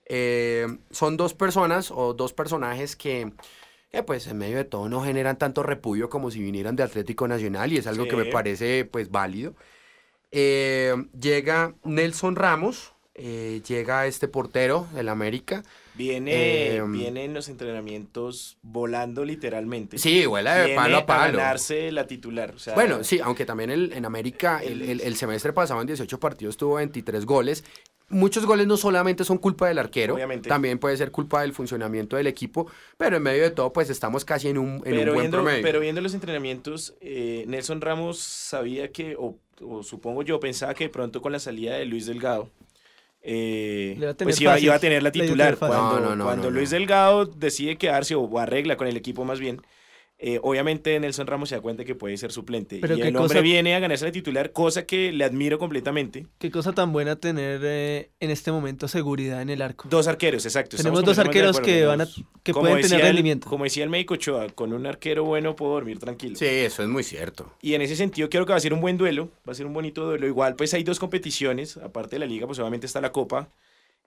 Eh, 0.04 0.66
son 0.90 1.16
dos 1.16 1.34
personas 1.34 1.90
o 1.90 2.14
dos 2.14 2.32
personajes 2.34 2.94
que, 2.94 3.32
que, 3.90 4.02
pues 4.02 4.26
en 4.26 4.38
medio 4.38 4.56
de 4.56 4.64
todo 4.64 4.88
no 4.88 5.02
generan 5.02 5.38
tanto 5.38 5.62
repudio 5.62 6.08
como 6.10 6.30
si 6.30 6.40
vinieran 6.40 6.76
de 6.76 6.82
Atlético 6.82 7.28
Nacional 7.28 7.72
y 7.72 7.78
es 7.78 7.86
algo 7.86 8.06
que 8.06 8.16
me 8.16 8.26
parece 8.26 8.84
pues 8.84 9.10
válido. 9.10 9.54
Eh, 10.32 10.94
llega 11.18 11.74
Nelson 11.84 12.36
Ramos, 12.36 12.92
eh, 13.14 13.62
llega 13.66 14.06
este 14.06 14.28
portero 14.28 14.86
del 14.94 15.08
América. 15.08 15.62
Viene, 15.94 16.76
Eh, 16.76 16.82
viene 16.88 17.24
en 17.24 17.32
los 17.32 17.48
entrenamientos 17.48 18.58
volando 18.60 19.24
literalmente. 19.24 19.96
Sí, 19.98 20.26
vuela 20.26 20.56
de 20.56 20.64
Viene 20.66 20.76
palo 20.76 20.96
a 20.98 21.06
palo. 21.06 21.38
ganarse 21.38 21.90
la 21.92 22.06
titular. 22.06 22.52
o 22.54 22.58
sea, 22.58 22.74
Bueno, 22.74 23.02
sí, 23.02 23.18
aunque 23.22 23.46
también 23.46 23.70
el- 23.70 23.92
en 23.94 24.04
América 24.04 24.60
el- 24.62 25.00
el 25.00 25.16
semestre 25.16 25.54
pasado 25.54 25.80
en 25.80 25.86
18 25.86 26.20
partidos 26.20 26.58
tuvo 26.58 26.74
23 26.74 27.24
goles. 27.24 27.64
Muchos 28.08 28.46
goles 28.46 28.68
no 28.68 28.76
solamente 28.76 29.24
son 29.24 29.38
culpa 29.38 29.66
del 29.66 29.78
arquero, 29.78 30.14
Obviamente. 30.14 30.48
también 30.48 30.78
puede 30.78 30.96
ser 30.96 31.10
culpa 31.10 31.42
del 31.42 31.52
funcionamiento 31.52 32.16
del 32.16 32.28
equipo, 32.28 32.70
pero 32.96 33.16
en 33.16 33.22
medio 33.24 33.42
de 33.42 33.50
todo 33.50 33.72
pues 33.72 33.90
estamos 33.90 34.24
casi 34.24 34.48
en 34.48 34.58
un, 34.58 34.68
en 34.68 34.74
un 34.74 34.82
pero, 34.84 35.12
buen 35.12 35.24
viendo, 35.24 35.38
promedio. 35.38 35.62
pero 35.62 35.80
viendo 35.80 36.00
los 36.00 36.14
entrenamientos, 36.14 36.94
eh, 37.00 37.44
Nelson 37.48 37.80
Ramos 37.80 38.18
sabía 38.20 38.92
que, 38.92 39.16
o, 39.18 39.38
o 39.60 39.82
supongo 39.82 40.22
yo, 40.22 40.38
pensaba 40.38 40.72
que 40.74 40.84
de 40.84 40.90
pronto 40.90 41.20
con 41.20 41.32
la 41.32 41.40
salida 41.40 41.74
de 41.74 41.84
Luis 41.84 42.06
Delgado, 42.06 42.48
eh, 43.22 43.96
iba 43.98 44.14
pues 44.14 44.40
iba, 44.40 44.74
a 44.74 44.78
tener 44.78 45.02
la 45.02 45.10
titular. 45.10 45.56
tener 45.56 45.58
fácil. 45.58 45.76
Cuando, 45.76 46.00
No, 46.00 46.08
no, 46.10 46.16
no, 46.16 46.24
cuando 46.24 46.44
no, 46.44 46.50
no. 46.50 46.56
Luis 46.58 46.70
Delgado 46.70 47.26
decide 47.26 47.76
quedarse 47.76 48.14
o 48.14 48.38
arregla 48.38 48.76
con 48.76 48.86
el 48.86 48.96
equipo 48.96 49.24
más 49.24 49.40
bien, 49.40 49.62
eh, 50.18 50.38
obviamente 50.42 50.98
Nelson 50.98 51.26
Ramos 51.26 51.50
se 51.50 51.56
da 51.56 51.60
cuenta 51.60 51.84
que 51.84 51.94
puede 51.94 52.16
ser 52.16 52.32
suplente. 52.32 52.78
Pero 52.80 52.96
y 52.96 53.02
el 53.02 53.08
hombre 53.16 53.34
cosa- 53.34 53.40
viene 53.42 53.74
a 53.74 53.78
ganarse 53.80 54.04
la 54.06 54.12
titular, 54.12 54.50
cosa 54.52 54.86
que 54.86 55.12
le 55.12 55.24
admiro 55.24 55.58
completamente. 55.58 56.26
Qué 56.38 56.50
cosa 56.50 56.72
tan 56.72 56.90
buena 56.92 57.16
tener 57.16 57.60
eh, 57.64 58.10
en 58.20 58.30
este 58.30 58.50
momento 58.50 58.88
seguridad 58.88 59.42
en 59.42 59.50
el 59.50 59.60
arco. 59.60 59.88
Dos 59.90 60.08
arqueros, 60.08 60.44
exacto. 60.46 60.76
Tenemos 60.78 61.04
dos 61.04 61.18
arqueros 61.18 61.60
que 61.60 61.84
van 61.84 62.00
a 62.00 62.08
que 62.42 62.52
como 62.52 62.68
pueden 62.70 62.82
tener 62.82 63.00
el- 63.00 63.06
rendimiento. 63.08 63.48
como 63.48 63.64
decía 63.64 63.84
el 63.84 63.90
médico 63.90 64.14
Ochoa, 64.14 64.48
con 64.50 64.72
un 64.72 64.86
arquero 64.86 65.24
bueno 65.24 65.54
puedo 65.54 65.72
dormir 65.72 65.98
tranquilo. 65.98 66.36
Sí, 66.36 66.46
eso 66.46 66.82
es 66.82 66.88
muy 66.88 67.02
cierto. 67.02 67.52
Y 67.60 67.74
en 67.74 67.82
ese 67.82 67.94
sentido 67.96 68.30
creo 68.30 68.46
que 68.46 68.52
va 68.52 68.56
a 68.56 68.60
ser 68.60 68.72
un 68.72 68.80
buen 68.80 68.96
duelo, 68.96 69.28
va 69.46 69.52
a 69.52 69.54
ser 69.54 69.66
un 69.66 69.74
bonito 69.74 70.04
duelo. 70.06 70.26
Igual 70.26 70.56
pues 70.56 70.72
hay 70.72 70.82
dos 70.82 70.98
competiciones, 70.98 71.76
aparte 71.76 72.16
de 72.16 72.20
la 72.20 72.26
liga 72.26 72.46
pues 72.46 72.58
obviamente 72.58 72.86
está 72.86 73.00
la 73.00 73.12
copa 73.12 73.48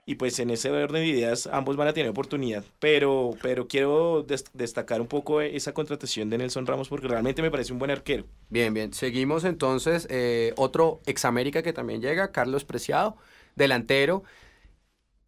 y 0.10 0.16
pues 0.16 0.40
en 0.40 0.50
ese 0.50 0.72
orden 0.72 1.02
de 1.04 1.08
ideas 1.08 1.48
ambos 1.48 1.76
van 1.78 1.88
a 1.88 1.94
tener 1.94 2.10
oportunidad. 2.10 2.64
Pero, 2.80 3.32
pero 3.42 3.68
quiero 3.68 4.24
des- 4.24 4.46
destacar 4.54 5.02
un 5.02 5.08
poco 5.08 5.42
esa 5.42 5.74
contratación 5.74 6.30
de 6.30 6.38
Nelson 6.40 6.66
Ramos 6.66 6.90
porque 6.90 7.08
realmente 7.08 7.42
me 7.42 7.52
parece 7.52 7.74
un 7.74 7.80
buen 7.80 7.92
arquero. 7.92 8.26
Bien, 8.50 8.74
bien. 8.74 8.94
Seguimos 8.94 9.44
entonces. 9.44 10.08
eh, 10.10 10.54
otro 10.58 11.02
ex 11.06 11.26
América 11.26 11.62
que 11.62 11.74
también 11.74 12.02
llega, 12.02 12.32
Carlos 12.32 12.66
Preciado, 12.66 13.18
delantero. 13.56 14.24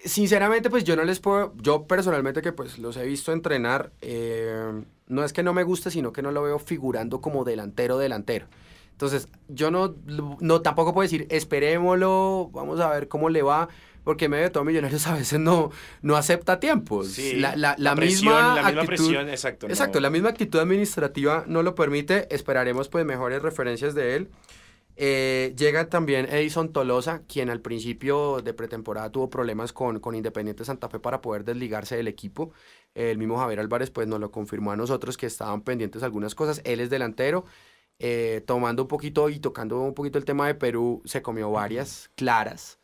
Sinceramente, 0.04 0.72
pues 0.72 0.84
yo 0.84 0.96
no 0.96 1.04
les 1.04 1.20
puedo, 1.20 1.54
yo 1.62 1.86
personalmente 1.86 2.42
que 2.42 2.52
pues 2.52 2.80
los 2.80 2.98
he 2.98 3.06
visto 3.06 3.32
entrenar, 3.34 3.92
eh, 4.02 4.84
no 5.08 5.24
es 5.24 5.32
que 5.32 5.44
no 5.44 5.54
me 5.54 5.62
guste, 5.62 5.92
sino 5.92 6.12
que 6.12 6.24
no 6.24 6.32
lo 6.32 6.42
veo 6.42 6.58
figurando 6.58 7.22
como 7.22 7.44
delantero, 7.44 8.00
delantero. 8.00 8.48
Entonces, 8.94 9.28
yo 9.48 9.70
no, 9.70 9.96
no 10.40 10.62
tampoco 10.64 10.94
puedo 10.94 11.04
decir, 11.04 11.28
esperémoslo, 11.30 12.50
vamos 12.52 12.80
a 12.80 12.90
ver 12.90 13.08
cómo 13.08 13.30
le 13.30 13.44
va, 13.44 13.70
porque 14.04 14.26
en 14.26 14.32
medio 14.32 14.44
de 14.46 14.50
todo 14.50 14.64
Millonarios 14.64 15.06
a 15.08 15.14
veces 15.16 15.40
no, 15.40 15.72
no 16.02 16.16
acepta 16.16 16.60
tiempos. 16.60 17.08
Sí, 17.10 17.34
la, 17.34 17.56
la- 17.56 17.76
la 17.78 17.96
presión, 17.96 18.34
misma 18.34 18.56
la 18.56 18.64
misma 18.64 18.82
actitud- 18.82 18.88
presión, 18.88 19.30
exacto. 19.30 19.68
no. 19.68 19.74
Exacto, 19.74 20.00
la 20.00 20.10
misma 20.10 20.30
actitud 20.30 20.60
administrativa 20.60 21.44
no 21.48 21.64
lo 21.64 21.76
permite. 21.76 22.34
Esperaremos 22.34 22.90
pues 22.90 23.06
mejores 23.06 23.42
referencias 23.42 23.94
de 23.96 24.16
él. 24.16 24.30
Eh, 24.98 25.56
llega 25.58 25.88
también 25.90 26.28
Edison 26.30 26.74
Tolosa, 26.74 27.22
quien 27.28 27.50
al 27.50 27.62
principio 27.62 28.42
de 28.44 28.54
pretemporada 28.54 29.10
tuvo 29.12 29.30
problemas 29.30 29.72
con, 29.74 30.00
con 30.00 30.16
Independiente 30.16 30.66
Santa 30.66 30.90
Fe 30.90 31.00
para 31.00 31.22
poder 31.22 31.44
desligarse 31.46 31.96
del 31.96 32.08
equipo. 32.08 32.52
El 32.94 33.18
mismo 33.18 33.38
Javier 33.38 33.62
Álvarez 33.62 33.90
pues 33.90 34.08
nos 34.08 34.20
lo 34.20 34.32
confirmó 34.32 34.72
a 34.72 34.76
nosotros 34.76 35.16
que 35.18 35.26
estaban 35.26 35.62
pendientes 35.62 36.04
algunas 36.04 36.36
cosas. 36.36 36.62
Él 36.66 36.82
es 36.82 36.90
delantero. 36.90 37.46
Eh, 38.04 38.44
tomando 38.46 38.82
un 38.84 38.88
poquito 38.88 39.30
y 39.30 39.40
tocando 39.40 39.80
un 39.80 39.94
poquito 39.94 40.18
el 40.18 40.26
tema 40.26 40.48
de 40.48 40.56
Perú, 40.56 41.02
se 41.06 41.22
comió 41.22 41.52
varias 41.52 42.10
claras. 42.16 42.78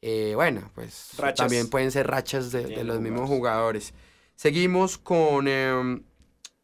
Eh, 0.00 0.32
bueno, 0.34 0.70
pues 0.74 1.10
Rachas. 1.16 1.46
también 1.46 1.68
pueden 1.68 1.90
ser 1.90 2.06
rachas 2.06 2.52
de, 2.52 2.84
los 2.84 3.00
mismos 3.00 3.28
jugadores. 3.28 3.94
Seguimos 4.36 4.98
con, 4.98 5.46
eh, 5.48 6.00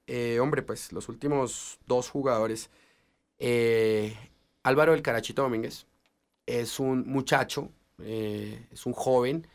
eh, 0.07 0.39
hombre, 0.41 0.63
pues 0.63 0.93
los 0.93 1.09
últimos 1.09 1.79
dos 1.87 2.11
jugadores. 2.11 2.71
Eh, 3.39 4.15
Álvaro 4.63 4.93
del 4.93 5.03
Carachito 5.03 5.43
Domínguez 5.43 5.87
es 6.47 6.79
un 6.79 7.09
muchacho, 7.09 7.71
eh, 8.03 8.67
es 8.71 8.87
un 8.87 8.93
joven, 8.93 9.47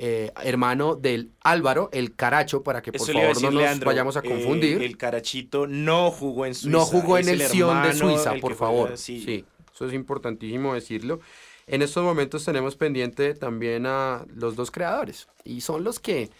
hermano 0.00 0.94
del 0.94 1.32
Álvaro, 1.40 1.90
el 1.92 2.14
Caracho, 2.14 2.62
para 2.62 2.80
que 2.80 2.92
por 2.92 3.00
Eso 3.00 3.12
favor 3.12 3.42
no 3.42 3.50
nos 3.50 3.62
Leandro, 3.62 3.86
vayamos 3.88 4.16
a 4.16 4.22
confundir. 4.22 4.80
el 4.80 4.96
Carachito 4.96 5.66
no 5.66 6.12
jugó 6.12 6.46
en 6.46 6.54
Suiza. 6.54 6.78
no 6.78 6.86
jugó 6.86 7.18
en 7.18 7.28
el 7.28 7.42
Sion 7.42 7.82
de 7.82 7.94
Suiza, 7.94 8.34
por 8.40 8.54
favor. 8.54 8.96
sí. 8.96 9.20
sí, 9.20 9.44
eso 9.74 9.86
es 9.86 9.94
importantísimo 9.94 10.74
decirlo. 10.74 11.18
En 11.68 11.82
estos 11.82 12.02
momentos 12.02 12.44
tenemos 12.44 12.76
pendiente 12.76 13.34
también 13.34 13.86
a 13.86 14.24
los 14.34 14.56
dos 14.56 14.70
creadores 14.70 15.28
y 15.44 15.60
son 15.60 15.84
los 15.84 16.00
que 16.00 16.30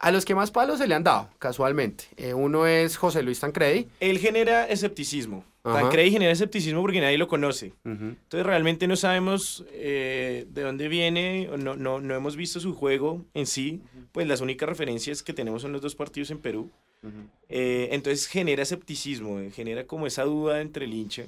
a 0.00 0.10
los 0.10 0.24
que 0.24 0.34
más 0.34 0.50
palos 0.50 0.78
se 0.78 0.86
le 0.86 0.94
han 0.94 1.04
dado 1.04 1.30
casualmente. 1.38 2.04
Eh, 2.16 2.34
uno 2.34 2.66
es 2.66 2.96
José 2.96 3.22
Luis 3.22 3.40
Tancredi. 3.40 3.88
Él 4.00 4.18
genera 4.18 4.66
escepticismo. 4.66 5.44
Ajá. 5.62 5.80
Tancredi 5.80 6.10
genera 6.10 6.32
escepticismo 6.32 6.82
porque 6.82 7.00
nadie 7.00 7.16
lo 7.16 7.26
conoce. 7.26 7.72
Ujú. 7.84 8.04
Entonces 8.04 8.44
realmente 8.44 8.86
no 8.86 8.96
sabemos 8.96 9.64
eh, 9.72 10.46
de 10.50 10.62
dónde 10.62 10.88
viene, 10.88 11.48
no, 11.56 11.74
no, 11.74 12.00
no 12.00 12.14
hemos 12.14 12.36
visto 12.36 12.60
su 12.60 12.74
juego 12.74 13.24
en 13.32 13.46
sí, 13.46 13.80
pues 14.12 14.26
las 14.26 14.42
únicas 14.42 14.68
referencias 14.68 15.22
que 15.22 15.32
tenemos 15.32 15.62
son 15.62 15.72
los 15.72 15.80
dos 15.80 15.94
partidos 15.94 16.30
en 16.30 16.38
Perú. 16.38 16.70
Eh, 17.48 17.88
entonces 17.92 18.26
genera 18.26 18.62
escepticismo, 18.62 19.38
eh, 19.38 19.50
genera 19.50 19.86
como 19.86 20.06
esa 20.06 20.24
duda 20.24 20.60
entre 20.60 20.86
el 20.86 20.94
hincha. 20.94 21.24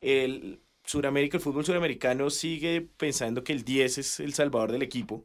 El 0.00 0.60
Suramérica, 0.90 1.36
el 1.36 1.42
fútbol 1.42 1.64
suramericano 1.64 2.30
sigue 2.30 2.80
pensando 2.96 3.44
que 3.44 3.52
el 3.52 3.64
10 3.64 3.98
es 3.98 4.20
el 4.20 4.34
salvador 4.34 4.72
del 4.72 4.82
equipo, 4.82 5.24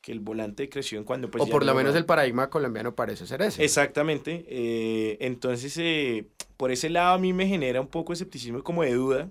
que 0.00 0.12
el 0.12 0.20
volante 0.20 0.68
creció 0.68 0.98
en 0.98 1.04
cuando... 1.04 1.30
pues, 1.30 1.44
o 1.44 1.46
por 1.48 1.64
lo 1.64 1.72
no- 1.72 1.78
menos 1.78 1.94
el 1.94 2.06
paradigma 2.06 2.48
colombiano 2.50 2.94
parece 2.94 3.26
ser 3.26 3.42
ese. 3.42 3.62
Exactamente. 3.64 4.44
eh, 4.48 5.18
entonces, 5.20 5.76
eh, 5.78 6.28
por 6.56 6.70
ese 6.72 6.88
lado 6.90 7.14
a 7.14 7.18
mí 7.18 7.32
me 7.32 7.46
genera 7.46 7.80
un 7.80 7.88
poco 7.88 8.12
de 8.12 8.14
escepticismo 8.14 8.58
y 8.58 8.62
como 8.62 8.82
de 8.84 8.94
duda. 8.94 9.30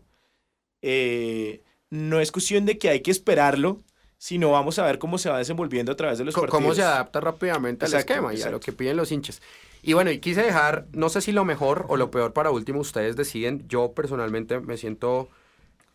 Eh, 0.81 1.63
no 1.89 2.19
es 2.19 2.31
cuestión 2.31 2.65
de 2.65 2.77
que 2.77 2.89
hay 2.89 3.01
que 3.01 3.11
esperarlo, 3.11 3.83
sino 4.17 4.51
vamos 4.51 4.79
a 4.79 4.85
ver 4.85 4.99
cómo 4.99 5.17
se 5.17 5.29
va 5.29 5.37
desenvolviendo 5.39 5.91
a 5.91 5.95
través 5.95 6.17
de 6.19 6.25
los 6.25 6.35
Co- 6.35 6.41
partidos. 6.41 6.61
cómo 6.61 6.73
se 6.75 6.83
adapta 6.83 7.19
rápidamente 7.21 7.85
al 7.85 7.91
Exacto, 7.91 8.13
esquema 8.13 8.33
y 8.33 8.37
a 8.43 8.49
lo 8.49 8.57
exacto. 8.57 8.59
que 8.65 8.71
piden 8.73 8.97
los 8.97 9.11
hinchas. 9.11 9.41
Y 9.83 9.93
bueno, 9.93 10.11
y 10.11 10.19
quise 10.19 10.43
dejar, 10.43 10.87
no 10.93 11.09
sé 11.09 11.21
si 11.21 11.31
lo 11.31 11.43
mejor 11.43 11.85
o 11.89 11.97
lo 11.97 12.11
peor 12.11 12.33
para 12.33 12.51
último, 12.51 12.79
ustedes 12.81 13.15
deciden. 13.15 13.67
Yo 13.67 13.93
personalmente 13.93 14.59
me 14.59 14.77
siento 14.77 15.29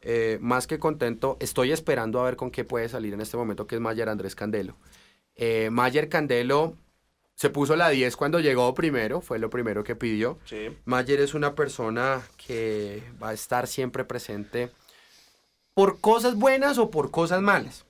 eh, 0.08 0.38
más 0.40 0.68
que 0.68 0.78
contento. 0.78 1.36
Estoy 1.40 1.72
esperando 1.72 2.20
a 2.20 2.24
ver 2.24 2.36
con 2.36 2.52
qué 2.52 2.64
puede 2.64 2.88
salir 2.88 3.12
en 3.12 3.20
este 3.20 3.36
momento, 3.36 3.66
que 3.66 3.74
es 3.74 3.80
Mayer 3.80 4.08
Andrés 4.08 4.36
Candelo. 4.36 4.76
Eh, 5.34 5.68
Mayer 5.70 6.08
Candelo 6.08 6.76
Se 7.34 7.50
puso 7.50 7.76
la 7.76 7.90
10 7.90 8.16
cuando 8.16 8.40
llegó 8.40 8.72
primero, 8.72 9.20
fue 9.20 9.38
lo 9.38 9.50
primero 9.50 9.84
que 9.84 9.96
pidió. 9.96 10.38
Sí. 10.44 10.68
Mayer 10.84 11.20
es 11.20 11.34
una 11.34 11.54
persona 11.54 12.22
que 12.38 13.02
va 13.22 13.30
a 13.30 13.34
estar 13.34 13.66
siempre 13.66 14.04
presente 14.04 14.70
por 15.74 16.00
cosas 16.00 16.36
buenas 16.36 16.78
o 16.78 16.90
por 16.90 17.10
cosas 17.10 17.42
malas. 17.42 17.84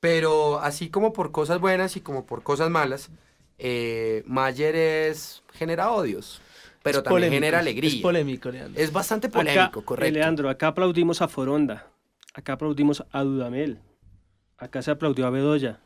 Pero 0.00 0.58
así 0.58 0.90
como 0.90 1.12
por 1.12 1.30
cosas 1.30 1.60
buenas 1.60 1.96
y 1.96 2.00
como 2.00 2.26
por 2.26 2.42
cosas 2.42 2.70
malas, 2.70 3.08
eh, 3.56 4.24
Mayer 4.26 4.74
es 4.74 5.44
genera 5.52 5.92
odios, 5.92 6.42
pero 6.82 6.98
Es 6.98 7.04
también 7.04 7.14
polémico, 7.20 7.34
genera 7.34 7.58
alegría. 7.60 7.90
Es 7.90 7.96
polémico, 7.96 8.50
Leandro. 8.50 8.82
Es 8.82 8.92
bastante 8.92 9.26
Acá, 9.28 9.38
polémico, 9.38 9.80
eh, 9.80 9.84
correcto. 9.84 10.14
Leandro, 10.14 10.48
acá 10.50 10.68
aplaudimos 10.68 11.22
a 11.22 11.28
Foronda, 11.28 11.90
acá 12.34 12.54
aplaudimos 12.54 13.04
a 13.10 13.22
Dudamel, 13.22 13.80
acá 14.56 14.82
se 14.82 14.90
aplaudió 14.90 15.26
a 15.26 15.30
Bedoya, 15.30 15.80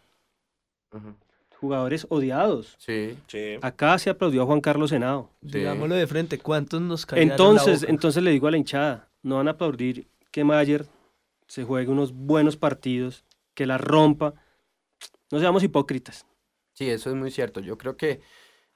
jugadores 1.60 2.06
odiados. 2.10 2.76
Sí. 2.78 3.16
Sí. 3.26 3.56
Acá 3.62 3.98
se 3.98 4.10
aplaudió 4.10 4.42
a 4.42 4.46
Juan 4.46 4.60
Carlos 4.60 4.90
Senado. 4.90 5.30
Sí. 5.42 5.58
Digámoslo 5.58 5.94
de 5.94 6.06
frente, 6.06 6.38
¿cuántos 6.38 6.80
nos 6.80 7.06
callaron 7.06 7.28
la 7.28 7.34
Entonces, 7.34 7.80
boca? 7.80 7.92
entonces 7.92 8.22
le 8.22 8.30
digo 8.30 8.46
a 8.46 8.50
la 8.50 8.56
hinchada, 8.58 9.08
no 9.22 9.36
van 9.36 9.48
a 9.48 9.52
aplaudir 9.52 10.06
que 10.30 10.44
Mayer 10.44 10.86
se 11.46 11.64
juegue 11.64 11.90
unos 11.90 12.12
buenos 12.12 12.56
partidos, 12.56 13.24
que 13.54 13.66
la 13.66 13.78
rompa. 13.78 14.34
No 15.30 15.40
seamos 15.40 15.62
hipócritas. 15.62 16.26
Sí, 16.74 16.88
eso 16.90 17.08
es 17.10 17.16
muy 17.16 17.30
cierto. 17.30 17.60
Yo 17.60 17.78
creo 17.78 17.96
que 17.96 18.20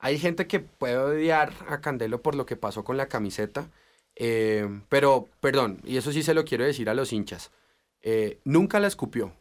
hay 0.00 0.18
gente 0.18 0.46
que 0.46 0.60
puede 0.60 0.96
odiar 0.98 1.52
a 1.68 1.80
Candelo 1.80 2.22
por 2.22 2.34
lo 2.34 2.46
que 2.46 2.56
pasó 2.56 2.84
con 2.84 2.96
la 2.96 3.06
camiseta. 3.06 3.68
eh, 4.16 4.68
pero, 4.88 5.28
perdón, 5.40 5.80
y 5.84 5.96
eso 5.96 6.12
sí 6.12 6.22
se 6.22 6.34
lo 6.34 6.44
quiero 6.44 6.64
decir 6.64 6.88
a 6.90 6.94
los 6.94 7.12
hinchas. 7.12 7.50
eh, 8.02 8.38
nunca 8.44 8.80
la 8.80 8.86
escupió. 8.88 9.32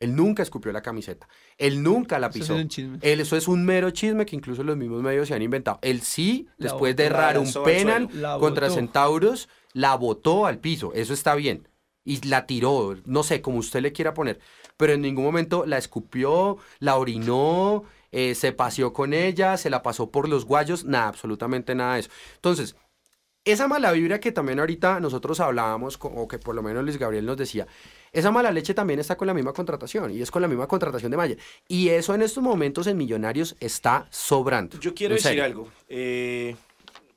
Él 0.00 0.14
nunca 0.14 0.44
escupió 0.44 0.70
la 0.70 0.80
camiseta. 0.82 1.28
Él 1.56 1.82
nunca 1.82 2.20
la 2.20 2.28
Eso 2.28 2.34
pisó. 2.38 2.54
es 2.56 2.62
un 2.62 2.68
chisme. 2.68 2.98
Él, 3.02 3.20
eso 3.20 3.36
es 3.36 3.48
un 3.48 3.64
mero 3.64 3.90
chisme 3.90 4.24
que 4.26 4.36
incluso 4.36 4.62
los 4.62 4.76
mismos 4.76 5.02
medios 5.02 5.26
se 5.26 5.34
han 5.34 5.42
inventado. 5.42 5.80
Él 5.82 6.02
sí, 6.02 6.46
La 6.56 6.66
después 6.70 6.94
de 6.94 7.04
botó, 7.08 7.14
errar 7.16 7.38
un 7.38 7.52
penal 7.64 8.08
contra. 8.38 8.70
Centauros, 8.70 9.48
la 9.72 9.96
botó 9.96 10.46
al 10.46 10.58
piso. 10.58 10.92
Eso 10.94 11.12
está 11.12 11.34
bien. 11.34 11.66
Y 12.04 12.24
la 12.28 12.46
tiró, 12.46 12.96
no 13.06 13.24
sé, 13.24 13.42
como 13.42 13.58
usted 13.58 13.80
le 13.82 13.92
quiera 13.92 14.14
poner. 14.14 14.38
Pero 14.76 14.92
en 14.92 15.02
ningún 15.02 15.24
momento 15.24 15.66
la 15.66 15.78
escupió, 15.78 16.58
la 16.78 16.96
orinó, 16.96 17.82
eh, 18.12 18.34
se 18.34 18.52
paseó 18.52 18.92
con 18.92 19.12
ella, 19.12 19.56
se 19.56 19.70
la 19.70 19.82
pasó 19.82 20.10
por 20.10 20.28
los 20.28 20.44
guayos, 20.44 20.84
nada, 20.84 21.08
absolutamente 21.08 21.74
nada 21.74 21.94
de 21.94 22.00
eso. 22.00 22.10
Entonces, 22.36 22.76
esa 23.44 23.66
mala 23.66 23.92
vibra 23.92 24.20
que 24.20 24.32
también 24.32 24.60
ahorita 24.60 25.00
nosotros 25.00 25.40
hablábamos, 25.40 25.98
o 26.00 26.28
que 26.28 26.38
por 26.38 26.54
lo 26.54 26.62
menos 26.62 26.84
Luis 26.84 26.98
Gabriel 26.98 27.24
nos 27.24 27.36
decía, 27.36 27.66
esa 28.12 28.30
mala 28.30 28.50
leche 28.50 28.74
también 28.74 29.00
está 29.00 29.16
con 29.16 29.26
la 29.26 29.34
misma 29.34 29.52
contratación, 29.52 30.10
y 30.10 30.20
es 30.20 30.30
con 30.30 30.42
la 30.42 30.48
misma 30.48 30.66
contratación 30.66 31.10
de 31.10 31.16
Mayer. 31.16 31.38
Y 31.66 31.88
eso 31.88 32.14
en 32.14 32.22
estos 32.22 32.42
momentos 32.42 32.86
en 32.86 32.96
Millonarios 32.96 33.56
está 33.60 34.06
sobrando. 34.10 34.78
Yo 34.80 34.94
quiero 34.94 35.14
decir 35.14 35.40
algo. 35.40 35.68
eh, 35.88 36.56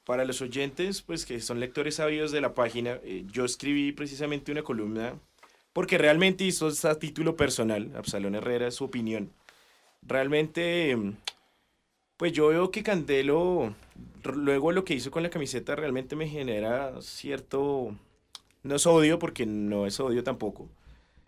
para 0.05 0.25
los 0.25 0.41
oyentes, 0.41 1.01
pues 1.01 1.25
que 1.25 1.39
son 1.39 1.59
lectores 1.59 1.95
sabios 1.95 2.31
de 2.31 2.41
la 2.41 2.53
página, 2.53 2.99
eh, 3.03 3.23
yo 3.31 3.45
escribí 3.45 3.91
precisamente 3.91 4.51
una 4.51 4.63
columna, 4.63 5.13
porque 5.73 5.97
realmente 5.97 6.43
hizo 6.43 6.67
a 6.67 6.95
título 6.95 7.35
personal, 7.35 7.91
Absalón 7.95 8.35
Herrera, 8.35 8.71
su 8.71 8.83
opinión. 8.83 9.31
Realmente, 10.01 10.95
mm, 10.95 11.15
pues 12.17 12.33
yo 12.33 12.47
veo 12.49 12.71
que 12.71 12.83
Candelo, 12.83 13.75
luego 14.23 14.71
lo 14.71 14.83
que 14.85 14.93
hizo 14.93 15.11
con 15.11 15.23
la 15.23 15.29
camiseta 15.29 15.75
realmente 15.75 16.15
me 16.15 16.27
genera 16.27 17.01
cierto, 17.01 17.95
no 18.63 18.75
es 18.75 18.85
odio, 18.85 19.19
porque 19.19 19.45
no 19.45 19.85
es 19.87 19.99
odio 19.99 20.23
tampoco, 20.23 20.69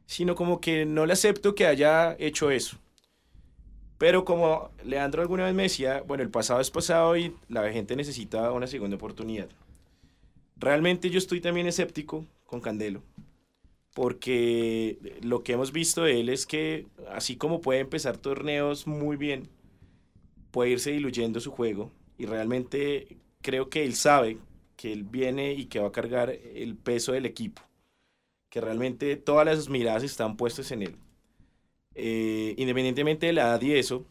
sino 0.05 0.35
como 0.35 0.61
que 0.61 0.85
no 0.85 1.05
le 1.05 1.13
acepto 1.13 1.55
que 1.55 1.67
haya 1.67 2.15
hecho 2.19 2.51
eso. 2.51 2.77
Pero 3.97 4.25
como 4.25 4.71
Leandro 4.83 5.21
alguna 5.21 5.45
vez 5.45 5.53
me 5.53 5.63
decía, 5.63 6.01
bueno, 6.01 6.23
el 6.23 6.29
pasado 6.29 6.59
es 6.59 6.71
pasado 6.71 7.15
y 7.15 7.35
la 7.47 7.71
gente 7.71 7.95
necesita 7.95 8.51
una 8.51 8.67
segunda 8.67 8.97
oportunidad. 8.97 9.47
Realmente 10.57 11.09
yo 11.09 11.17
estoy 11.17 11.41
también 11.41 11.67
escéptico 11.67 12.25
con 12.45 12.59
Candelo, 12.59 13.01
porque 13.93 14.97
lo 15.21 15.43
que 15.43 15.53
hemos 15.53 15.71
visto 15.71 16.03
de 16.03 16.19
él 16.19 16.29
es 16.29 16.45
que 16.45 16.87
así 17.11 17.35
como 17.37 17.61
puede 17.61 17.79
empezar 17.79 18.17
torneos 18.17 18.87
muy 18.87 19.17
bien, 19.17 19.49
puede 20.51 20.71
irse 20.71 20.91
diluyendo 20.91 21.39
su 21.39 21.51
juego 21.51 21.91
y 22.17 22.25
realmente 22.25 23.17
creo 23.41 23.69
que 23.69 23.83
él 23.85 23.95
sabe 23.95 24.37
que 24.75 24.91
él 24.91 25.03
viene 25.03 25.53
y 25.53 25.65
que 25.65 25.79
va 25.79 25.87
a 25.89 25.91
cargar 25.91 26.31
el 26.31 26.75
peso 26.75 27.11
del 27.13 27.25
equipo, 27.25 27.61
que 28.49 28.61
realmente 28.61 29.15
todas 29.15 29.45
las 29.45 29.69
miradas 29.69 30.03
están 30.03 30.37
puestas 30.37 30.71
en 30.71 30.83
él. 30.83 30.95
Eh, 31.95 32.55
independientemente 32.57 33.27
de 33.27 33.33
la 33.33 33.43
edad 33.43 33.61
y 33.61 33.73
eso, 33.73 34.05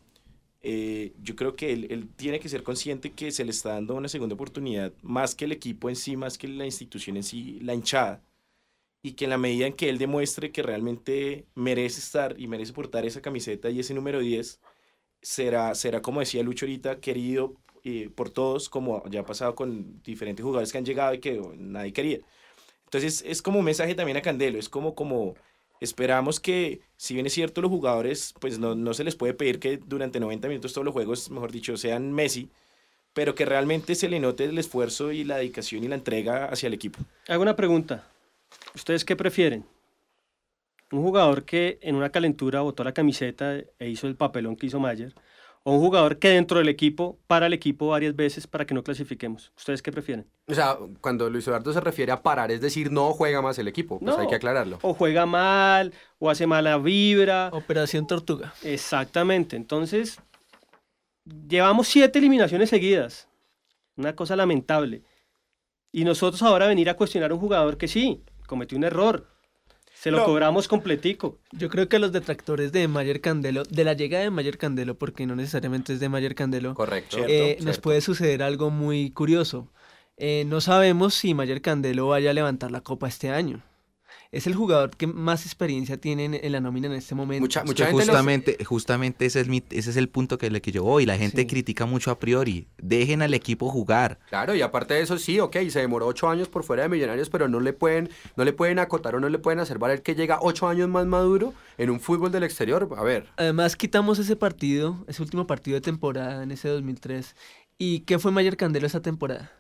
eh, 0.63 1.13
yo 1.23 1.35
creo 1.35 1.57
que 1.57 1.73
él, 1.73 1.89
él 1.91 2.09
tiene 2.15 2.39
que 2.39 2.49
ser 2.49 2.63
consciente 2.63 3.13
que 3.13 3.33
se 3.33 3.45
le 3.45 3.51
está 3.51 3.71
dando 3.71 3.97
una 3.97 4.09
segunda 4.09 4.35
oportunidad, 4.37 4.93
más 5.03 5.35
que 5.35 5.47
el 5.47 5.53
equipo 5.53 5.89
en 5.89 5.97
sí, 5.97 6.17
más 6.17 6.39
que 6.39 6.47
la 6.47 6.65
institución 6.67 7.17
en 7.17 7.25
sí, 7.25 7.59
la 7.63 7.75
hinchada. 7.75 8.23
Y 9.03 9.13
que 9.13 9.25
en 9.25 9.31
la 9.31 9.39
medida 9.39 9.67
en 9.67 9.73
que 9.73 9.89
él 9.89 9.99
demuestre 9.99 10.53
que 10.53 10.63
realmente 10.63 11.47
merece 11.55 11.99
estar 11.99 12.39
y 12.39 12.47
merece 12.47 12.73
portar 12.73 13.05
esa 13.05 13.21
camiseta 13.21 13.69
y 13.69 13.81
ese 13.81 13.95
número 13.95 14.21
10, 14.21 14.61
será, 15.23 15.75
será 15.75 16.03
como 16.03 16.21
decía 16.21 16.43
Lucho 16.43 16.67
ahorita, 16.67 17.01
querido 17.01 17.55
eh, 17.85 18.11
por 18.15 18.31
todos, 18.31 18.69
como 18.69 19.03
ya 19.09 19.21
ha 19.21 19.27
pasado 19.27 19.57
con 19.57 20.01
diferentes 20.03 20.45
jugadores 20.45 20.71
que 20.71 20.79
han 20.79 20.85
llegado 20.85 21.15
y 21.15 21.19
que 21.19 21.41
nadie 21.57 21.93
quería. 21.93 22.21
Entonces 22.85 23.25
es 23.27 23.43
como 23.43 23.59
un 23.59 23.65
mensaje 23.65 23.95
también 23.95 24.19
a 24.19 24.23
Candelo, 24.23 24.59
es 24.59 24.69
como, 24.69 24.95
como 24.95 25.35
esperamos 25.81 26.39
que, 26.39 26.81
si 26.97 27.15
bien 27.15 27.27
es 27.27 27.33
cierto, 27.33 27.61
los 27.61 27.71
jugadores, 27.71 28.35
pues 28.41 28.59
no, 28.59 28.77
no 28.77 28.95
se 28.95 29.03
les 29.03 29.17
puede 29.17 29.35
pedir 29.35 29.59
que 29.59 29.79
durante 29.79 30.21
90 30.21 30.47
minutos 30.47 30.73
todos 30.73 30.85
los 30.85 30.93
juegos, 30.93 31.31
mejor 31.31 31.51
dicho, 31.51 31.77
sean 31.77 32.13
Messi, 32.13 32.51
pero 33.15 33.35
que 33.35 33.45
realmente 33.45 33.95
se 33.95 34.09
le 34.09 34.21
note 34.21 34.45
el 34.45 34.59
esfuerzo 34.59 35.11
y 35.11 35.25
la 35.25 35.39
dedicación 35.39 35.83
y 35.83 35.89
la 35.89 35.97
entrega 35.97 36.47
hacia 36.47 36.69
el 36.69 36.75
equipo. 36.75 37.01
Hago 37.29 37.43
una 37.43 37.57
pregunta. 37.57 38.12
¿Ustedes 38.75 39.05
qué 39.05 39.17
prefieren? 39.17 39.65
¿Un 40.91 41.03
jugador 41.03 41.45
que 41.45 41.79
en 41.83 41.95
una 41.97 42.11
calentura 42.11 42.61
botó 42.61 42.85
la 42.85 42.93
camiseta 42.93 43.57
e 43.79 43.89
hizo 43.89 44.07
el 44.07 44.17
papelón 44.17 44.57
que 44.57 44.67
hizo 44.67 44.79
Mayer? 44.81 45.15
¿O 45.65 45.75
un 45.75 45.81
jugador 45.81 46.19
que 46.19 46.29
dentro 46.31 46.59
del 46.59 46.69
equipo 46.69 47.19
para 47.29 47.47
el 47.47 47.53
equipo 47.53 47.87
varias 47.89 48.17
veces 48.17 48.47
para 48.49 48.67
que 48.67 48.75
no 48.75 48.83
clasifiquemos? 48.83 49.53
¿Ustedes 49.57 49.81
qué 49.81 49.93
prefieren? 49.93 50.27
O 50.49 50.55
sea, 50.55 50.77
cuando 51.01 51.31
Luis 51.31 51.47
Eduardo 51.47 51.73
se 51.73 51.81
refiere 51.81 52.11
a 52.11 52.21
parar, 52.21 52.51
es 52.51 52.61
decir, 52.61 52.91
no 52.91 53.13
juega 53.13 53.41
más 53.41 53.59
el 53.61 53.69
equipo, 53.69 54.01
pues 54.01 54.17
No. 54.17 54.21
hay 54.21 54.27
que 54.27 54.35
aclararlo. 54.35 54.81
O 54.83 54.93
juega 54.93 55.25
mal, 55.25 55.95
o 56.19 56.29
hace 56.29 56.49
mala 56.49 56.79
vibra. 56.79 57.49
Operación 57.53 58.07
Tortuga. 58.09 58.53
Exactamente. 58.65 59.55
Entonces, 59.55 60.19
llevamos 61.49 61.87
siete 61.89 62.19
eliminaciones 62.19 62.69
seguidas. 62.69 63.29
Una 63.97 64.17
cosa 64.17 64.35
lamentable. 64.35 65.05
Y 65.93 66.05
nosotros 66.05 66.43
ahora 66.43 66.67
venir 66.67 66.91
a 66.91 66.95
cuestionar 66.97 67.31
a 67.31 67.35
un 67.35 67.41
jugador 67.41 67.77
que 67.77 67.87
sí, 67.87 68.25
cometió 68.53 68.77
un 68.77 68.85
error. 68.85 69.27
Se 69.95 70.11
lo 70.11 70.19
No. 70.19 70.25
cobramos 70.27 70.69
completico. 70.69 71.39
Yo 71.53 71.71
creo 71.71 71.89
que 71.89 71.99
los 71.99 72.13
detractores 72.13 72.71
de 72.73 72.87
Mayer 72.87 73.21
Candelo, 73.23 73.63
de 73.63 73.85
la 73.85 73.95
llegada 73.95 74.25
de 74.25 74.31
Mayer 74.31 74.59
Candelo, 74.59 74.99
porque 74.99 75.27
no 75.27 75.35
necesariamente 75.37 75.95
es 75.95 76.01
de 76.01 76.09
Mayer 76.11 76.35
Candelo, 76.35 76.75
Correcto. 76.75 77.17
Cierto, 77.17 77.33
eh, 77.33 77.55
nos 77.61 77.65
cierto. 77.65 77.81
puede 77.83 78.01
suceder 78.03 78.43
algo 78.43 78.69
muy 78.71 79.11
curioso. 79.13 79.69
Eh, 80.19 80.45
no 80.47 80.61
sabemos 80.61 81.15
si 81.15 81.33
Mayer 81.35 81.63
Candelo 81.63 82.09
vaya 82.09 82.31
a 82.31 82.35
levantar 82.35 82.71
la 82.71 82.83
copa 82.83 83.09
este 83.09 83.31
año. 83.31 83.63
Es 84.33 84.47
el 84.47 84.55
jugador 84.55 84.97
que 84.97 85.07
más 85.07 85.45
experiencia 85.45 85.99
tiene 85.99 86.25
en, 86.25 86.33
en 86.33 86.53
la 86.53 86.61
nómina 86.61 86.87
en 86.87 86.95
este 86.95 87.15
momento. 87.15 87.43
Mucha, 87.43 87.65
mucha 87.65 87.85
gente 87.85 88.03
justamente, 88.07 88.65
justamente 88.65 89.27
ese 89.27 89.41
es, 89.41 89.49
mi- 89.49 89.63
ese 89.69 89.91
es 89.91 89.97
el 89.99 90.09
punto 90.09 90.39
que, 90.39 90.51
le 90.51 90.63
que 90.63 90.73
yo 90.73 90.83
voy. 90.85 91.05
La 91.05 91.19
gente 91.19 91.43
Sí. 91.43 91.47
critica 91.47 91.85
mucho 91.85 92.11
a 92.11 92.19
priori. 92.19 92.67
Dejen 92.79 93.21
al 93.21 93.35
equipo 93.35 93.69
jugar. 93.69 94.19
Claro, 94.31 94.55
y 94.55 94.63
aparte 94.63 94.95
de 94.95 95.03
eso, 95.03 95.19
sí, 95.19 95.39
ok, 95.39 95.57
se 95.69 95.81
demoró 95.81 96.07
ocho 96.07 96.31
años 96.31 96.49
por 96.49 96.65
fuera 96.65 96.83
de 96.85 96.89
Millonarios, 96.89 97.29
pero 97.29 97.47
no 97.47 97.61
le 97.61 97.75
pueden, 97.75 98.09
no 98.35 98.45
le 98.45 98.55
pueden 98.55 98.79
acotar 98.79 99.15
o 99.17 99.21
no 99.21 99.29
le 99.29 99.39
pueden 99.39 99.61
hacer 99.61 99.79
valer 99.79 100.01
que 100.03 100.15
llega 100.15 100.39
ocho 100.41 100.67
años 100.67 100.89
más 100.89 101.05
maduro 101.05 101.53
en 101.77 101.91
un 101.91 102.01
fútbol 102.01 102.33
del 102.33 102.45
exterior. 102.45 102.89
A 102.97 103.03
ver, 103.03 103.27
Además, 103.37 103.77
quitamos 103.77 104.19
ese 104.19 104.35
partido, 104.35 105.05
ese 105.09 105.21
último 105.23 105.47
partido 105.47 105.75
de 105.75 105.83
temporada 105.83 106.43
en 106.43 106.53
ese 106.53 106.69
2003. 106.71 107.37
¿Y 107.77 108.01
qué 108.01 108.19
fue 108.19 108.33
Mayer 108.33 108.57
Candelo 108.57 108.87
esa 108.87 109.03
temporada? 109.03 109.53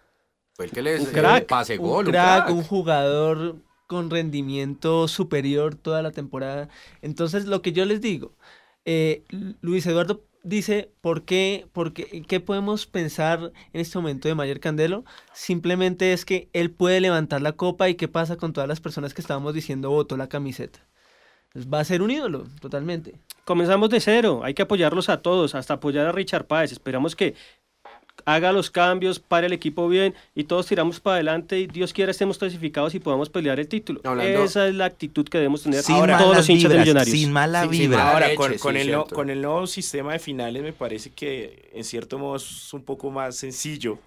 fue 0.54 0.64
el 0.64 0.70
que 0.70 0.80
les 0.80 1.00
Un 1.00 1.06
crack, 1.12 1.46
pase 1.46 1.76
gol, 1.76 2.06
un 2.06 2.12
crack, 2.12 2.44
crack. 2.46 2.54
un 2.56 2.62
jugador 2.62 3.56
con 3.86 4.10
rendimiento 4.10 5.08
superior 5.08 5.74
toda 5.74 6.02
la 6.02 6.10
temporada. 6.10 6.68
Entonces, 7.02 7.46
lo 7.46 7.62
que 7.62 7.72
yo 7.72 7.84
les 7.84 8.00
digo, 8.00 8.32
eh, 8.84 9.24
Lu- 9.30 9.54
Luis 9.60 9.86
Eduardo 9.86 10.24
dice, 10.44 10.90
¿por 11.00 11.22
qué, 11.24 11.66
por 11.72 11.92
qué, 11.92 12.22
qué 12.26 12.40
podemos 12.40 12.86
pensar 12.86 13.52
en 13.72 13.80
este 13.80 13.98
momento 13.98 14.28
de 14.28 14.34
Mayer 14.34 14.60
Candelo? 14.60 15.04
Simplemente 15.32 16.12
es 16.12 16.24
que 16.24 16.48
él 16.52 16.70
puede 16.70 17.00
levantar 17.00 17.42
la 17.42 17.52
copa 17.52 17.88
y 17.88 17.94
qué 17.94 18.08
pasa 18.08 18.36
con 18.36 18.52
todas 18.52 18.68
las 18.68 18.80
personas 18.80 19.14
que 19.14 19.20
estábamos 19.20 19.54
diciendo 19.54 19.90
votó 19.90 20.16
la 20.16 20.28
camiseta. 20.28 20.80
Va 21.72 21.80
a 21.80 21.84
ser 21.84 22.00
un 22.00 22.10
ídolo, 22.10 22.46
totalmente. 22.60 23.20
Comenzamos 23.44 23.90
de 23.90 24.00
cero. 24.00 24.40
Hay 24.42 24.54
que 24.54 24.62
apoyarlos 24.62 25.10
a 25.10 25.20
todos, 25.20 25.54
hasta 25.54 25.74
apoyar 25.74 26.06
a 26.06 26.12
Richard 26.12 26.46
Páez. 26.46 26.72
Esperamos 26.72 27.14
que 27.14 27.34
haga 28.24 28.52
los 28.52 28.70
cambios, 28.70 29.18
pare 29.18 29.46
el 29.48 29.52
equipo 29.52 29.88
bien 29.88 30.14
y 30.34 30.44
todos 30.44 30.66
tiramos 30.66 31.00
para 31.00 31.14
adelante 31.16 31.58
y 31.58 31.66
Dios 31.66 31.92
quiera 31.92 32.10
estemos 32.12 32.38
clasificados 32.38 32.94
y 32.94 33.00
podamos 33.00 33.28
pelear 33.30 33.58
el 33.58 33.66
título. 33.68 34.00
Hablando- 34.04 34.44
Esa 34.44 34.68
es 34.68 34.74
la 34.74 34.84
actitud 34.84 35.26
que 35.28 35.38
debemos 35.38 35.62
tener 35.62 35.82
Sin 35.82 35.96
todos 35.96 36.08
malas 36.08 36.36
los 36.36 36.48
hinchas 36.48 36.62
de 36.62 36.68
vibras, 36.68 36.86
Millonarios. 36.86 37.18
Sin 37.18 37.32
mala 37.32 37.62
sin 37.62 37.70
vibra. 37.70 37.98
mala- 37.98 38.12
Ahora, 38.12 38.34
con, 38.36 38.52
sí, 38.52 38.58
con 38.58 38.76
el 38.76 38.90
no- 38.92 39.04
con 39.06 39.30
el 39.30 39.42
nuevo 39.42 39.66
sistema 39.66 40.12
de 40.12 40.18
finales 40.18 40.62
me 40.62 40.72
parece 40.72 41.10
que 41.10 41.70
en 41.74 41.84
cierto 41.84 42.18
modo 42.18 42.36
es 42.36 42.72
un 42.72 42.82
poco 42.84 43.10
más 43.10 43.36
sencillo. 43.36 43.98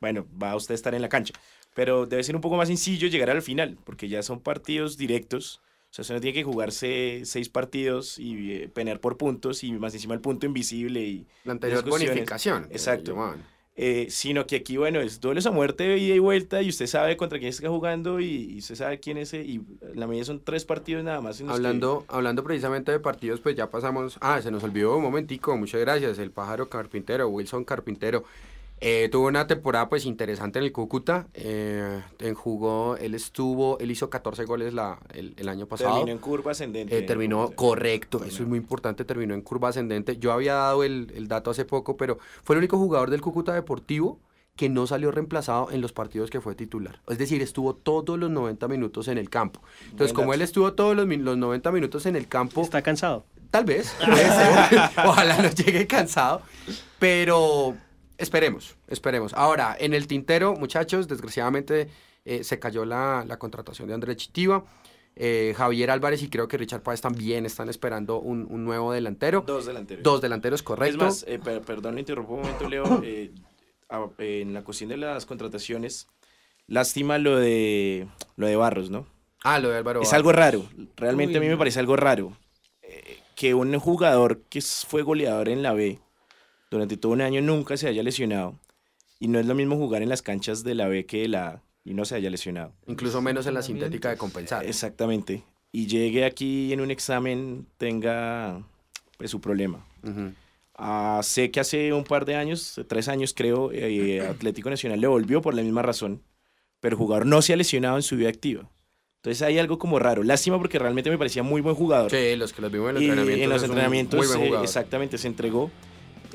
Bueno, 0.00 0.26
va 0.42 0.52
a 0.52 0.56
usted 0.56 0.74
estar 0.74 0.94
en 0.94 1.02
la 1.02 1.08
cancha, 1.08 1.34
pero 1.74 2.06
debe 2.06 2.22
ser 2.22 2.36
un 2.36 2.40
poco 2.42 2.56
más 2.56 2.68
sencillo 2.68 3.08
llegar 3.08 3.30
al 3.30 3.42
final, 3.42 3.76
porque 3.84 4.08
ya 4.08 4.22
son 4.22 4.40
partidos 4.40 4.96
directos. 4.96 5.60
O 5.94 5.96
sea, 5.96 6.02
usted 6.02 6.14
no 6.16 6.20
tiene 6.20 6.34
que 6.34 6.42
jugarse 6.42 7.20
seis 7.22 7.48
partidos 7.48 8.18
y 8.18 8.52
eh, 8.52 8.98
por 9.00 9.16
puntos 9.16 9.62
y 9.62 9.70
más 9.74 9.94
encima 9.94 10.14
el 10.14 10.20
punto 10.20 10.44
invisible 10.44 11.00
y 11.00 11.24
La 11.44 11.52
anterior 11.52 11.88
bonificación. 11.88 12.66
Exacto. 12.72 13.14
Eh, 13.76 14.08
sino 14.10 14.44
que 14.44 14.56
aquí, 14.56 14.76
bueno, 14.76 15.00
es 15.00 15.20
duelos 15.20 15.46
a 15.46 15.52
muerte 15.52 15.96
ida 15.96 16.16
y 16.16 16.18
vuelta 16.18 16.62
y 16.62 16.68
usted 16.68 16.88
sabe 16.88 17.16
contra 17.16 17.38
quién 17.38 17.50
está 17.50 17.68
jugando 17.68 18.18
y, 18.18 18.54
y 18.54 18.58
usted 18.58 18.74
sabe 18.74 18.98
quién 18.98 19.18
es, 19.18 19.34
y 19.34 19.60
la 19.94 20.08
medida 20.08 20.24
son 20.24 20.42
tres 20.42 20.64
partidos 20.64 21.04
nada 21.04 21.20
más. 21.20 21.38
que- 21.38 21.44
Hablando, 21.48 22.04
hablando 22.08 22.42
precisamente 22.42 22.90
de 22.90 22.98
partidos, 22.98 23.38
pues 23.38 23.54
ya 23.54 23.70
pasamos. 23.70 24.18
Ah, 24.20 24.42
se 24.42 24.50
nos 24.50 24.64
olvidó 24.64 24.96
un 24.96 25.02
momentico, 25.04 25.56
muchas 25.56 25.80
gracias. 25.80 26.18
El 26.18 26.32
pájaro 26.32 26.68
carpintero, 26.68 27.28
Wilson 27.28 27.62
Carpintero. 27.62 28.24
Eh, 28.80 29.08
tuvo 29.10 29.28
una 29.28 29.46
temporada 29.46 29.88
pues 29.88 30.04
interesante 30.04 30.58
en 30.58 30.64
el 30.66 30.72
Cúcuta. 30.72 31.26
eh, 31.32 32.02
en 32.18 32.34
jugó, 32.34 32.96
él 32.98 33.14
estuvo, 33.14 33.78
él 33.78 33.90
hizo 33.90 34.10
14 34.10 34.44
goles 34.44 34.74
la, 34.74 34.98
el, 35.14 35.34
el 35.38 35.48
año 35.48 35.66
pasado. 35.66 35.94
terminó 35.94 36.12
en 36.12 36.18
curva 36.18 36.52
ascendente. 36.52 36.98
Eh, 36.98 37.02
terminó 37.02 37.42
¿no? 37.44 37.50
correcto, 37.52 38.22
eso 38.24 38.42
es 38.42 38.48
muy 38.48 38.58
importante, 38.58 39.04
terminó 39.04 39.32
en 39.34 39.40
curva 39.42 39.70
ascendente. 39.70 40.18
Yo 40.18 40.32
había 40.32 40.54
dado 40.54 40.84
el, 40.84 41.12
el 41.14 41.28
dato 41.28 41.50
hace 41.50 41.64
poco, 41.64 41.96
pero 41.96 42.18
fue 42.42 42.56
el 42.56 42.58
único 42.58 42.76
jugador 42.76 43.10
del 43.10 43.22
Cúcuta 43.22 43.54
Deportivo 43.54 44.20
que 44.56 44.68
no 44.68 44.86
salió 44.86 45.10
reemplazado 45.10 45.70
en 45.72 45.80
los 45.80 45.92
partidos 45.92 46.30
que 46.30 46.40
fue 46.40 46.54
titular. 46.54 47.00
Es 47.08 47.18
decir, 47.18 47.42
estuvo 47.42 47.74
todos 47.74 48.18
los 48.18 48.30
90 48.30 48.68
minutos 48.68 49.08
en 49.08 49.18
el 49.18 49.28
campo. 49.30 49.60
Entonces, 49.90 50.12
Buen 50.12 50.14
como 50.14 50.26
dato. 50.26 50.34
él 50.34 50.42
estuvo 50.42 50.72
todos 50.74 50.94
los, 50.94 51.06
min- 51.06 51.24
los 51.24 51.36
90 51.38 51.72
minutos 51.72 52.06
en 52.06 52.14
el 52.16 52.28
campo, 52.28 52.60
Está 52.62 52.82
cansado. 52.82 53.24
tal 53.50 53.64
vez, 53.64 53.92
puede 54.04 54.16
ser. 54.28 54.90
ojalá 55.06 55.40
no 55.42 55.48
llegue 55.50 55.86
cansado, 55.88 56.42
pero 57.00 57.74
esperemos, 58.24 58.76
esperemos. 58.88 59.32
Ahora, 59.34 59.76
en 59.78 59.94
el 59.94 60.06
tintero, 60.08 60.54
muchachos, 60.56 61.06
desgraciadamente 61.06 61.88
eh, 62.24 62.42
se 62.42 62.58
cayó 62.58 62.84
la, 62.84 63.24
la 63.26 63.38
contratación 63.38 63.86
de 63.88 63.94
Andrés 63.94 64.16
Chitiva. 64.16 64.64
Eh, 65.16 65.54
Javier 65.56 65.92
Álvarez 65.92 66.20
y 66.24 66.28
creo 66.28 66.48
que 66.48 66.56
Richard 66.58 66.82
Páez 66.82 67.00
también 67.00 67.46
están 67.46 67.68
esperando 67.68 68.18
un, 68.18 68.48
un 68.50 68.64
nuevo 68.64 68.92
delantero. 68.92 69.44
Dos 69.46 69.66
delanteros. 69.66 70.02
Dos 70.02 70.20
delanteros, 70.20 70.62
correcto. 70.64 70.96
Es 71.06 71.22
más, 71.22 71.24
eh, 71.28 71.38
per- 71.38 71.62
perdón, 71.62 71.94
le 71.94 72.00
interrumpo 72.00 72.34
un 72.34 72.40
momento, 72.40 72.68
Leo. 72.68 73.00
eh, 73.04 73.30
a- 73.88 74.08
en 74.18 74.52
la 74.52 74.64
cuestión 74.64 74.90
de 74.90 74.96
las 74.96 75.24
contrataciones, 75.24 76.08
lástima 76.66 77.18
lo 77.18 77.36
de, 77.38 78.08
lo 78.36 78.46
de 78.48 78.56
Barros, 78.56 78.90
¿no? 78.90 79.06
ah, 79.44 79.58
lo 79.60 79.68
de 79.68 79.76
Álvaro. 79.76 80.00
Es 80.00 80.08
Barros. 80.08 80.14
algo 80.14 80.32
raro. 80.32 80.64
Realmente 80.96 81.38
a 81.38 81.40
mí 81.40 81.46
me 81.48 81.56
parece 81.56 81.78
algo 81.78 81.94
raro. 81.96 82.32
eh, 82.82 83.18
que 83.36 83.52
un 83.54 83.78
jugador 83.78 84.40
que 84.48 84.60
fue 84.62 85.02
goleador 85.02 85.48
en 85.48 85.62
la 85.62 85.72
B 85.74 85.98
durante 86.74 86.96
todo 86.96 87.12
un 87.12 87.20
año 87.20 87.40
nunca 87.40 87.76
se 87.76 87.88
haya 87.88 88.02
lesionado. 88.02 88.58
Y 89.20 89.28
no 89.28 89.38
es 89.38 89.46
lo 89.46 89.54
mismo 89.54 89.76
jugar 89.76 90.02
en 90.02 90.08
las 90.08 90.22
canchas 90.22 90.64
de 90.64 90.74
la 90.74 90.88
B 90.88 91.06
que 91.06 91.22
de 91.22 91.28
la 91.28 91.48
A 91.48 91.62
y 91.84 91.94
no 91.94 92.04
se 92.04 92.16
haya 92.16 92.30
lesionado. 92.30 92.72
Incluso 92.86 93.20
menos 93.22 93.46
en 93.46 93.54
la 93.54 93.62
sintética 93.62 94.10
de 94.10 94.16
compensar. 94.16 94.66
Exactamente. 94.66 95.44
Y 95.70 95.86
llegue 95.86 96.24
aquí 96.24 96.72
en 96.72 96.80
un 96.80 96.90
examen 96.90 97.66
tenga 97.78 98.62
pues 99.16 99.30
su 99.30 99.40
problema. 99.40 99.86
Ah, 100.74 101.20
sé 101.22 101.50
que 101.50 101.60
hace 101.60 101.92
un 101.92 102.04
par 102.04 102.24
de 102.24 102.34
años, 102.34 102.80
tres 102.88 103.08
años 103.08 103.34
creo, 103.34 103.70
eh, 103.72 104.20
Atlético 104.28 104.70
Nacional 104.70 105.00
le 105.00 105.06
volvió 105.06 105.40
por 105.42 105.54
la 105.54 105.62
misma 105.62 105.82
razón, 105.82 106.22
pero 106.80 106.94
el 106.94 106.98
jugador 106.98 107.26
no 107.26 107.40
se 107.40 107.52
ha 107.52 107.56
lesionado 107.56 107.96
en 107.96 108.02
su 108.02 108.16
vida 108.16 108.28
activa. 108.28 108.68
Entonces 109.18 109.42
hay 109.42 109.58
algo 109.58 109.78
como 109.78 109.98
raro. 109.98 110.22
Lástima 110.22 110.58
porque 110.58 110.78
realmente 110.78 111.08
me 111.08 111.16
parecía 111.16 111.42
muy 111.42 111.60
buen 111.62 111.74
jugador. 111.74 112.10
Sí, 112.10 112.36
los 112.36 112.52
que 112.52 112.60
los 112.60 112.70
vimos 112.70 112.88
en 112.90 112.94
los 112.94 113.02
y 113.02 113.06
entrenamientos. 113.06 113.44
en 113.44 113.50
los 113.50 113.62
entrenamientos 113.62 114.18
muy 114.18 114.26
buen 114.26 114.40
eh, 114.40 114.46
jugador. 114.46 114.64
exactamente 114.66 115.16
se 115.16 115.28
entregó. 115.28 115.70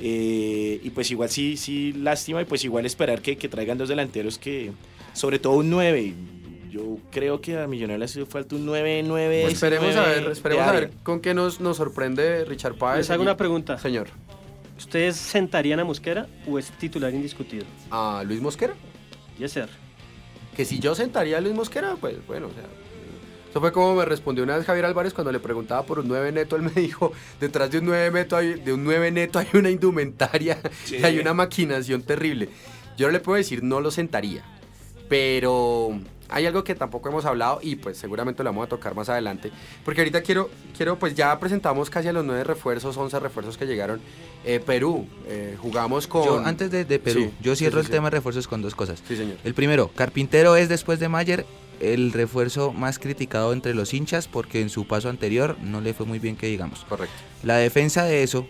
Eh, 0.01 0.79
y 0.83 0.89
pues 0.91 1.11
igual 1.11 1.29
sí, 1.29 1.57
sí, 1.57 1.93
lástima 1.93 2.41
y 2.41 2.45
pues 2.45 2.63
igual 2.63 2.85
esperar 2.85 3.21
que, 3.21 3.37
que 3.37 3.49
traigan 3.49 3.77
dos 3.77 3.89
delanteros 3.89 4.37
que, 4.37 4.71
sobre 5.13 5.39
todo 5.39 5.53
un 5.53 5.69
9. 5.69 6.13
Yo 6.71 6.97
creo 7.11 7.41
que 7.41 7.57
a 7.57 7.65
Millonarios 7.67 7.99
le 8.15 8.21
hace 8.21 8.31
falta 8.31 8.55
un 8.55 8.65
9, 8.65 9.03
9. 9.05 9.39
Pues 9.41 9.53
esperemos 9.55 9.95
a 9.95 10.03
ver, 10.03 10.23
esperemos 10.31 10.67
a 10.67 10.71
ver 10.71 10.91
con 11.03 11.19
qué 11.19 11.33
nos, 11.33 11.59
nos 11.59 11.77
sorprende 11.77 12.45
Richard 12.45 12.75
Páez. 12.75 12.99
Les 12.99 13.09
hago 13.09 13.23
Y- 13.23 13.25
una 13.25 13.37
pregunta. 13.37 13.77
Señor, 13.77 14.07
¿Ustedes 14.77 15.17
sentarían 15.17 15.81
a 15.81 15.83
Mosquera 15.83 16.27
o 16.47 16.57
es 16.57 16.71
titular 16.71 17.13
indiscutido? 17.13 17.65
¿a 17.91 18.23
Luis 18.25 18.39
Mosquera? 18.39 18.75
Yes, 19.37 19.51
sir. 19.51 19.67
Que 20.55 20.63
si 20.63 20.79
yo 20.79 20.95
sentaría 20.95 21.37
a 21.37 21.41
Luis 21.41 21.53
Mosquera, 21.53 21.97
pues 21.99 22.15
bueno, 22.27 22.47
o 22.47 22.51
sea. 22.51 22.63
Eso 23.49 23.59
fue 23.59 23.71
como 23.71 23.95
me 23.95 24.05
respondió 24.05 24.43
una 24.43 24.57
vez 24.57 24.65
Javier 24.65 24.85
Álvarez 24.85 25.13
cuando 25.13 25.31
le 25.31 25.39
preguntaba 25.39 25.83
por 25.83 25.99
un 25.99 26.07
9 26.07 26.31
neto. 26.31 26.55
Él 26.55 26.61
me 26.61 26.71
dijo: 26.71 27.11
detrás 27.39 27.71
de 27.71 27.79
un 27.79 27.85
9 27.85 28.11
neto 28.11 28.37
hay, 28.37 28.53
de 28.59 28.73
un 28.73 28.83
9 28.83 29.11
neto 29.11 29.39
hay 29.39 29.47
una 29.53 29.69
indumentaria 29.69 30.59
Sí. 30.85 30.97
y 30.97 31.03
hay 31.03 31.19
una 31.19 31.33
maquinación 31.33 32.03
terrible. 32.03 32.49
Yo 32.97 33.07
no 33.07 33.13
le 33.13 33.19
puedo 33.19 33.37
decir 33.37 33.63
no 33.63 33.81
lo 33.81 33.91
sentaría, 33.91 34.43
pero 35.07 35.99
hay 36.29 36.45
algo 36.45 36.63
que 36.63 36.75
tampoco 36.75 37.09
hemos 37.09 37.25
hablado 37.25 37.59
y 37.63 37.75
pues 37.75 37.97
seguramente 37.97 38.43
lo 38.43 38.51
vamos 38.51 38.67
a 38.67 38.69
tocar 38.69 38.93
más 38.93 39.09
adelante. 39.09 39.51
Porque 39.83 40.01
ahorita 40.01 40.21
quiero, 40.21 40.49
quiero 40.77 40.99
pues 40.99 41.15
ya 41.15 41.37
presentamos 41.39 41.89
casi 41.89 42.07
a 42.07 42.13
los 42.13 42.23
9 42.23 42.43
refuerzos, 42.43 42.95
11 42.97 43.19
refuerzos 43.19 43.57
que 43.57 43.65
llegaron. 43.65 43.99
Eh, 44.45 44.59
Perú, 44.63 45.07
eh, 45.27 45.57
jugamos 45.59 46.05
con. 46.07 46.23
Yo, 46.23 46.39
antes 46.39 46.69
de, 46.71 46.85
de 46.85 46.99
Perú, 46.99 47.21
Sí, 47.21 47.31
yo 47.41 47.55
sí, 47.55 47.59
cierro 47.59 47.77
sí, 47.77 47.79
el 47.79 47.85
sí. 47.87 47.91
tema 47.91 48.09
de 48.09 48.17
refuerzos 48.17 48.47
con 48.47 48.61
dos 48.61 48.75
cosas. 48.75 49.01
Sí, 49.07 49.17
señor. 49.17 49.37
El 49.43 49.53
primero, 49.55 49.89
Carpintero 49.95 50.55
es 50.55 50.69
después 50.69 50.99
de 50.99 51.09
Mayer 51.09 51.45
el 51.79 52.11
refuerzo 52.11 52.73
más 52.73 52.99
criticado 52.99 53.53
entre 53.53 53.73
los 53.73 53.93
hinchas 53.93 54.27
porque 54.27 54.61
en 54.61 54.69
su 54.69 54.85
paso 54.85 55.09
anterior 55.09 55.57
no 55.61 55.81
le 55.81 55.93
fue 55.93 56.05
muy 56.05 56.19
bien 56.19 56.35
que 56.35 56.47
digamos. 56.47 56.85
Correcto. 56.89 57.15
La 57.43 57.57
defensa 57.57 58.03
de 58.05 58.23
eso 58.23 58.47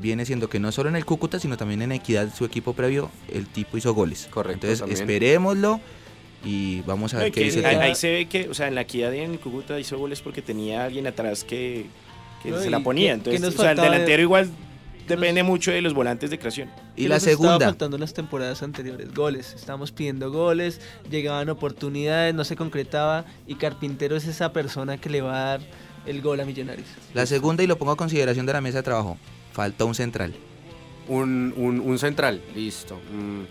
viene 0.00 0.24
siendo 0.26 0.48
que 0.48 0.60
no 0.60 0.70
solo 0.72 0.88
en 0.88 0.96
el 0.96 1.04
Cúcuta, 1.04 1.38
sino 1.40 1.56
también 1.56 1.82
en 1.82 1.92
Equidad, 1.92 2.32
su 2.34 2.44
equipo 2.44 2.72
previo, 2.72 3.10
el 3.32 3.46
tipo 3.46 3.76
hizo 3.76 3.94
goles. 3.94 4.28
Correcto, 4.30 4.66
Entonces 4.66 4.78
también. 4.80 5.00
esperémoslo 5.00 5.80
y 6.44 6.82
vamos 6.82 7.14
a 7.14 7.16
No, 7.16 7.22
ver 7.24 7.28
y 7.30 7.32
qué 7.32 7.40
que 7.40 7.44
dice 7.46 7.58
el 7.60 7.64
ahí, 7.66 7.72
tema. 7.74 7.84
ahí 7.86 7.94
se 7.94 8.12
ve 8.12 8.26
que, 8.26 8.48
o 8.48 8.54
sea, 8.54 8.68
en 8.68 8.74
la 8.76 8.82
equidad 8.82 9.10
y 9.12 9.18
en 9.18 9.32
el 9.32 9.40
Cúcuta 9.40 9.78
hizo 9.78 9.98
goles 9.98 10.20
porque 10.20 10.40
tenía 10.42 10.84
alguien 10.84 11.06
atrás 11.08 11.42
que, 11.44 11.86
que 12.42 12.50
No, 12.50 12.60
se 12.60 12.70
la 12.70 12.80
ponía. 12.80 13.08
que- 13.08 13.14
Entonces, 13.14 13.40
que 13.40 13.46
o 13.60 13.62
sea, 13.62 13.70
el 13.72 13.76
de- 13.76 13.82
delantero 13.82 14.22
igual 14.22 14.48
depende 15.08 15.42
mucho 15.42 15.70
de 15.70 15.80
los 15.80 15.94
volantes 15.94 16.30
de 16.30 16.38
creación. 16.38 16.70
Y 16.96 17.02
¿Qué 17.02 17.08
la 17.08 17.16
nos 17.16 17.26
estaba 17.26 17.48
segunda, 17.48 17.66
faltando 17.66 17.96
en 17.96 18.00
las 18.02 18.14
temporadas 18.14 18.62
anteriores? 18.62 19.12
Goles. 19.14 19.54
Estábamos 19.54 19.90
pidiendo 19.92 20.30
goles, 20.30 20.80
llegaban 21.10 21.48
oportunidades, 21.48 22.34
no 22.34 22.44
se 22.44 22.56
concretaba 22.56 23.24
y 23.46 23.54
Carpintero 23.56 24.16
es 24.16 24.26
esa 24.26 24.52
persona 24.52 24.98
que 24.98 25.10
le 25.10 25.20
va 25.22 25.32
a 25.40 25.44
dar 25.58 25.60
el 26.06 26.22
gol 26.22 26.40
a 26.40 26.44
Millonarios. 26.44 26.86
la 27.14 27.26
segunda 27.26 27.62
y 27.62 27.66
lo 27.66 27.76
pongo 27.78 27.92
a 27.92 27.96
consideración 27.96 28.46
de 28.46 28.52
la 28.52 28.60
mesa 28.60 28.78
de 28.78 28.82
trabajo. 28.84 29.18
Faltó 29.52 29.86
un 29.86 29.94
central. 29.94 30.34
Un, 31.08 31.52
un, 31.56 31.80
un 31.80 31.98
central, 31.98 32.42
listo. 32.54 32.96
Mm, 32.96 33.42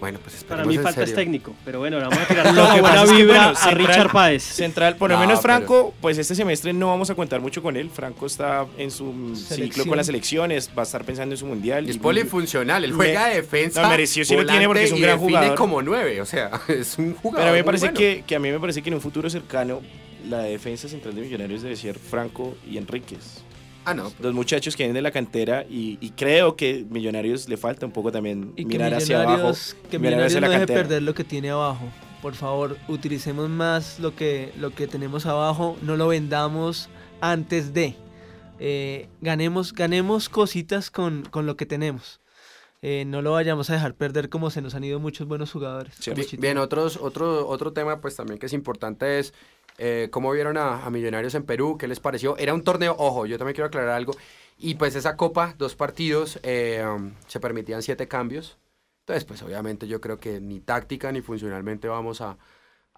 Bueno, 0.00 0.20
pues 0.22 0.44
Para 0.44 0.64
mí 0.64 0.76
en 0.76 0.82
falta 0.82 1.02
es 1.02 1.12
técnico, 1.12 1.54
pero 1.64 1.80
bueno, 1.80 1.98
le 1.98 2.04
vamos 2.04 2.18
a 2.20 2.26
tirar 2.28 2.46
Lo 2.46 2.52
toda 2.54 2.68
la 2.68 2.74
que 2.76 2.80
buena 2.80 3.04
vibra 3.04 3.34
bueno, 3.36 3.48
a 3.50 3.54
central- 3.56 3.86
Richard 3.88 4.12
Páez. 4.12 4.42
Central, 4.44 4.96
por 4.96 5.10
lo 5.10 5.16
No, 5.16 5.20
menos 5.22 5.40
pero- 5.40 5.42
Franco, 5.56 5.94
pues 6.00 6.18
este 6.18 6.34
semestre 6.36 6.72
no 6.72 6.86
vamos 6.88 7.10
a 7.10 7.14
contar 7.16 7.40
mucho 7.40 7.62
con 7.62 7.76
él. 7.76 7.90
Franco 7.90 8.26
está 8.26 8.64
en 8.76 8.90
su 8.92 9.34
ciclo 9.36 9.86
con 9.86 9.96
las 9.96 10.08
elecciones, 10.08 10.70
va 10.76 10.82
a 10.82 10.84
estar 10.84 11.04
pensando 11.04 11.34
en 11.34 11.38
su 11.38 11.46
mundial. 11.46 11.88
Es 11.88 11.96
y- 11.96 11.98
polifuncional, 11.98 12.84
él 12.84 12.90
Me- 12.92 12.96
juega 12.96 13.26
de 13.28 13.34
defensa. 13.36 13.82
No, 13.82 13.88
mereció 13.88 14.24
sí 14.24 14.36
lo 14.36 14.46
tiene 14.46 14.66
porque 14.66 14.84
es 14.84 14.92
un 14.92 15.00
gran 15.00 15.18
jugador. 15.18 15.54
como 15.56 15.82
nueve, 15.82 16.20
o 16.20 16.26
sea, 16.26 16.50
es 16.68 16.96
un 16.98 17.14
jugador. 17.14 17.40
Pero 17.40 17.48
a 17.50 17.52
mí 17.52 17.58
me 17.58 17.64
parece 17.64 17.86
bueno. 17.86 17.98
que, 17.98 18.24
que 18.26 18.36
a 18.36 18.38
mí 18.38 18.50
me 18.50 18.60
parece 18.60 18.82
que 18.82 18.90
en 18.90 18.94
un 18.94 19.00
futuro 19.00 19.28
cercano 19.28 19.80
la 20.28 20.38
defensa 20.40 20.88
central 20.88 21.14
de 21.14 21.22
Millonarios 21.22 21.62
debe 21.62 21.74
ser 21.76 21.98
Franco 21.98 22.56
y 22.70 22.76
Enríquez. 22.78 23.42
Ah, 23.84 23.94
no. 23.94 24.12
Dos 24.18 24.34
muchachos 24.34 24.76
que 24.76 24.82
vienen 24.82 24.94
de 24.94 25.02
la 25.02 25.10
cantera 25.10 25.64
y, 25.68 25.96
y 26.00 26.10
creo 26.10 26.56
que 26.56 26.84
Millonarios 26.90 27.48
le 27.48 27.56
falta 27.56 27.86
un 27.86 27.92
poco 27.92 28.12
también 28.12 28.52
Y 28.56 28.64
mirar 28.66 28.92
hacia 28.94 29.22
abajo. 29.22 29.52
Que 29.90 29.98
mirar 29.98 30.18
Millonarios 30.18 30.26
hacia 30.32 30.40
no 30.40 30.46
la 30.46 30.52
deje 30.52 30.60
cantera. 30.66 30.80
perder 30.82 31.02
lo 31.02 31.14
que 31.14 31.24
tiene 31.24 31.50
abajo. 31.50 31.84
Por 32.20 32.34
favor, 32.34 32.76
utilicemos 32.88 33.48
más 33.48 33.98
lo 34.00 34.14
que, 34.16 34.52
lo 34.58 34.70
que 34.74 34.86
tenemos 34.88 35.24
abajo, 35.24 35.76
no 35.82 35.96
lo 35.96 36.08
vendamos 36.08 36.88
antes 37.20 37.72
de. 37.72 37.94
Eh, 38.60 39.08
ganemos, 39.20 39.72
ganemos 39.72 40.28
cositas 40.28 40.90
con, 40.90 41.22
con 41.30 41.46
lo 41.46 41.56
que 41.56 41.64
tenemos. 41.64 42.20
Eh, 42.82 43.04
no 43.06 43.22
lo 43.22 43.32
vayamos 43.32 43.70
a 43.70 43.74
dejar 43.74 43.94
perder 43.94 44.28
como 44.28 44.50
se 44.50 44.62
nos 44.62 44.74
han 44.74 44.84
ido 44.84 45.00
muchos 45.00 45.26
buenos 45.26 45.50
jugadores. 45.52 45.94
Sí. 45.98 46.12
bien, 46.38 46.58
otros, 46.58 46.96
otro, 47.00 47.48
otro 47.48 47.72
tema 47.72 48.00
pues 48.00 48.16
también 48.16 48.38
que 48.38 48.46
es 48.46 48.52
importante 48.52 49.18
es 49.18 49.32
eh, 49.78 50.08
cómo 50.10 50.30
vieron 50.32 50.56
a, 50.56 50.84
a 50.84 50.90
Millonarios 50.90 51.34
en 51.34 51.44
Perú, 51.44 51.76
qué 51.78 51.88
les 51.88 52.00
pareció. 52.00 52.36
Era 52.36 52.52
un 52.54 52.62
torneo, 52.62 52.94
ojo, 52.98 53.26
yo 53.26 53.38
también 53.38 53.54
quiero 53.54 53.68
aclarar 53.68 53.90
algo. 53.90 54.14
Y 54.58 54.74
pues 54.74 54.94
esa 54.96 55.16
copa, 55.16 55.54
dos 55.56 55.74
partidos, 55.76 56.40
eh, 56.42 56.84
um, 56.86 57.12
se 57.26 57.38
permitían 57.40 57.80
siete 57.82 58.08
cambios. 58.08 58.58
Entonces, 59.00 59.24
pues 59.24 59.42
obviamente 59.42 59.86
yo 59.88 60.00
creo 60.00 60.18
que 60.18 60.40
ni 60.40 60.60
táctica 60.60 61.10
ni 61.12 61.22
funcionalmente 61.22 61.88
vamos 61.88 62.20
a, 62.20 62.36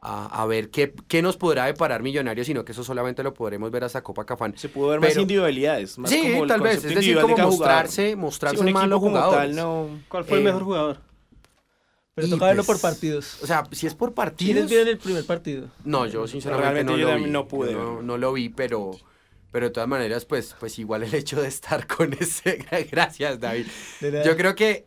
a, 0.01 0.43
a 0.43 0.47
ver 0.47 0.71
qué, 0.71 0.95
qué 1.07 1.21
nos 1.23 1.37
podrá 1.37 1.67
deparar 1.67 2.03
Millonarios, 2.03 2.47
sino 2.47 2.65
que 2.65 2.73
eso 2.73 2.83
solamente 2.83 3.23
lo 3.23 3.35
podremos 3.35 3.71
ver 3.71 3.85
hasta 3.85 4.03
Copa 4.03 4.25
Cafán. 4.25 4.57
Se 4.57 4.69
pudo 4.71 4.89
ver 4.89 5.01
más 5.01 5.17
individualidades. 5.17 5.99
Más 5.99 6.11
Sí, 6.11 6.33
como 6.33 6.47
tal 6.47 6.63
vez, 6.63 6.83
es 6.85 6.95
decir, 6.95 7.15
como 7.21 7.35
jugador. 7.35 7.51
mostrarse, 7.53 8.17
mostrarse 8.17 8.57
Sí, 8.57 8.73
un 8.73 8.91
como 8.91 9.31
tal, 9.31 9.55
no... 9.55 10.01
¿Cuál 10.09 10.25
fue 10.25 10.39
el 10.39 10.43
Eh, 10.43 10.47
mejor 10.47 10.65
jugador? 10.65 11.10
Pero 12.21 12.27
Y 12.27 12.31
toca 12.31 12.47
verlo 12.47 12.65
por 12.65 12.81
pues, 12.81 12.83
partidos. 12.83 13.39
O 13.43 13.47
sea, 13.47 13.65
si 13.73 13.87
es 13.87 13.95
por 13.95 14.15
partidos... 14.15 14.53
¿Quiénes 14.53 14.71
vieron 14.71 14.89
el 14.89 14.99
primer 14.99 15.25
partido? 15.25 15.69
No, 15.85 16.07
yo 16.07 16.27
sinceramente 16.27 16.73
Realmente 16.73 16.93
no 16.93 16.99
yo 16.99 17.05
lo 17.05 17.11
también 17.11 17.29
vi. 17.29 17.33
no 17.33 17.49
pude 17.49 17.73
Yo 17.73 17.79
No, 17.79 18.03
no 18.03 18.19
lo 18.19 18.33
vi, 18.33 18.49
pero, 18.51 18.91
pero 19.51 19.67
de 19.67 19.71
todas 19.73 19.89
maneras, 19.89 20.25
pues, 20.25 20.55
pues 20.61 20.79
igual 20.79 21.03
el 21.03 21.15
hecho 21.15 21.41
de 21.41 21.49
estar 21.49 21.87
con 21.87 22.13
ese... 22.13 22.65
Gracias, 22.91 23.41
David. 23.41 23.67
Yo 24.25 24.37
creo 24.37 24.55
que, 24.55 24.87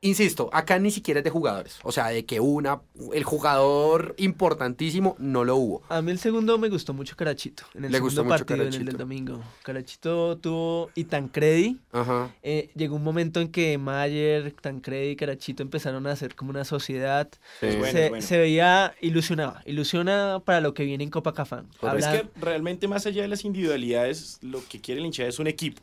insisto, 0.00 0.50
acá 0.52 0.78
ni 0.78 0.90
siquiera 0.90 1.20
es 1.20 1.24
de 1.24 1.30
jugadores. 1.30 1.78
O 1.82 1.92
sea, 1.92 2.08
de 2.08 2.24
que 2.24 2.40
una, 2.40 2.80
el 3.12 3.24
jugador 3.24 4.14
importantísimo 4.18 5.16
no 5.18 5.44
lo 5.44 5.56
hubo. 5.56 5.82
A 5.88 6.02
mí 6.02 6.10
el 6.12 6.18
segundo 6.18 6.58
me 6.58 6.68
gustó 6.68 6.92
mucho 6.94 7.16
Carachito. 7.16 7.64
En 7.74 7.84
el 7.84 7.92
Le 7.92 7.98
segundo 7.98 8.04
gustó 8.22 8.24
mucho 8.24 8.36
partido, 8.38 8.54
en 8.56 8.60
el 8.62 8.66
Carachito. 8.72 8.90
del 8.90 8.98
domingo. 8.98 9.40
Carachito 9.62 10.38
tuvo 10.38 10.90
y 10.94 11.04
Tancredi. 11.04 11.78
Ajá. 11.92 12.34
eh, 12.42 12.70
llegó 12.74 12.96
un 12.96 13.04
momento 13.04 13.40
en 13.40 13.48
que 13.48 13.78
Mayer, 13.78 14.52
Tancredi 14.60 15.10
y 15.10 15.16
Carachito 15.16 15.62
empezaron 15.62 16.06
a 16.06 16.12
hacer 16.12 16.34
como 16.34 16.50
una 16.50 16.64
sociedad. 16.64 17.28
Sí. 17.60 17.66
Es 17.66 17.78
bueno, 17.78 17.92
se, 17.98 18.08
bueno. 18.08 18.26
se 18.26 18.38
veía 18.38 18.94
ilusionada, 19.00 19.62
ilusiona 19.66 20.40
para 20.44 20.60
lo 20.60 20.74
que 20.74 20.84
viene 20.84 21.04
en 21.04 21.10
Copa 21.10 21.32
Cafán. 21.34 21.66
Pero 21.80 21.96
es 21.98 22.06
que 22.06 22.26
realmente 22.40 22.88
más 22.88 23.06
allá 23.06 23.22
de 23.22 23.28
las 23.28 23.44
individualidades, 23.44 24.38
lo 24.42 24.62
que 24.68 24.80
quiere 24.80 25.00
el 25.00 25.06
hinchada 25.06 25.28
es 25.28 25.38
un 25.38 25.46
equipo. 25.46 25.82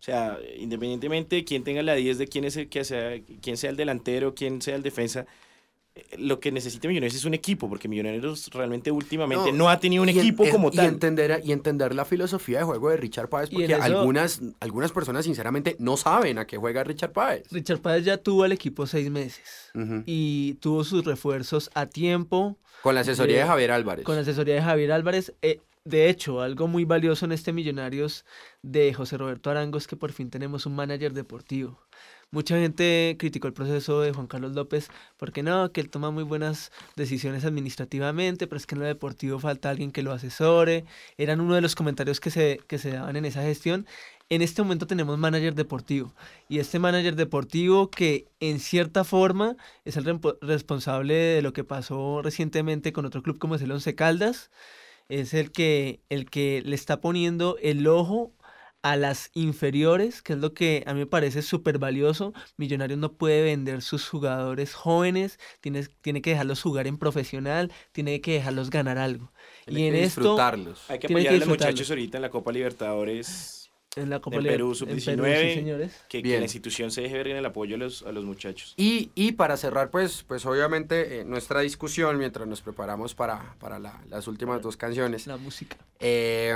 O 0.00 0.02
sea, 0.02 0.38
independientemente 0.56 1.36
de 1.36 1.44
quién 1.44 1.62
tenga 1.62 1.82
la 1.82 1.94
10, 1.94 2.16
de 2.16 2.26
quién, 2.26 2.44
es 2.46 2.56
el 2.56 2.70
que 2.70 2.84
sea, 2.84 3.20
quién 3.42 3.58
sea 3.58 3.68
el 3.68 3.76
delantero, 3.76 4.34
quién 4.34 4.62
sea 4.62 4.74
el 4.76 4.82
defensa, 4.82 5.26
eh, 5.94 6.04
lo 6.16 6.40
que 6.40 6.50
necesita 6.52 6.88
Millonarios 6.88 7.16
es 7.16 7.26
un 7.26 7.34
equipo, 7.34 7.68
porque 7.68 7.86
Millonarios 7.86 8.48
realmente 8.50 8.90
últimamente 8.90 9.52
no, 9.52 9.68
ha 9.68 9.78
tenido 9.78 10.02
un 10.02 10.08
equipo 10.08 10.44
en- 10.44 10.52
como 10.52 10.68
y 10.72 10.76
tal. 10.76 10.86
Entender, 10.86 11.42
y 11.44 11.52
entender 11.52 11.94
la 11.94 12.06
filosofía 12.06 12.60
de 12.60 12.64
juego 12.64 12.88
de 12.88 12.96
Richard 12.96 13.28
Páez, 13.28 13.50
porque 13.50 13.66
eso- 13.66 13.82
algunas, 13.82 14.40
algunas 14.60 14.90
personas 14.92 15.26
sinceramente 15.26 15.76
no 15.78 15.98
saben 15.98 16.38
a 16.38 16.46
qué 16.46 16.56
juega 16.56 16.82
Richard 16.82 17.12
Páez. 17.12 17.42
Richard 17.50 17.80
Páez 17.80 18.02
ya 18.06 18.16
tuvo 18.16 18.44
al 18.44 18.52
equipo 18.52 18.86
seis 18.86 19.10
meses 19.10 19.70
y 20.06 20.54
tuvo 20.54 20.82
sus 20.84 21.04
refuerzos 21.04 21.68
a 21.74 21.84
tiempo. 21.86 22.56
Con 22.82 22.94
la 22.94 23.02
asesoría 23.02 23.34
de 23.36 23.42
de- 23.42 23.48
Javier 23.48 23.70
Álvarez. 23.72 24.04
Con 24.06 24.16
asesoría 24.16 24.54
de 24.54 24.62
Javier 24.62 24.92
Álvarez. 24.92 25.34
Eh, 25.42 25.60
de 25.90 26.08
hecho, 26.08 26.40
algo 26.40 26.68
muy 26.68 26.84
valioso 26.84 27.26
en 27.26 27.32
este 27.32 27.52
Millonarios 27.52 28.24
de 28.62 28.94
José 28.94 29.18
Roberto 29.18 29.50
Arango 29.50 29.78
es 29.78 29.86
que 29.86 29.96
por 29.96 30.12
fin 30.12 30.30
tenemos 30.30 30.64
un 30.66 30.74
manager 30.74 31.12
deportivo. 31.12 31.80
Mucha 32.32 32.56
gente 32.56 33.16
criticó 33.18 33.48
el 33.48 33.54
proceso 33.54 34.00
de 34.00 34.12
Juan 34.12 34.28
Carlos 34.28 34.52
López 34.52 34.88
porque 35.16 35.42
no, 35.42 35.72
que 35.72 35.80
él 35.80 35.90
toma 35.90 36.12
muy 36.12 36.22
buenas 36.22 36.70
decisiones 36.94 37.44
administrativamente, 37.44 38.46
pero 38.46 38.56
es 38.56 38.66
que 38.66 38.76
en 38.76 38.82
lo 38.82 38.86
deportivo 38.86 39.40
falta 39.40 39.68
alguien 39.68 39.90
que 39.90 40.04
lo 40.04 40.12
asesore. 40.12 40.84
Eran 41.18 41.40
uno 41.40 41.56
de 41.56 41.60
los 41.60 41.74
comentarios 41.74 42.20
que 42.20 42.30
se, 42.30 42.60
que 42.68 42.78
se 42.78 42.92
daban 42.92 43.16
en 43.16 43.24
esa 43.24 43.42
gestión. 43.42 43.84
En 44.28 44.42
este 44.42 44.62
momento 44.62 44.86
tenemos 44.86 45.18
manager 45.18 45.56
deportivo 45.56 46.14
y 46.48 46.60
este 46.60 46.78
manager 46.78 47.16
deportivo 47.16 47.90
que 47.90 48.28
en 48.38 48.60
cierta 48.60 49.02
forma 49.02 49.56
es 49.84 49.96
el 49.96 50.20
responsable 50.40 51.14
de 51.14 51.42
lo 51.42 51.52
que 51.52 51.64
pasó 51.64 52.22
recientemente 52.22 52.92
con 52.92 53.06
otro 53.06 53.22
club 53.24 53.38
como 53.40 53.56
es 53.56 53.62
el 53.62 53.72
Once 53.72 53.92
Caldas, 53.96 54.52
es 55.10 55.34
el 55.34 55.52
que, 55.52 56.00
el 56.08 56.30
que 56.30 56.62
le 56.64 56.74
está 56.74 57.00
poniendo 57.00 57.56
el 57.60 57.86
ojo 57.86 58.32
a 58.82 58.96
las 58.96 59.30
inferiores, 59.34 60.22
que 60.22 60.32
es 60.32 60.38
lo 60.38 60.54
que 60.54 60.84
a 60.86 60.94
mí 60.94 61.00
me 61.00 61.06
parece 61.06 61.42
súper 61.42 61.78
valioso. 61.78 62.32
Millonarios 62.56 62.98
no 62.98 63.12
puede 63.12 63.42
vender 63.42 63.82
sus 63.82 64.08
jugadores 64.08 64.74
jóvenes, 64.74 65.38
tiene, 65.60 65.86
tiene 66.00 66.22
que 66.22 66.30
dejarlos 66.30 66.62
jugar 66.62 66.86
en 66.86 66.96
profesional, 66.96 67.70
tiene 67.92 68.20
que 68.20 68.34
dejarlos 68.34 68.70
ganar 68.70 68.96
algo. 68.96 69.32
Tiene 69.66 69.80
y 69.80 69.86
en 69.86 69.92
que 69.94 70.02
esto, 70.04 70.20
disfrutarlos. 70.20 70.88
Hay 70.88 70.98
que 70.98 71.08
apoyar 71.08 71.34
a 71.34 71.38
los 71.38 71.48
muchachos 71.48 71.90
ahorita 71.90 72.18
en 72.18 72.22
la 72.22 72.30
Copa 72.30 72.52
Libertadores, 72.52 73.59
en 73.96 74.08
la 74.08 74.20
Copa 74.20 74.36
en 74.36 74.44
Perú, 74.44 74.68
en 74.68 74.74
sub-19, 74.76 75.42
sí, 75.48 75.54
señores. 75.54 76.04
que, 76.08 76.22
que 76.22 76.36
la 76.36 76.42
institución 76.44 76.92
se 76.92 77.02
deje 77.02 77.16
ver 77.16 77.28
en 77.28 77.36
el 77.38 77.44
apoyo 77.46 77.74
a 77.74 77.78
los, 77.78 78.02
a 78.04 78.12
los 78.12 78.24
muchachos. 78.24 78.74
Y, 78.76 79.10
y 79.16 79.32
para 79.32 79.56
cerrar, 79.56 79.90
pues, 79.90 80.22
pues 80.22 80.46
obviamente 80.46 81.20
eh, 81.20 81.24
nuestra 81.24 81.60
discusión 81.60 82.16
mientras 82.16 82.46
nos 82.46 82.60
preparamos 82.60 83.14
para, 83.14 83.56
para 83.58 83.80
la- 83.80 84.00
las 84.08 84.28
últimas 84.28 84.62
dos 84.62 84.76
canciones. 84.76 85.26
La 85.26 85.36
música. 85.38 85.76
Eh, 85.98 86.54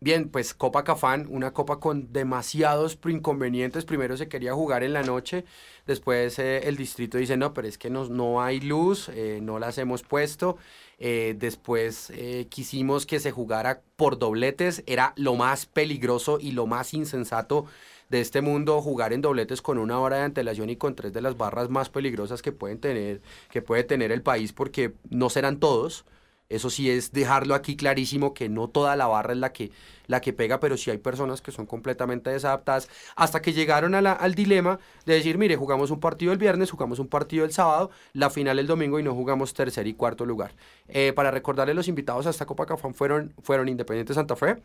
bien, 0.00 0.28
pues 0.28 0.52
Copa 0.52 0.84
Cafán, 0.84 1.26
una 1.30 1.52
copa 1.52 1.80
con 1.80 2.12
demasiados 2.12 2.98
inconvenientes. 3.06 3.86
Primero 3.86 4.16
se 4.18 4.28
quería 4.28 4.52
jugar 4.52 4.82
en 4.84 4.92
la 4.92 5.02
noche, 5.02 5.46
después 5.86 6.38
eh, 6.38 6.68
el 6.68 6.76
distrito 6.76 7.16
dice, 7.16 7.38
no, 7.38 7.54
pero 7.54 7.66
es 7.66 7.78
que 7.78 7.88
no, 7.88 8.04
no 8.08 8.42
hay 8.42 8.60
luz, 8.60 9.08
eh, 9.08 9.38
no 9.42 9.58
las 9.58 9.78
hemos 9.78 10.02
puesto. 10.02 10.58
Eh, 10.98 11.34
después 11.38 12.10
eh, 12.10 12.46
quisimos 12.48 13.06
que 13.06 13.20
se 13.20 13.30
jugara 13.30 13.80
por 13.96 14.18
dobletes, 14.18 14.82
era 14.86 15.12
lo 15.16 15.34
más 15.34 15.66
peligroso 15.66 16.38
y 16.40 16.52
lo 16.52 16.66
más 16.66 16.94
insensato 16.94 17.66
de 18.10 18.20
este 18.20 18.40
mundo 18.42 18.80
jugar 18.80 19.12
en 19.12 19.22
dobletes 19.22 19.62
con 19.62 19.78
una 19.78 19.98
hora 19.98 20.18
de 20.18 20.22
antelación 20.22 20.70
y 20.70 20.76
con 20.76 20.94
tres 20.94 21.12
de 21.12 21.22
las 21.22 21.36
barras 21.36 21.70
más 21.70 21.88
peligrosas 21.88 22.42
que 22.42 22.52
pueden 22.52 22.78
tener 22.78 23.20
que 23.50 23.62
puede 23.62 23.82
tener 23.82 24.12
el 24.12 24.22
país 24.22 24.52
porque 24.52 24.92
no 25.10 25.30
serán 25.30 25.58
todos 25.58 26.04
eso 26.48 26.70
sí 26.70 26.90
es 26.90 27.12
dejarlo 27.12 27.54
aquí 27.54 27.76
clarísimo 27.76 28.34
que 28.34 28.48
no 28.48 28.68
toda 28.68 28.96
la 28.96 29.06
barra 29.06 29.32
es 29.32 29.38
la 29.38 29.52
que, 29.52 29.70
la 30.06 30.20
que 30.20 30.32
pega, 30.32 30.60
pero 30.60 30.76
sí 30.76 30.90
hay 30.90 30.98
personas 30.98 31.40
que 31.40 31.50
son 31.52 31.66
completamente 31.66 32.30
desadaptadas 32.30 32.88
hasta 33.16 33.40
que 33.42 33.52
llegaron 33.52 33.94
a 33.94 34.02
la- 34.02 34.12
al 34.12 34.34
dilema 34.34 34.78
de 35.06 35.14
decir, 35.14 35.38
mire, 35.38 35.56
jugamos 35.56 35.90
un 35.90 36.00
partido 36.00 36.32
el 36.32 36.38
viernes, 36.38 36.70
jugamos 36.70 36.98
un 36.98 37.08
partido 37.08 37.44
el 37.44 37.52
sábado, 37.52 37.90
la 38.12 38.28
final 38.30 38.58
el 38.58 38.66
domingo 38.66 38.98
y 39.00 39.02
no 39.02 39.14
jugamos 39.14 39.54
tercer 39.54 39.86
y 39.86 39.94
cuarto 39.94 40.26
lugar. 40.26 40.52
Eh, 40.88 41.12
para 41.14 41.30
recordarle, 41.30 41.74
los 41.74 41.88
invitados 41.88 42.26
a 42.26 42.30
esta 42.30 42.44
Copa 42.46 42.66
Cafán 42.66 42.94
fueron, 42.94 43.32
fueron 43.42 43.68
Independiente 43.68 44.12
Santa 44.14 44.36
Fe, 44.36 44.56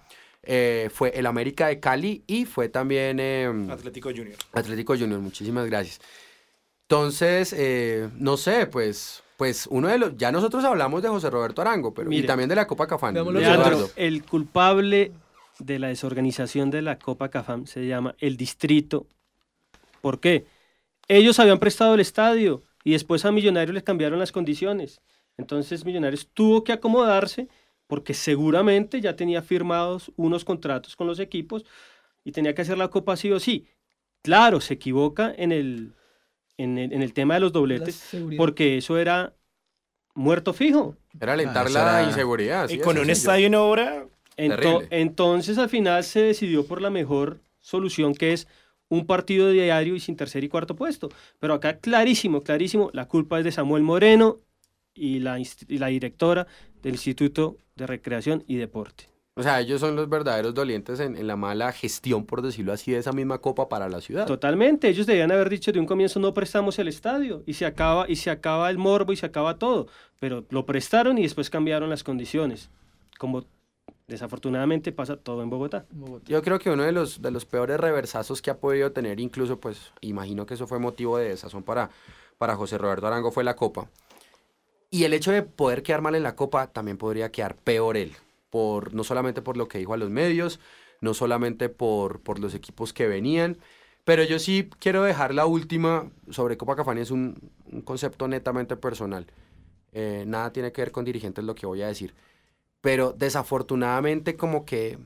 eh, 0.44 0.90
fue 0.94 1.10
el 1.18 1.26
América 1.26 1.68
de 1.68 1.80
Cali 1.80 2.24
y 2.28 2.46
fue 2.46 2.70
también... 2.70 3.20
em, 3.20 3.70
Atlético 3.72 4.10
Junior. 4.10 4.36
Atlético 4.54 4.96
Junior, 4.98 5.20
muchísimas 5.20 5.66
gracias. 5.66 6.00
Entonces, 6.88 7.54
eh, 7.58 8.10
no 8.16 8.36
sé, 8.36 8.66
pues, 8.68 9.22
pues 9.40 9.68
uno 9.72 9.88
de 9.88 9.98
los, 9.98 10.18
ya 10.18 10.34
nosotros 10.34 10.66
hablamos 10.66 11.02
de 11.02 11.08
José 11.08 11.30
Roberto 11.30 11.62
Arango, 11.62 11.94
pero 11.94 12.12
y 12.12 12.24
también 12.24 12.50
de 12.50 12.58
la 12.58 12.68
Copa 12.68 12.88
Cafán. 12.88 13.14
Leandro, 13.14 13.90
el 13.96 14.26
culpable 14.26 15.14
de 15.60 15.80
la 15.80 15.88
desorganización 15.88 16.70
de 16.72 16.82
la 16.82 17.00
Copa 17.00 17.30
Cafam 17.30 17.66
se 17.66 17.88
llama 17.88 18.16
el 18.20 18.36
distrito. 18.36 19.08
¿Por 20.02 20.20
qué? 20.20 20.46
Ellos 21.08 21.40
habían 21.40 21.58
prestado 21.58 21.94
el 21.94 22.02
estadio 22.02 22.64
y 22.84 22.92
después 22.92 23.24
a 23.24 23.32
Millonarios 23.32 23.74
les 23.74 23.84
cambiaron 23.84 24.20
las 24.20 24.34
condiciones. 24.34 25.00
Entonces 25.38 25.86
Millonarios 25.86 26.28
tuvo 26.34 26.66
que 26.66 26.74
acomodarse 26.74 27.48
porque 27.88 28.14
seguramente 28.14 29.00
ya 29.00 29.16
tenía 29.16 29.42
firmados 29.42 30.12
unos 30.18 30.44
contratos 30.44 30.98
con 30.98 31.08
los 31.08 31.18
equipos 31.18 31.64
y 32.26 32.34
tenía 32.34 32.54
que 32.54 32.64
hacer 32.64 32.78
la 32.78 32.90
Copa 32.90 33.16
sí 33.16 33.32
o 33.32 33.40
sí. 33.40 33.68
Claro, 34.22 34.60
se 34.60 34.74
equivoca 34.74 35.34
en 35.38 35.54
el, 35.54 35.94
en 36.64 36.78
el, 36.78 36.94
en 36.94 37.02
el 37.02 37.14
tema 37.14 37.34
de 37.36 37.40
los 37.40 37.52
dobletes 37.52 38.04
porque 38.38 38.78
eso 38.78 38.98
era 38.98 39.34
muerto 40.16 40.54
fijo. 40.54 40.96
Era 41.20 41.34
alentar 41.34 41.68
Ah, 41.68 41.70
la 41.70 41.82
era- 42.02 42.10
inseguridad. 42.10 42.64
así 42.66 42.76
y 42.76 42.80
con 42.80 42.98
un 42.98 43.10
estadio 43.10 43.48
en 43.48 43.56
obra, 43.56 44.06
Ento- 44.38 44.88
entonces 44.90 45.58
al 45.58 45.70
final 45.70 46.04
se 46.04 46.22
decidió 46.22 46.66
por 46.66 46.82
la 46.82 46.90
mejor 46.90 47.42
solución 47.60 48.14
que 48.14 48.32
es 48.34 48.48
un 48.88 49.06
partido 49.06 49.50
diario 49.52 49.96
y 49.96 50.00
sin 50.00 50.16
tercer 50.16 50.44
y 50.44 50.50
cuarto 50.50 50.76
puesto. 50.76 51.10
Pero 51.40 51.54
acá 51.54 51.78
clarísimo, 51.78 52.42
clarísimo, 52.42 52.90
la 52.94 53.06
culpa 53.08 53.38
es 53.40 53.46
de 53.46 53.52
Samuel 53.52 53.84
Moreno 53.84 54.40
y 54.94 55.20
la, 55.20 55.40
y 55.40 55.78
la 55.78 55.88
directora 55.88 56.48
del 56.82 56.94
Instituto 56.94 57.58
de 57.76 57.86
Recreación 57.88 58.44
y 58.48 58.56
Deporte. 58.56 59.06
O 59.40 59.42
sea, 59.44 59.62
ellos 59.62 59.80
son 59.80 59.96
los 59.96 60.10
verdaderos 60.10 60.54
dolientes 60.54 61.00
en, 61.00 61.16
en 61.16 61.26
la 61.26 61.38
mala 61.38 61.72
gestión, 61.72 62.26
por 62.26 62.42
decirlo 62.42 62.74
así, 62.74 62.92
de 62.92 62.98
esa 62.98 63.14
misma 63.14 63.38
Copa 63.38 63.70
para 63.70 63.88
la 63.88 64.02
ciudad. 64.02 64.28
Totalmente, 64.28 64.90
ellos 64.90 65.06
debían 65.06 65.32
haber 65.32 65.48
dicho 65.48 65.72
de 65.72 65.80
un 65.80 65.86
comienzo 65.86 66.20
no 66.20 66.34
prestamos 66.34 66.78
el 66.78 66.90
estadio 66.90 67.42
y 67.46 67.54
se 67.54 67.66
acaba 67.66 68.04
y 68.10 68.18
se 68.18 68.32
acaba 68.32 68.70
el 68.70 68.78
morbo 68.78 69.14
y 69.14 69.16
se 69.16 69.26
acaba 69.26 69.58
todo, 69.58 69.88
pero 70.20 70.44
lo 70.50 70.66
prestaron 70.66 71.18
y 71.18 71.22
después 71.22 71.50
cambiaron 71.50 71.90
las 71.90 72.04
condiciones, 72.04 72.70
como 73.18 73.46
desafortunadamente 74.10 74.92
pasa 74.92 75.16
todo 75.16 75.42
en 75.42 75.50
Bogotá. 75.50 75.86
Yo 76.26 76.42
creo 76.42 76.60
que 76.60 76.70
uno 76.70 76.84
de 76.84 76.92
los, 76.92 77.22
de 77.22 77.32
los 77.32 77.46
peores 77.46 77.80
reversazos 77.80 78.42
que 78.42 78.52
ha 78.52 78.58
podido 78.58 78.92
tener, 78.92 79.22
incluso, 79.22 79.58
pues, 79.58 79.94
imagino 80.02 80.46
que 80.46 80.56
eso 80.56 80.68
fue 80.68 80.80
motivo 80.80 81.18
de 81.18 81.30
desazón 81.30 81.64
para, 81.64 81.92
para 82.38 82.58
José 82.58 82.78
Roberto 82.78 83.08
Arango, 83.08 83.32
fue 83.32 83.46
la 83.46 83.56
Copa. 83.56 83.88
Y 84.92 85.06
el 85.06 85.14
hecho 85.14 85.32
de 85.32 85.44
poder 85.44 85.82
quedar 85.82 86.02
mal 86.02 86.16
en 86.16 86.24
la 86.24 86.36
Copa 86.36 86.68
también 86.68 86.98
podría 86.98 87.32
quedar 87.32 87.56
peor 87.56 87.96
él, 87.96 88.12
por, 88.50 88.94
no 88.94 89.04
solamente 89.04 89.42
por 89.42 89.58
lo 89.58 89.68
que 89.68 89.78
dijo 89.80 89.94
a 89.94 89.98
los 89.98 90.10
medios, 90.10 90.60
no 91.02 91.14
solamente 91.14 91.70
por, 91.70 92.22
por 92.22 92.40
los 92.40 92.54
equipos 92.54 92.94
que 92.94 93.08
venían, 93.08 93.58
pero 94.06 94.24
yo 94.24 94.40
sí 94.40 94.70
quiero 94.80 95.04
dejar 95.04 95.34
la 95.34 95.46
última 95.46 96.12
sobre 96.30 96.58
Copa 96.58 96.76
Cafani, 96.76 97.02
es 97.02 97.12
un, 97.12 97.52
un 97.72 97.82
concepto 97.82 98.28
netamente 98.28 98.76
personal. 98.76 99.28
Eh, 99.92 100.24
nada 100.28 100.52
tiene 100.52 100.72
que 100.72 100.82
ver 100.82 100.92
con 100.92 101.06
dirigentes 101.06 101.44
lo 101.44 101.56
que 101.56 101.66
voy 101.66 101.82
a 101.82 101.88
decir. 101.88 102.14
Pero 102.82 103.14
desafortunadamente 103.14 104.36
como 104.36 104.66
que 104.66 104.98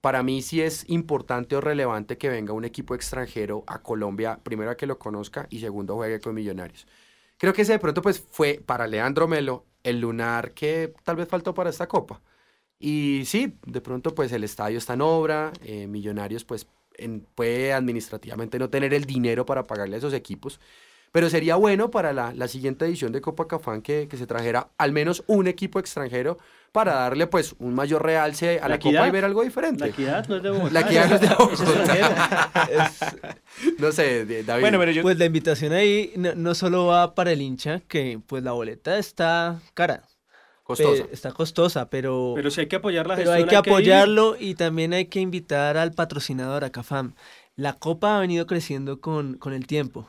para 0.00 0.22
mí 0.22 0.42
sí 0.42 0.62
es 0.62 0.88
importante 0.88 1.56
o 1.56 1.60
relevante 1.60 2.18
que 2.18 2.28
venga 2.28 2.52
un 2.52 2.64
equipo 2.64 2.94
extranjero 2.94 3.64
a 3.66 3.82
Colombia, 3.82 4.38
primero 4.42 4.70
a 4.70 4.76
que 4.76 4.86
lo 4.86 4.98
conozca 4.98 5.46
y 5.50 5.60
segundo 5.60 5.96
juegue 5.96 6.20
con 6.20 6.34
Millonarios. 6.34 6.86
Creo 7.38 7.52
que 7.52 7.62
ese 7.62 7.72
de 7.72 7.78
pronto 7.78 8.02
pues 8.02 8.20
fue 8.30 8.62
para 8.64 8.86
Leandro 8.86 9.28
Melo 9.28 9.66
el 9.82 10.00
lunar 10.00 10.52
que 10.52 10.94
tal 11.04 11.16
vez 11.16 11.28
faltó 11.28 11.54
para 11.54 11.70
esta 11.70 11.88
copa. 11.88 12.22
Y 12.78 13.22
sí, 13.24 13.54
de 13.66 13.80
pronto 13.80 14.14
pues 14.14 14.30
el 14.32 14.44
estadio 14.44 14.78
está 14.78 14.94
en 14.94 15.00
obra, 15.00 15.52
eh, 15.64 15.86
Millonarios 15.86 16.44
pues 16.44 16.66
en- 16.98 17.26
puede 17.34 17.72
administrativamente 17.72 18.58
no 18.58 18.68
tener 18.68 18.92
el 18.92 19.04
dinero 19.04 19.46
para 19.46 19.66
pagarle 19.66 19.96
a 19.96 19.98
esos 19.98 20.12
equipos, 20.12 20.60
pero 21.12 21.30
sería 21.30 21.56
bueno 21.56 21.90
para 21.90 22.12
la, 22.12 22.34
la 22.34 22.48
siguiente 22.48 22.84
edición 22.84 23.12
de 23.12 23.22
Copa 23.22 23.48
Cafán 23.48 23.80
que, 23.80 24.06
que 24.08 24.18
se 24.18 24.26
trajera 24.26 24.68
al 24.76 24.92
menos 24.92 25.24
un 25.26 25.46
equipo 25.46 25.78
extranjero 25.78 26.36
para 26.72 26.92
darle 26.92 27.26
pues 27.26 27.54
un 27.58 27.74
mayor 27.74 28.04
realce 28.04 28.58
a 28.58 28.68
La 28.68 28.74
la, 28.74 28.78
Copa 28.78 29.08
y 29.08 29.10
ver 29.10 29.24
algo 29.24 29.42
diferente. 29.42 29.80
La 29.84 29.90
equidad 29.90 30.26
no 30.28 30.36
es 30.36 30.42
de 30.42 30.50
Bogotá. 30.50 30.72
La 30.74 30.80
equidad 30.80 31.08
no 31.08 31.14
es 31.14 31.20
de 31.22 31.26
es 31.54 31.60
extranjera. 31.60 33.38
No 33.78 33.92
sé, 33.92 34.42
David. 34.44 34.60
Bueno, 34.60 34.78
pero 34.78 34.92
yo... 34.92 35.00
Pues 35.00 35.18
la 35.18 35.24
invitación 35.24 35.72
ahí 35.72 36.12
no, 36.16 36.34
no 36.34 36.54
solo 36.54 36.84
va 36.86 37.14
para 37.14 37.32
el 37.32 37.40
hincha, 37.40 37.80
que 37.88 38.20
pues 38.26 38.42
la 38.42 38.52
boleta 38.52 38.98
está 38.98 39.58
cara, 39.72 40.02
costosa. 40.66 41.04
pe- 41.06 41.14
está 41.14 41.32
costosa, 41.32 41.88
pero, 41.90 42.32
Pero 42.34 42.50
si 42.50 42.60
hay 42.60 42.68
que 42.68 42.76
apoyar 42.76 43.06
la 43.06 43.16
pero 43.16 43.30
gestión. 43.30 43.36
hay 43.48 43.48
que 43.48 43.56
apoyarlo 43.56 44.36
y 44.38 44.54
también 44.54 44.92
hay 44.92 45.06
que 45.06 45.20
invitar 45.20 45.76
al 45.76 45.92
patrocinador, 45.92 46.64
a 46.64 46.70
Cafam. 46.70 47.14
La 47.56 47.74
copa 47.74 48.16
ha 48.16 48.20
venido 48.20 48.46
creciendo 48.46 49.00
con, 49.00 49.38
con 49.38 49.52
el 49.54 49.66
tiempo. 49.66 50.08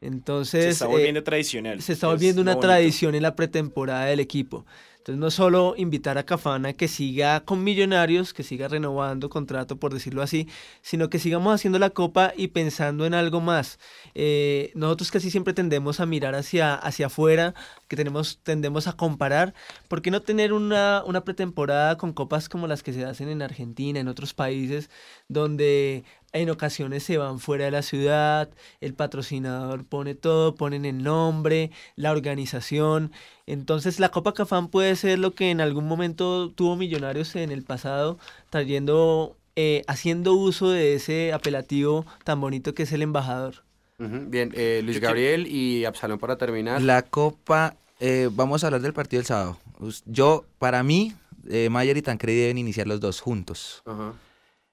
Entonces, 0.00 0.64
se 0.64 0.70
está 0.70 0.84
eh, 0.86 0.88
volviendo 0.88 1.22
tradicional. 1.22 1.80
se 1.80 1.92
está 1.92 2.08
Es 2.08 2.12
volviendo 2.12 2.42
una 2.42 2.58
tradición 2.58 3.14
en 3.14 3.22
la 3.22 3.36
pretemporada 3.36 4.06
del 4.06 4.20
equipo. 4.20 4.66
Entonces, 5.02 5.18
no 5.18 5.32
solo 5.32 5.74
invitar 5.76 6.16
a 6.16 6.22
Cafana 6.22 6.74
que 6.74 6.86
siga 6.86 7.40
con 7.40 7.64
Millonarios, 7.64 8.32
que 8.32 8.44
siga 8.44 8.68
renovando 8.68 9.28
contrato, 9.28 9.74
por 9.76 9.92
decirlo 9.92 10.22
así, 10.22 10.48
sino 10.80 11.10
que 11.10 11.18
sigamos 11.18 11.52
haciendo 11.52 11.80
la 11.80 11.90
copa 11.90 12.32
y 12.36 12.48
pensando 12.48 13.04
en 13.04 13.12
algo 13.12 13.40
más. 13.40 13.80
Eh, 14.14 14.70
nosotros 14.76 15.10
casi 15.10 15.28
siempre 15.32 15.54
tendemos 15.54 15.98
a 15.98 16.06
mirar 16.06 16.36
hacia, 16.36 16.76
hacia 16.76 17.06
afuera, 17.06 17.52
que 17.88 17.96
tenemos, 17.96 18.38
tendemos 18.44 18.86
a 18.86 18.92
comparar. 18.92 19.54
¿Por 19.88 20.02
qué 20.02 20.12
no 20.12 20.22
tener 20.22 20.52
una, 20.52 21.02
una 21.04 21.24
pretemporada 21.24 21.98
con 21.98 22.12
copas 22.12 22.48
como 22.48 22.68
las 22.68 22.84
que 22.84 22.92
se 22.92 23.04
hacen 23.04 23.28
en 23.28 23.42
Argentina, 23.42 23.98
en 23.98 24.06
otros 24.06 24.34
países, 24.34 24.88
donde 25.26 26.04
en 26.32 26.50
ocasiones 26.50 27.02
se 27.02 27.18
van 27.18 27.38
fuera 27.38 27.66
de 27.66 27.70
la 27.70 27.82
ciudad, 27.82 28.50
el 28.80 28.94
patrocinador 28.94 29.84
pone 29.84 30.14
todo, 30.14 30.54
ponen 30.54 30.84
el 30.84 31.02
nombre, 31.02 31.70
la 31.96 32.12
organización. 32.12 33.12
Entonces 33.46 34.00
la 34.00 34.10
Copa 34.10 34.32
Cafán 34.32 34.68
puede 34.68 34.96
ser 34.96 35.18
lo 35.18 35.34
que 35.34 35.50
en 35.50 35.60
algún 35.60 35.86
momento 35.86 36.50
tuvo 36.50 36.76
Millonarios 36.76 37.36
en 37.36 37.50
el 37.50 37.62
pasado, 37.62 38.18
trayendo, 38.50 39.36
eh, 39.56 39.82
haciendo 39.88 40.34
uso 40.34 40.70
de 40.70 40.94
ese 40.94 41.32
apelativo 41.32 42.06
tan 42.24 42.40
bonito 42.40 42.74
que 42.74 42.84
es 42.84 42.92
el 42.92 43.02
embajador. 43.02 43.62
Bien, 43.98 44.50
eh, 44.54 44.80
Luis 44.84 44.98
Gabriel 44.98 45.46
y 45.46 45.84
Absalón 45.84 46.18
para 46.18 46.36
terminar. 46.36 46.82
La 46.82 47.02
Copa, 47.02 47.76
eh, 48.00 48.28
vamos 48.32 48.64
a 48.64 48.66
hablar 48.66 48.80
del 48.80 48.92
partido 48.92 49.20
del 49.20 49.26
sábado. 49.26 49.58
Yo, 50.06 50.44
para 50.58 50.82
mí, 50.82 51.14
eh, 51.48 51.68
Mayer 51.68 51.96
y 51.96 52.02
Tancredi 52.02 52.40
deben 52.40 52.58
iniciar 52.58 52.88
los 52.88 52.98
dos 52.98 53.20
juntos. 53.20 53.82
Ajá. 53.86 54.14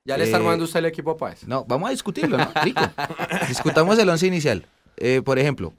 Ya 0.06 0.18
le 0.18 0.24
está 0.24 0.38
Eh, 0.38 0.40
armando 0.40 0.64
usted 0.66 0.80
el 0.80 0.86
equipo 0.86 1.12
a 1.12 1.18
Páez. 1.18 1.46
No, 1.48 1.66
vamos 1.66 1.90
a 1.90 1.92
discutirlo, 1.92 2.38
¿no? 2.38 2.52
Rico. 2.64 2.82
Discutamos 3.48 3.98
el 4.00 4.10
once 4.10 4.26
inicial. 4.28 4.66
Eh, 4.98 5.22
por 5.24 5.38
ejemplo, 5.40 5.74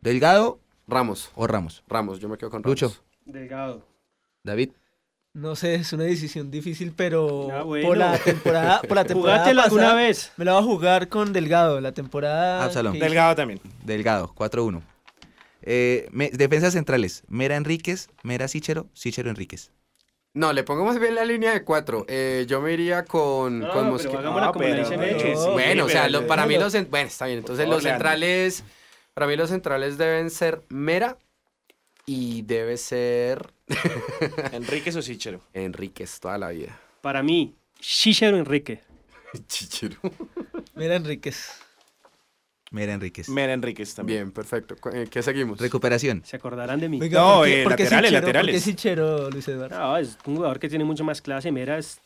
Delgado 0.00 0.60
Ramos, 0.86 1.30
o 1.34 1.46
Ramos. 1.46 1.82
Ramos, 1.88 2.20
yo 2.20 2.28
me 2.28 2.36
quedo 2.36 2.50
con 2.50 2.62
Ramos. 2.62 2.80
Lucho, 2.80 2.96
Delgado. 3.24 3.86
David. 4.44 4.70
No 5.34 5.56
sé, 5.56 5.76
es 5.76 5.92
una 5.94 6.04
decisión 6.04 6.50
difícil, 6.50 6.92
pero 6.94 7.48
Ah, 7.50 7.62
bueno. 7.62 7.88
por 7.88 7.96
la 7.96 8.18
temporada, 8.18 8.82
por 8.82 8.96
la 8.96 9.04
temporada 9.06 9.44
alguna 9.64 9.94
vez. 9.94 10.32
me 10.36 10.44
la 10.44 10.52
voy 10.52 10.60
a 10.60 10.64
jugar 10.64 11.08
con 11.08 11.32
Delgado, 11.32 11.80
la 11.80 11.92
temporada 11.92 12.62
Absalón. 12.64 12.98
Delgado 12.98 13.34
también. 13.34 13.58
Delgado, 13.84 14.34
4-1. 14.34 14.82
Eh, 15.62 16.08
defensas 16.34 16.74
centrales, 16.74 17.22
Mera 17.28 17.56
Enríquez, 17.56 18.10
Mera 18.22 18.46
Sichero, 18.48 18.88
Sichero 18.92 19.30
Enríquez. 19.30 19.70
No, 20.34 20.52
le 20.52 20.62
pongo 20.64 20.84
más 20.84 20.98
bien 20.98 21.14
la 21.14 21.24
línea 21.24 21.52
de 21.52 21.62
cuatro. 21.62 22.06
Eh, 22.08 22.46
yo 22.48 22.60
me 22.62 22.72
iría 22.72 23.04
con, 23.04 23.60
No, 23.60 23.70
con 23.72 23.90
Mosquera. 23.90 24.20
hagámosla 24.20 24.46
No, 24.46 25.52
Bueno, 25.52 25.84
o 25.84 25.88
sea, 25.88 26.08
lo- 26.08 26.26
para 26.26 26.46
mí 26.46 26.56
los... 26.58 26.72
Bueno, 26.88 27.08
está 27.08 27.26
bien. 27.26 27.38
Entonces 27.40 27.68
los 27.68 27.82
centrales... 27.82 28.64
Para 29.14 29.26
mí 29.26 29.36
los 29.36 29.50
centrales 29.50 29.98
deben 29.98 30.30
ser 30.30 30.62
Mera 30.70 31.18
y 32.06 32.40
debe 32.42 32.78
ser 32.78 33.52
Enrique 34.52 34.90
Sosichero. 34.90 35.42
Enríquez 35.52 36.18
toda 36.18 36.38
la 36.38 36.48
vida. 36.48 36.80
Para 37.02 37.22
mí, 37.22 37.54
Shishero 37.78 38.38
Enrique. 38.38 38.80
Chichero. 39.48 39.96
Mira, 40.74 40.96
Enríquez. 40.96 41.50
Mera 42.72 42.94
Enríquez. 42.94 43.28
Mera 43.28 43.52
Enríquez 43.52 43.94
también. 43.94 44.24
Bien, 44.24 44.32
perfecto. 44.32 44.74
Eh, 44.92 45.06
¿Qué 45.10 45.22
seguimos? 45.22 45.60
Recuperación. 45.60 46.22
Se 46.24 46.36
acordarán 46.36 46.80
de 46.80 46.88
mí. 46.88 46.98
Oiga, 47.00 47.20
No, 47.20 47.36
¿por 47.38 47.46
qué- 47.46 47.62
eh, 47.62 47.64
laterales, 47.68 48.12
laterales. 48.12 48.54
¿Por 48.54 48.64
qué 48.64 48.70
Sichero, 48.70 49.30
Luis 49.30 49.46
Eduardo? 49.46 49.78
No, 49.78 49.96
es 49.98 50.18
un 50.26 50.36
jugador 50.36 50.58
que 50.58 50.68
tiene 50.68 50.84
mucho 50.84 51.04
más 51.04 51.20
clase. 51.22 51.52
Mera, 51.52 51.78
es, 51.78 52.00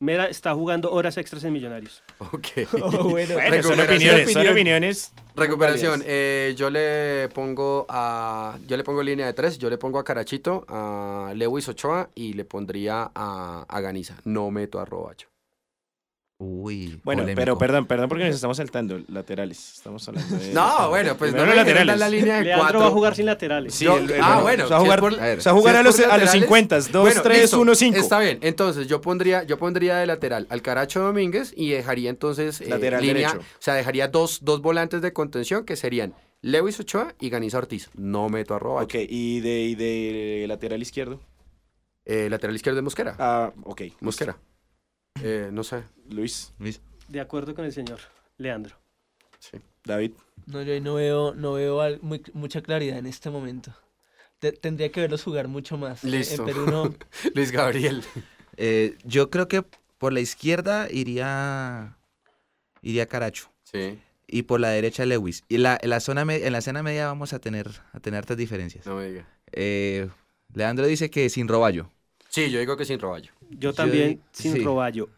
Mera 0.00 0.26
está 0.26 0.52
jugando 0.54 0.90
horas 0.90 1.16
extras 1.16 1.44
en 1.44 1.52
Millonarios. 1.52 2.02
Ok. 2.18 2.46
Oh, 2.82 3.10
bueno. 3.10 3.34
Bueno, 3.34 3.62
son 3.62 3.76
Recuperación. 3.76 3.84
opiniones, 3.86 4.32
son 4.32 4.40
Opinión. 4.40 4.52
opiniones. 4.54 5.12
Recuperación. 5.36 6.02
eh, 6.06 6.54
yo 6.56 6.70
le 6.70 7.28
pongo 7.34 7.86
a. 7.88 8.58
Yo 8.66 8.76
le 8.76 8.84
pongo 8.84 9.02
línea 9.02 9.26
de 9.26 9.32
tres. 9.34 9.58
Yo 9.58 9.68
le 9.70 9.78
pongo 9.78 9.98
a 9.98 10.04
Carachito, 10.04 10.64
a 10.68 11.32
Lewis 11.36 11.68
Ochoa 11.68 12.10
y 12.14 12.32
le 12.32 12.44
pondría 12.44 13.10
a, 13.14 13.64
a 13.68 13.80
Ganiza. 13.80 14.16
No 14.24 14.50
meto 14.50 14.80
a 14.80 14.84
Robacho. 14.84 15.28
Uy, 16.44 16.98
Bueno, 17.04 17.22
polémico. 17.22 17.36
pero 17.40 17.56
perdón, 17.58 17.86
perdón 17.86 18.08
porque 18.08 18.24
nos 18.24 18.34
estamos 18.34 18.56
saltando. 18.56 19.00
Laterales. 19.06 19.74
Estamos 19.76 20.08
hablando 20.08 20.36
de. 20.38 20.52
No, 20.52 20.88
bueno, 20.88 21.16
pues 21.16 21.32
no 21.32 21.46
laterales. 21.46 21.96
la 22.00 22.08
línea 22.08 22.38
de 22.38 22.44
Leandro 22.44 22.64
cuatro. 22.64 22.80
va 22.80 22.86
a 22.86 22.90
jugar 22.90 23.14
sin 23.14 23.26
laterales. 23.26 23.74
Sí, 23.74 23.84
Yo- 23.84 23.98
el- 23.98 24.10
el- 24.10 24.20
ah, 24.20 24.40
bueno. 24.42 24.64
O 24.64 24.68
sea, 24.68 24.78
si 24.78 24.82
jugar, 24.84 24.98
por- 25.00 25.12
o 25.12 25.40
sea, 25.40 25.52
a 25.52 25.54
jugar 25.54 25.74
si 25.74 25.78
a 25.78 25.82
los, 25.84 25.98
a 25.98 26.02
los 26.02 26.08
laterales, 26.08 26.30
50. 26.32 26.76
2, 26.80 26.90
Bueno, 27.02 27.22
3, 27.22 27.40
listo, 27.42 27.60
1, 27.60 27.74
5. 27.76 27.98
Está 27.98 28.18
bien. 28.18 28.38
Entonces 28.42 28.88
yo 28.88 29.00
pondría, 29.00 29.44
yo 29.44 29.56
pondría 29.56 29.98
de 29.98 30.06
lateral 30.06 30.48
al 30.50 30.62
Caracho 30.62 31.00
Domínguez 31.00 31.54
y 31.56 31.70
dejaría 31.70 32.10
entonces 32.10 32.60
eh, 32.60 32.66
Lateral 32.68 33.02
línea, 33.02 33.28
derecho. 33.28 33.38
o 33.38 33.62
sea, 33.62 33.74
dejaría 33.74 34.08
dos, 34.08 34.40
dos 34.42 34.60
volantes 34.62 35.00
de 35.00 35.12
contención 35.12 35.64
que 35.64 35.76
serían 35.76 36.12
Lewis 36.40 36.80
Ochoa 36.80 37.14
y 37.20 37.30
Ganiza 37.30 37.58
Ortiz. 37.58 37.88
No 37.94 38.28
meto 38.28 38.56
a 38.56 38.58
Robacho. 38.58 38.84
Ok, 38.86 38.94
y 39.08 39.38
de, 39.40 39.60
y 39.60 39.74
de 39.76 40.46
lateral 40.48 40.82
izquierdo. 40.82 41.20
Eh, 42.04 42.26
lateral 42.28 42.56
izquierdo 42.56 42.74
de 42.76 42.82
Mosquera. 42.82 43.14
Ah, 43.20 43.52
ok. 43.62 43.82
Mosquera. 44.00 44.36
Eh, 45.20 45.50
no 45.52 45.64
sé. 45.64 45.82
Luis, 46.08 46.52
Luis. 46.58 46.80
De 47.08 47.20
acuerdo 47.20 47.54
con 47.54 47.64
el 47.64 47.72
señor 47.72 47.98
Leandro. 48.38 48.76
Sí. 49.38 49.58
David. 49.84 50.12
No, 50.46 50.62
yo 50.62 50.72
ahí 50.72 50.80
no 50.80 50.94
veo, 50.94 51.34
no 51.34 51.54
veo 51.54 51.80
al- 51.80 52.00
muy- 52.02 52.22
mucha 52.32 52.62
claridad 52.62 52.98
en 52.98 53.06
este 53.06 53.30
momento. 53.30 53.74
Te- 54.38 54.52
tendría 54.52 54.90
que 54.90 55.00
verlos 55.00 55.22
jugar 55.22 55.48
mucho 55.48 55.76
más. 55.76 56.02
En- 56.04 56.10
Listo. 56.12 56.42
En 56.42 56.46
Perú 56.46 56.66
no. 56.66 56.94
Luis 57.34 57.50
Gabriel. 57.52 58.02
Eh, 58.56 58.96
yo 59.04 59.30
creo 59.30 59.48
que 59.48 59.64
por 59.98 60.12
la 60.12 60.20
izquierda 60.20 60.88
iría 60.90 61.96
iría 62.84 63.06
Caracho 63.06 63.48
Sí. 63.62 64.00
y 64.26 64.42
por 64.42 64.58
la 64.60 64.70
derecha 64.70 65.06
Lewis. 65.06 65.44
Y 65.48 65.58
la, 65.58 65.78
en 65.80 65.90
la 65.90 66.00
zona 66.00 66.24
me- 66.24 66.44
en 66.44 66.52
la 66.52 66.60
zona 66.60 66.82
media 66.82 67.06
vamos 67.06 67.32
a 67.32 67.38
tener 67.38 67.68
a 67.92 68.00
tener 68.00 68.18
hartas 68.18 68.36
diferencias. 68.36 68.84
No 68.86 68.96
me 68.96 69.06
diga. 69.08 69.28
Eh, 69.52 70.08
Leandro 70.54 70.86
dice 70.86 71.10
que 71.10 71.28
sin 71.30 71.46
Roballo. 71.46 71.90
Sí, 72.28 72.50
yo 72.50 72.58
digo 72.58 72.76
que 72.76 72.84
sin 72.84 72.98
Roballo. 72.98 73.30
Yo 73.58 73.72
también 73.72 74.20
sin 74.32 74.54
sí. 74.54 74.64
Roballo. 74.64 75.08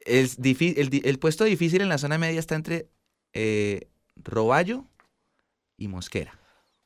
El, 0.00 0.30
el 1.04 1.18
puesto 1.18 1.44
difícil 1.44 1.82
en 1.82 1.88
la 1.88 1.98
zona 1.98 2.18
media 2.18 2.40
está 2.40 2.54
entre 2.54 2.88
eh, 3.32 3.88
Roballo 4.16 4.84
y 5.76 5.88
Mosquera. 5.88 6.38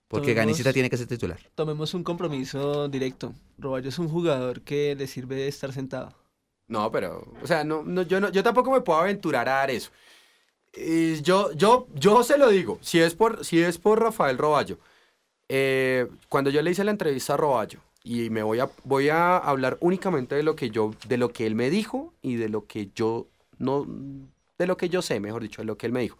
Porque 0.08 0.28
Tomemos- 0.32 0.36
Ganicita 0.36 0.72
tiene 0.72 0.90
que 0.90 0.96
ser 0.96 1.06
titular. 1.06 1.38
Tomemos 1.54 1.94
un 1.94 2.04
compromiso 2.04 2.88
directo. 2.88 3.32
Roballo 3.58 3.88
es 3.88 3.98
un 3.98 4.08
jugador 4.08 4.60
que 4.62 4.94
le 4.94 5.06
sirve 5.06 5.36
de 5.36 5.48
estar 5.48 5.72
sentado. 5.72 6.14
No, 6.68 6.90
pero, 6.90 7.32
o 7.42 7.46
sea, 7.46 7.64
no, 7.64 7.82
no, 7.82 8.02
yo, 8.02 8.20
no, 8.20 8.30
yo 8.30 8.42
tampoco 8.42 8.70
me 8.70 8.80
puedo 8.80 8.98
aventurar 9.00 9.48
a 9.48 9.52
dar 9.54 9.70
eso. 9.70 9.90
Y 10.74 11.20
yo, 11.22 11.52
yo, 11.52 11.86
yo 11.94 12.22
se 12.24 12.38
lo 12.38 12.48
digo, 12.48 12.78
si 12.80 12.98
es 12.98 13.14
por, 13.14 13.44
si 13.44 13.60
es 13.60 13.76
por 13.78 14.00
Rafael 14.00 14.38
Roballo, 14.38 14.78
eh, 15.48 16.06
cuando 16.28 16.48
yo 16.50 16.62
le 16.62 16.70
hice 16.70 16.82
la 16.84 16.90
entrevista 16.92 17.34
a 17.34 17.36
Roballo, 17.36 17.80
y 18.04 18.30
me 18.30 18.42
voy 18.42 18.60
a, 18.60 18.70
voy 18.84 19.08
a 19.08 19.36
hablar 19.36 19.78
únicamente 19.80 20.34
de 20.34 20.42
lo 20.42 20.56
que 20.56 20.70
yo, 20.70 20.92
de 21.06 21.16
lo 21.16 21.32
que 21.32 21.46
él 21.46 21.54
me 21.54 21.70
dijo 21.70 22.14
y 22.22 22.36
de 22.36 22.48
lo 22.48 22.66
que 22.66 22.90
yo 22.94 23.28
no, 23.58 23.86
de 24.58 24.66
lo 24.66 24.76
que 24.76 24.88
yo 24.88 25.02
sé, 25.02 25.20
mejor 25.20 25.42
dicho, 25.42 25.62
de 25.62 25.66
lo 25.66 25.76
que 25.76 25.86
él 25.86 25.92
me 25.92 26.00
dijo. 26.00 26.18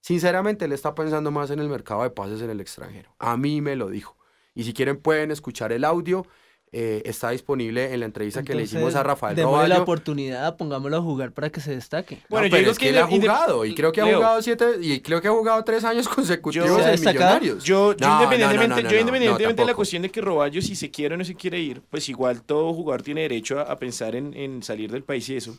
Sinceramente, 0.00 0.66
él 0.66 0.72
está 0.72 0.94
pensando 0.94 1.30
más 1.30 1.50
en 1.50 1.60
el 1.60 1.68
mercado 1.68 2.02
de 2.02 2.10
pases 2.10 2.42
en 2.42 2.50
el 2.50 2.60
extranjero. 2.60 3.14
A 3.18 3.36
mí 3.36 3.60
me 3.60 3.74
lo 3.74 3.88
dijo. 3.88 4.16
Y 4.54 4.64
si 4.64 4.74
quieren 4.74 4.98
pueden 4.98 5.30
escuchar 5.30 5.72
el 5.72 5.84
audio. 5.84 6.26
Eh, 6.74 7.02
está 7.04 7.30
disponible 7.30 7.94
en 7.94 8.00
la 8.00 8.06
entrevista 8.06 8.42
que 8.42 8.54
le 8.54 8.64
hicimos 8.64 8.82
a 8.94 8.98
Entonces, 8.98 9.06
Rafael 9.06 9.36
démosle 9.36 9.58
la 9.68 9.74
Roballo. 9.76 9.82
oportunidad, 9.84 10.56
pongámoslo 10.56 10.96
a 10.96 11.00
jugar 11.02 11.32
para 11.32 11.50
que 11.50 11.60
se 11.60 11.70
destaque. 11.74 12.18
Bueno, 12.28 12.46
yo 12.46 12.50
pero 12.50 12.60
digo 12.60 12.72
es 12.72 12.78
que, 12.78 12.86
que 12.86 12.90
él 12.90 12.98
ha 12.98 13.06
jugado 13.06 13.64
y 13.64 13.74
creo 13.74 13.92
que 13.92 14.00
ha 14.00 14.04
Leo. 14.06 14.16
jugado 14.16 14.42
siete 14.42 14.64
y 14.80 15.00
creo 15.00 15.20
que 15.22 15.28
ha 15.28 15.32
jugado 15.32 15.62
tres 15.64 15.84
años 15.84 16.08
consecutivos 16.14 16.68
Yo- 16.68 16.76
¿Se 16.76 16.82
ha 16.84 16.94
en? 16.94 17.00
Millonarios. 17.24 17.64
Yo, 17.64 17.92
yo 17.94 17.96
No, 18.00 18.08
no, 18.08 18.14
independientemente, 18.24 18.68
no, 18.68 18.76
no, 18.76 18.82
no, 18.82 18.90
yo 18.90 18.94
no, 18.96 19.00
independientemente 19.00 19.62
de 19.62 19.66
la 19.66 19.74
cuestión 19.74 20.02
de 20.02 20.10
que 20.10 20.20
Roballo, 20.20 20.60
si 20.60 20.74
se 20.76 20.90
quiere 20.90 21.14
o 21.14 21.18
no 21.18 21.24
se 21.24 21.34
quiere 21.34 21.60
ir, 21.60 21.80
pues 21.88 22.08
igual 22.08 22.42
todo 22.42 22.74
jugador 22.74 23.02
tiene 23.02 23.22
derecho 23.22 23.58
a, 23.60 23.62
a 23.62 23.78
pensar 23.78 24.16
en, 24.16 24.34
en 24.34 24.62
salir 24.62 24.90
del 24.90 25.04
país 25.04 25.28
y 25.28 25.36
eso. 25.36 25.56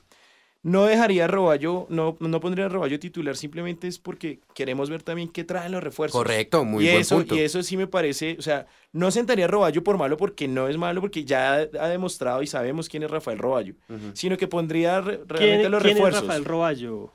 No 0.65 0.85
dejaría 0.85 1.25
a 1.25 1.27
Roballo, 1.27 1.85
no, 1.89 2.17
no 2.19 2.39
pondría 2.39 2.65
a 2.65 2.69
Roballo 2.69 2.99
titular, 2.99 3.37
simplemente 3.37 3.87
es 3.87 3.99
porque 3.99 4.39
queremos 4.55 4.89
ver 4.89 5.03
también 5.03 5.29
qué 5.29 5.43
traen 5.43 5.71
los 5.71 5.83
refuerzos. 5.83 6.17
Correcto, 6.19 6.65
muy 6.65 6.85
y 6.85 6.89
buen 6.89 7.01
eso, 7.01 7.17
punto. 7.17 7.35
Y 7.35 7.41
eso 7.41 7.61
sí 7.61 7.77
me 7.77 7.85
parece, 7.85 8.35
o 8.39 8.41
sea, 8.41 8.65
no 8.91 9.11
sentaría 9.11 9.45
a 9.45 9.47
Roballo 9.47 9.83
por 9.83 9.99
malo 9.99 10.17
porque 10.17 10.47
no 10.47 10.67
es 10.67 10.75
malo, 10.75 11.01
porque 11.01 11.23
ya 11.23 11.53
ha, 11.53 11.87
demostrado 11.87 12.41
y 12.41 12.47
sabemos 12.47 12.89
quién 12.89 13.03
es 13.03 13.11
Rafael 13.11 13.37
Roballo, 13.37 13.75
sino 14.13 14.37
que 14.37 14.47
pondría 14.47 15.01
re- 15.01 15.21
realmente 15.27 15.59
¿Quién, 15.59 15.71
los 15.71 15.83
quién 15.83 15.91
es 15.91 15.97
refuerzos. 15.97 16.21
Rafael 16.23 16.45
Roballo? 16.45 17.11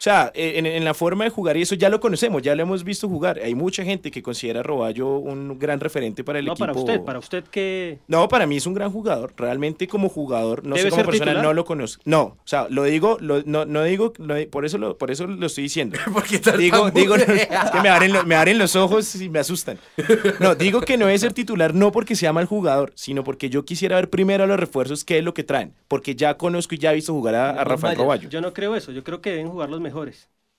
O 0.00 0.02
sea, 0.02 0.32
eh, 0.34 0.54
en, 0.56 0.64
en 0.64 0.82
la 0.82 0.94
forma 0.94 1.24
de 1.24 1.30
jugar, 1.30 1.58
y 1.58 1.60
eso 1.60 1.74
ya 1.74 1.90
lo 1.90 2.00
conocemos, 2.00 2.40
ya 2.40 2.54
lo 2.54 2.62
hemos 2.62 2.84
visto 2.84 3.06
jugar. 3.06 3.38
Hay 3.44 3.54
mucha 3.54 3.84
gente 3.84 4.10
que 4.10 4.22
considera 4.22 4.60
a 4.60 4.62
Roballo 4.62 5.18
un 5.18 5.58
gran 5.58 5.78
referente 5.78 6.24
para 6.24 6.38
el 6.38 6.46
No, 6.46 6.52
equipo. 6.52 6.64
para 6.66 6.78
usted, 6.78 7.00
para 7.02 7.18
usted 7.18 7.44
que... 7.44 7.98
No, 8.08 8.26
para 8.26 8.46
mí 8.46 8.56
es 8.56 8.66
un 8.66 8.72
gran 8.72 8.90
jugador. 8.90 9.34
Realmente 9.36 9.86
como 9.86 10.08
jugador, 10.08 10.64
no 10.64 10.74
sé 10.76 10.84
¿Debe 10.84 10.90
como 10.92 11.04
persona, 11.04 11.24
titular? 11.32 11.44
no 11.44 11.52
lo 11.52 11.66
conozco. 11.66 12.02
No, 12.06 12.22
o 12.22 12.36
sea, 12.46 12.66
lo 12.70 12.84
digo, 12.84 13.18
lo- 13.20 13.42
no, 13.44 13.66
no 13.66 13.82
digo, 13.84 14.14
lo- 14.16 14.48
por, 14.48 14.64
eso 14.64 14.78
lo, 14.78 14.96
por 14.96 15.10
eso 15.10 15.26
lo 15.26 15.44
estoy 15.46 15.64
diciendo. 15.64 15.98
Porque 16.14 16.40
digo, 16.56 16.90
digo 16.90 17.16
es 17.16 17.26
que 17.26 17.80
me 17.82 17.90
abren, 17.90 18.14
lo- 18.14 18.24
me 18.24 18.36
abren 18.36 18.56
los 18.56 18.76
ojos 18.76 19.14
y 19.16 19.28
me 19.28 19.40
asustan. 19.40 19.78
No, 20.38 20.54
digo 20.54 20.80
que 20.80 20.96
no 20.96 21.04
debe 21.08 21.18
ser 21.18 21.34
titular 21.34 21.74
no 21.74 21.92
porque 21.92 22.16
sea 22.16 22.32
mal 22.32 22.46
jugador, 22.46 22.90
sino 22.94 23.22
porque 23.22 23.50
yo 23.50 23.66
quisiera 23.66 23.96
ver 23.96 24.08
primero 24.08 24.44
a 24.44 24.46
los 24.46 24.58
refuerzos 24.58 25.04
qué 25.04 25.18
es 25.18 25.24
lo 25.24 25.34
que 25.34 25.44
traen. 25.44 25.74
Porque 25.88 26.14
ya 26.16 26.38
conozco 26.38 26.74
y 26.74 26.78
ya 26.78 26.92
he 26.92 26.94
visto 26.94 27.12
jugar 27.12 27.34
a, 27.34 27.64
Rafael. 27.64 27.98
Roballo. 27.98 28.30
Yo 28.30 28.40
no 28.40 28.54
creo 28.54 28.74
eso, 28.76 28.92
yo 28.92 29.04
creo 29.04 29.20
que 29.20 29.28
deben 29.32 29.48
jugar 29.50 29.68
los 29.68 29.78
mejores. 29.78 29.89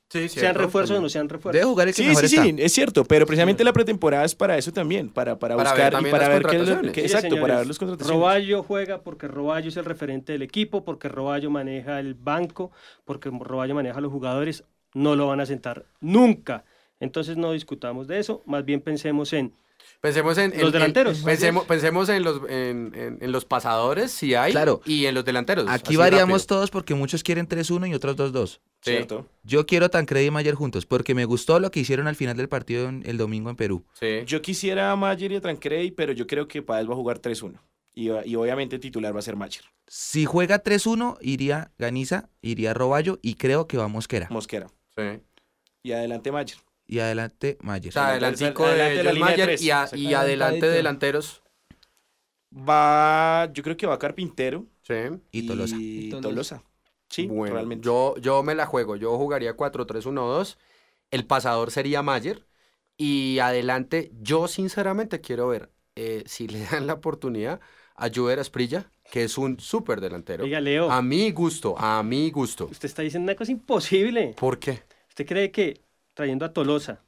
Sí, 0.10 0.28
Sean 0.28 0.56
refuerzos 0.56 0.98
o 0.98 1.02
no 1.02 1.08
sean 1.08 1.26
Debe 1.28 1.38
refuerzos. 1.38 1.64
jugar 1.66 1.88
el 1.88 1.94
que 1.94 2.02
Sí, 2.04 2.08
mejor 2.10 2.28
sí, 2.28 2.36
está. 2.36 2.44
sí, 2.46 2.56
es 2.58 2.74
cierto, 2.74 3.06
pero 3.06 3.26
precisamente 3.26 3.64
la 3.64 3.72
pretemporada 3.72 4.26
es 4.26 4.36
para 4.36 4.58
eso 4.58 4.74
también, 4.74 5.08
para, 5.10 5.40
para, 5.40 5.56
Para 5.56 5.74
ver 5.74 5.84
buscar 5.94 6.06
y 6.08 6.12
para 6.12 6.28
ver 6.28 6.44
qué 6.46 6.56
es 6.58 6.68
lo 6.68 6.92
que, 6.92 7.02
exacto, 7.02 7.40
para 7.40 7.60
ver 7.60 7.68
los 7.68 7.80
contrataciones. 7.80 8.20
Roballo 8.20 8.62
juega 8.62 9.02
porque 9.04 9.30
Roballo 9.30 9.70
es 9.70 9.78
el 9.78 9.86
referente 9.86 10.34
del 10.34 10.42
equipo, 10.42 10.84
porque 10.84 11.08
Roballo 11.08 11.50
maneja 11.50 11.98
el 12.02 12.14
banco, 12.16 12.72
porque 13.06 13.30
Roballo 13.30 13.74
maneja 13.74 14.00
a 14.00 14.02
los 14.02 14.12
jugadores, 14.12 14.66
no 14.94 15.16
lo 15.16 15.28
van 15.28 15.40
a 15.40 15.46
sentar 15.46 15.86
nunca. 16.02 16.66
Entonces 17.00 17.38
no 17.38 17.54
discutamos 17.54 18.08
de 18.10 18.20
eso, 18.20 18.44
más 18.46 18.66
bien 18.66 18.82
pensemos 18.82 19.32
en 19.32 19.54
Pensemos 20.02 20.38
en, 20.38 20.52
Los 20.52 20.64
en- 20.66 20.72
delanteros. 20.74 21.20
pensemos, 21.20 21.66
pensemos 21.66 22.10
en 22.10 22.24
los 22.24 22.42
en, 22.50 22.92
en- 22.96 23.18
en 23.22 23.32
los 23.32 23.46
pasadores, 23.46 24.12
si 24.12 24.36
hay, 24.36 24.52
Claro. 24.52 24.82
y 24.86 25.06
en 25.06 25.16
los 25.16 25.24
delanteros. 25.26 25.66
Aquí 25.70 25.96
variamos 25.96 26.42
rápido. 26.42 26.48
todos 26.58 26.70
porque 26.70 26.94
muchos 26.96 27.24
quieren 27.24 27.48
3-1 27.48 27.88
y 27.88 27.94
otros 27.94 28.16
2-2. 28.18 28.60
Sí. 28.82 28.92
¿Cierto? 28.92 29.28
Yo 29.44 29.66
quiero 29.68 29.90
Tancredi 29.90 30.26
y 30.28 30.32
Mayer 30.32 30.56
juntos 30.56 30.86
porque 30.88 31.14
me 31.14 31.26
gustó 31.26 31.60
lo 31.60 31.70
que 31.70 31.80
hicieron 31.82 32.08
al 32.08 32.16
final 32.16 32.36
del 32.38 32.50
partido 32.50 32.90
en- 32.90 33.04
el 33.06 33.18
domingo 33.18 33.50
en 33.52 33.56
Perú. 33.56 33.86
Sí. 33.94 34.24
Yo 34.26 34.42
quisiera 34.42 34.92
a 34.92 34.96
Mayer 34.96 35.32
y 35.32 35.36
a 35.36 35.42
Tancredi, 35.42 35.92
pero 35.92 36.14
yo 36.14 36.26
creo 36.26 36.48
que 36.48 36.62
Páez 36.64 36.88
va 36.90 36.94
a 36.94 36.96
jugar 36.96 37.20
3-1. 37.20 37.60
Y, 37.94 38.10
y 38.10 38.36
obviamente 38.36 38.76
el 38.78 38.82
titular 38.82 39.14
va 39.14 39.20
a 39.20 39.22
ser 39.22 39.36
Mayer, 39.36 39.64
Si 39.86 40.24
juega 40.26 40.64
3-1, 40.64 41.18
iría 41.22 41.72
Ganiza, 41.78 42.30
iría 42.42 42.74
Roballo 42.74 43.20
y 43.22 43.36
creo 43.36 43.68
que 43.68 43.78
va 43.78 43.88
Mosquera. 43.88 44.28
Mosquera. 44.32 44.68
sí. 44.96 45.20
Y 45.84 45.92
adelante 45.92 46.32
Mayer. 46.32 46.58
Y 46.88 47.00
adelante 47.00 47.58
Mayer. 47.62 47.90
O 47.90 47.92
sea, 47.94 48.08
Adelante- 48.10 48.44
adelantico 48.46 48.66
adelante 48.66 49.04
de 49.04 49.20
Mayer 49.20 49.50
y, 49.50 49.52
a- 49.52 49.56
y 49.56 49.70
exactamente. 49.84 50.16
adelante 50.16 50.70
delanteros. 50.70 51.44
Va, 52.54 53.50
yo 53.54 53.64
creo 53.64 53.78
que 53.78 53.88
va 53.88 53.98
Carpintero 53.98 54.66
Sí. 54.84 54.94
Y 55.32 55.48
Tolosa. 55.48 55.76
y 55.78 56.08
Y 56.08 56.10
Tolosa. 56.10 56.64
Sí, 57.12 57.28
bueno, 57.28 57.56
realmente. 57.56 57.86
Yo, 57.86 58.16
yo 58.18 58.42
me 58.42 58.56
la 58.56 58.66
juego. 58.66 58.96
Yo 58.96 59.18
jugaría 59.18 59.56
4-3-1-2. 59.56 60.58
El 61.12 61.26
pasador 61.28 61.72
sería 61.72 62.02
Mayer. 62.02 62.48
Y 62.98 63.40
adelante, 63.40 64.12
yo 64.22 64.48
sinceramente 64.48 65.22
quiero 65.22 65.48
ver 65.48 65.72
eh, 65.96 66.24
si 66.26 66.48
le 66.48 66.66
dan 66.66 66.88
la 66.88 66.94
oportunidad 66.94 67.60
a 67.96 68.10
Juber 68.10 68.40
Asprilla, 68.40 68.90
que 69.12 69.24
es 69.24 69.38
un 69.38 69.60
súper 69.60 70.02
delantero. 70.02 70.44
Oiga, 70.44 70.60
Leo. 70.62 70.90
A 70.90 71.02
mi 71.02 71.32
gusto, 71.32 71.76
a 71.78 72.02
mi 72.02 72.32
gusto. 72.32 72.66
Usted 72.66 72.88
está 72.88 73.02
diciendo 73.02 73.26
una 73.26 73.36
cosa 73.36 73.52
imposible. 73.52 74.34
¿Por 74.40 74.58
qué? 74.58 74.82
¿Usted 75.10 75.28
cree 75.28 75.52
que 75.52 75.82
trayendo 76.14 76.46
a 76.46 76.54
Tolosa, 76.54 77.04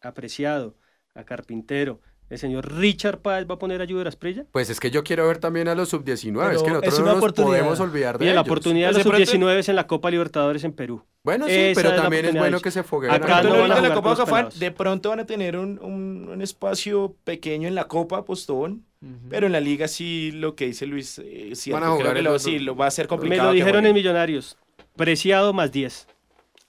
apreciado, 0.00 0.76
a 1.14 1.24
Carpintero, 1.24 2.00
el 2.30 2.38
señor 2.38 2.72
Richard 2.74 3.18
Páez 3.18 3.46
va 3.48 3.54
a 3.54 3.58
poner 3.58 3.80
ayuda 3.82 4.04
a 4.04 4.08
Asprilla? 4.08 4.44
Pues 4.52 4.70
es 4.70 4.80
que 4.80 4.90
yo 4.90 5.04
quiero 5.04 5.26
ver 5.28 5.38
también 5.38 5.68
a 5.68 5.74
los 5.74 5.88
sub-19. 5.90 6.52
Es 6.54 6.62
que 6.62 6.68
nosotros 6.70 6.82
es 6.94 6.98
una 6.98 7.06
no 7.08 7.12
nos 7.14 7.18
oportunidad. 7.18 7.58
podemos 7.58 7.80
olvidar 7.80 8.18
de 8.18 8.24
Mire, 8.24 8.34
la 8.34 8.40
oportunidad 8.40 8.88
de 8.88 8.94
Pues 8.94 9.04
los 9.04 9.04
de 9.04 9.10
pronto- 9.26 9.30
sub-19 9.32 9.58
es 9.58 9.68
en 9.68 9.76
la 9.76 9.86
Copa 9.86 10.10
Libertadores 10.10 10.64
en 10.64 10.72
Perú. 10.72 11.02
Bueno, 11.22 11.46
sí, 11.46 11.52
Esa 11.54 11.80
pero 11.80 11.94
es 11.94 12.02
también 12.02 12.24
es 12.26 12.34
bueno 12.34 12.60
que 12.60 12.70
se 12.70 12.82
fogueen. 12.82 13.14
Acá 13.14 13.42
no 13.42 13.58
van 13.58 13.72
a 13.72 13.80
la 13.80 13.94
Copa 13.94 14.48
de 14.58 14.70
pronto 14.72 15.08
van 15.10 15.20
a 15.20 15.26
tener 15.26 15.56
un, 15.56 15.78
un- 15.80 16.28
un 16.30 16.42
espacio 16.42 17.14
pequeño 17.24 17.68
en 17.68 17.74
la 17.74 17.84
Copa 17.88 18.24
Postobón, 18.24 18.84
pero 19.28 19.46
en 19.46 19.52
la 19.52 19.60
liga 19.60 19.86
sí 19.88 20.30
lo 20.32 20.54
que 20.54 20.66
dice 20.66 20.86
Luis, 20.86 21.18
eh, 21.22 21.52
Van 21.70 21.82
a 21.82 21.86
jugar 21.88 22.00
creo 22.00 22.12
que 22.14 22.18
en 22.20 22.24
lo, 22.24 22.38
sí, 22.38 22.58
lo 22.58 22.74
va 22.76 22.86
a 22.86 22.90
ser 22.90 23.04
Me 23.04 23.08
complicado. 23.08 23.48
lo 23.48 23.52
que 23.52 23.56
dijeron 23.58 23.86
en. 23.86 23.94
Millonarios. 23.94 24.56
Preciado 24.96 25.52
más 25.52 25.72
10. 25.72 26.06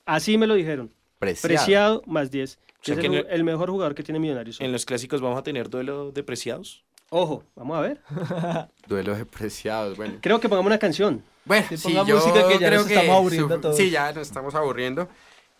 Así 0.06 0.38
me 0.38 0.48
lo 0.48 0.56
dijeron. 0.56 0.92
Preciado. 1.20 1.48
Preciado 1.48 2.02
más 2.06 2.30
10. 2.32 2.60
O 2.86 2.88
sea 2.88 2.96
es 2.96 3.02
que 3.02 3.08
el, 3.08 3.14
ju- 3.14 3.28
el 3.30 3.44
mejor 3.44 3.70
jugador 3.72 3.96
que 3.96 4.04
tiene 4.04 4.20
Millonarios. 4.20 4.62
En 4.62 4.72
los 4.72 4.86
clásicos 4.86 5.20
vamos 5.22 5.40
a 5.40 5.44
tener 5.44 5.70
duelo 5.70 6.12
de 6.12 6.24
preciados. 6.24 6.84
Ojo, 7.10 7.44
vamos 7.56 7.78
a 7.78 7.82
ver. 7.82 8.02
Duelo 8.88 9.16
de 9.16 9.26
preciados, 9.26 9.96
bueno. 9.96 10.16
Creo 10.22 10.40
que 10.40 10.50
pongamos 10.50 10.68
una 10.68 10.80
canción. 10.80 11.24
Bueno, 11.46 11.66
Sí, 11.70 11.78
ponga 11.78 12.04
yo 12.04 12.16
música 12.16 12.48
que 12.48 12.54
ya 12.60 12.68
creo 12.68 12.82
nos 12.82 12.90
estamos 12.90 13.16
aburriendo 13.16 13.56
su- 13.56 13.62
todos. 13.62 13.78
Sí, 13.78 13.90
ya 13.92 14.12
nos 14.12 14.28
estamos 14.28 14.56
aburriendo. 14.56 15.08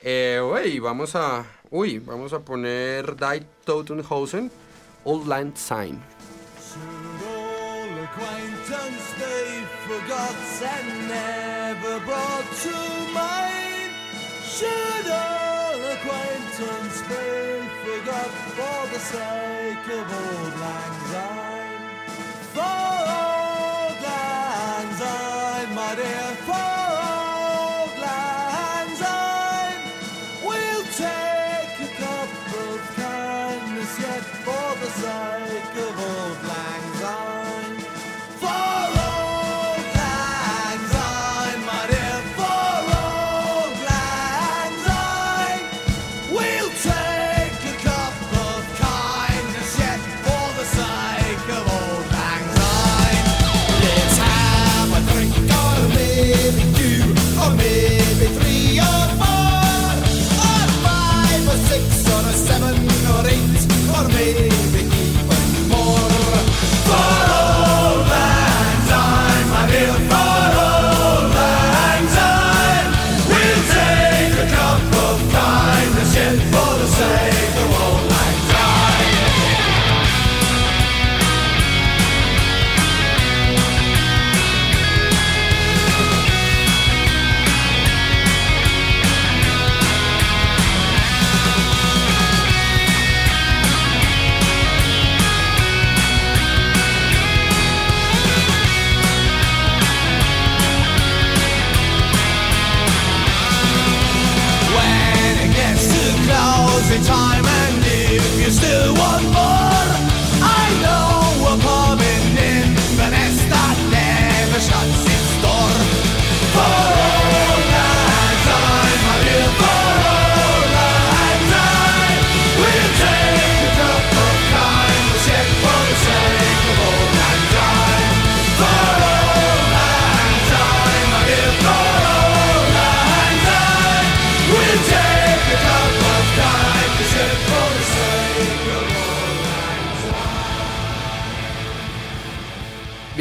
Eh, 0.02 0.40
uy, 0.44 0.80
vamos 0.80 1.16
a, 1.16 1.46
uy, 1.70 2.00
vamos 2.00 2.34
a 2.34 2.40
poner 2.40 3.16
Die 3.16 3.44
Totenhausen, 3.64 4.52
Old 5.04 5.28
Land 5.28 5.56
Sign. 5.56 6.00
Should 14.58 15.10
all 15.10 15.55
acquaintance 15.96 17.02
be 17.10 17.26
forgot 17.84 18.32
for 18.58 18.80
the 18.94 19.00
sake 19.00 19.88
of 19.98 20.06
old 20.22 20.54
lang 20.64 20.96
syne? 21.12 21.84
For 22.56 22.80
old 23.22 23.98
lang 24.08 24.90
syne, 25.02 25.72
my 25.80 25.92
dear, 26.00 26.32
for 26.48 26.72
old 27.12 27.94
lang 28.06 28.90
syne. 29.04 29.82
We'll 30.48 30.86
take 31.06 31.76
a 31.88 31.92
cup 32.02 32.32
of 32.66 32.80
kindness 33.04 33.94
yet 34.06 34.26
for 34.46 34.70
the 34.82 34.90
sake 35.02 35.35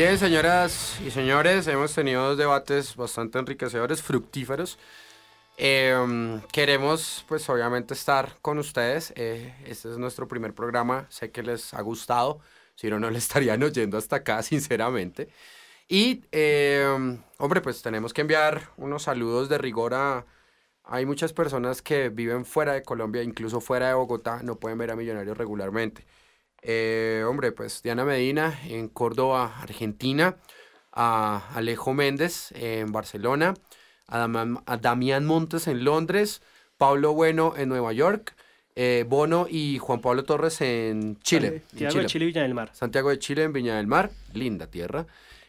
Bien, 0.04 0.18
señoras 0.18 1.00
y 1.00 1.10
señores, 1.10 1.66
hemos 1.66 1.94
tenido 1.94 2.22
dos 2.22 2.36
debates 2.36 2.94
bastante 2.94 3.38
enriquecedores, 3.38 4.02
fructíferos. 4.02 4.78
Eh, 5.56 5.96
queremos, 6.52 7.24
pues 7.26 7.48
obviamente, 7.48 7.94
estar 7.94 8.36
con 8.42 8.58
ustedes. 8.58 9.14
Eh, 9.16 9.54
este 9.64 9.90
es 9.90 9.96
nuestro 9.96 10.28
primer 10.28 10.52
programa. 10.52 11.06
Sé 11.08 11.30
que 11.30 11.42
les 11.42 11.72
ha 11.72 11.80
gustado. 11.80 12.40
Si 12.74 12.90
no, 12.90 13.00
no 13.00 13.08
le 13.08 13.16
estarían 13.26 13.62
oyendo 13.62 13.96
hasta 13.96 14.16
acá, 14.16 14.42
sinceramente. 14.42 15.30
Y, 15.88 16.22
eh, 16.32 16.84
hombre, 17.38 17.62
pues 17.62 17.80
tenemos 17.80 18.12
que 18.12 18.20
enviar 18.20 18.68
unos 18.76 19.04
saludos 19.04 19.48
de 19.48 19.56
rigor 19.56 19.94
a... 19.94 20.26
Hay 20.84 21.06
muchas 21.06 21.32
personas 21.32 21.80
que 21.80 22.10
viven 22.10 22.44
fuera 22.44 22.74
de 22.74 22.82
Colombia, 22.82 23.22
incluso 23.22 23.62
fuera 23.62 23.88
de 23.88 23.94
Bogotá, 23.94 24.42
no 24.42 24.56
pueden 24.56 24.76
ver 24.76 24.90
a 24.90 24.96
Millonarios 24.96 25.38
regularmente. 25.38 26.04
Eh, 26.66 27.22
hombre, 27.28 27.52
pues 27.52 27.82
Diana 27.82 28.04
Medina 28.06 28.58
en 28.66 28.88
Córdoba, 28.88 29.54
Argentina, 29.60 30.36
a 30.92 31.50
Alejo 31.54 31.92
Méndez 31.92 32.52
en 32.52 32.90
Barcelona, 32.90 33.52
a, 34.06 34.26
Dam- 34.26 34.62
a 34.64 34.76
Damián 34.78 35.26
Montes 35.26 35.66
en 35.66 35.84
Londres, 35.84 36.40
Pablo 36.78 37.12
Bueno 37.12 37.52
en 37.56 37.68
Nueva 37.68 37.92
York, 37.92 38.34
eh, 38.76 39.04
Bono 39.06 39.46
y 39.48 39.78
Juan 39.78 40.00
Pablo 40.00 40.24
Torres 40.24 40.60
en 40.62 41.18
Chile. 41.20 41.48
en 41.48 41.62
Santiago 41.68 41.98
de 42.00 42.06
Chile 42.06 42.24
y 42.24 42.28
Villa 42.28 42.42
del 42.42 42.54
Mar. 42.54 42.70
Santiago 42.72 43.10
de 43.10 43.18
Chile 43.18 43.42
en 43.42 43.52
Viña 43.52 43.76
del 43.76 43.86
Mar, 43.86 44.10
linda 44.32 44.66
tierra. 44.66 45.06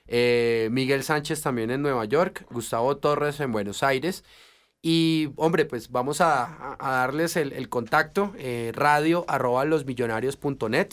Eh, 0.08 0.68
Miguel 0.72 1.04
Sánchez 1.04 1.42
también 1.42 1.72
en 1.72 1.82
Nueva 1.82 2.06
York, 2.06 2.46
Gustavo 2.52 2.98
Torres 2.98 3.40
en 3.40 3.52
Buenos 3.52 3.82
Aires. 3.84 4.24
Y 4.88 5.32
hombre, 5.38 5.66
pues 5.66 5.90
vamos 5.90 6.22
a, 6.22 6.78
darles 6.80 7.38
el, 7.38 7.70
contacto, 7.70 8.36
eh, 8.38 8.72
radio 8.76 9.26
losmillonarios.net. 9.28 10.90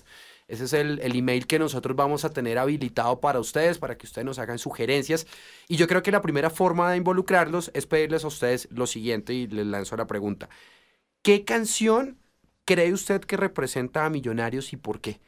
Ese 0.49 0.65
es 0.65 0.73
el, 0.73 0.99
el 1.01 1.15
email 1.15 1.47
que 1.47 1.59
nosotros 1.59 1.95
vamos 1.95 2.25
a 2.25 2.31
tener 2.31 2.57
habilitado 2.57 3.21
para 3.21 3.39
ustedes, 3.39 3.77
para 3.77 3.99
que 3.99 4.07
ustedes 4.07 4.25
nos 4.25 4.39
hagan 4.39 4.59
sugerencias. 4.59 5.27
Y 5.69 5.77
yo 5.77 5.87
creo 5.89 6.03
que 6.03 6.11
la 6.11 6.23
primera 6.23 6.49
forma 6.49 6.91
de 6.91 6.97
involucrarlos 6.97 7.71
es 7.75 7.85
pedirles 7.85 8.25
a 8.25 8.29
ustedes 8.29 8.67
lo 8.71 8.87
siguiente 8.87 9.35
y 9.35 9.47
les 9.47 9.67
lanzo 9.67 9.95
la 9.99 10.07
pregunta. 10.07 10.49
¿Qué 11.21 11.45
canción 11.45 12.17
cree 12.65 12.95
usted 12.95 13.21
que 13.21 13.37
representa 13.37 14.07
a 14.07 14.09
Millonarios 14.09 14.73
y 14.73 14.79
por 14.79 15.03
qué? 15.03 15.21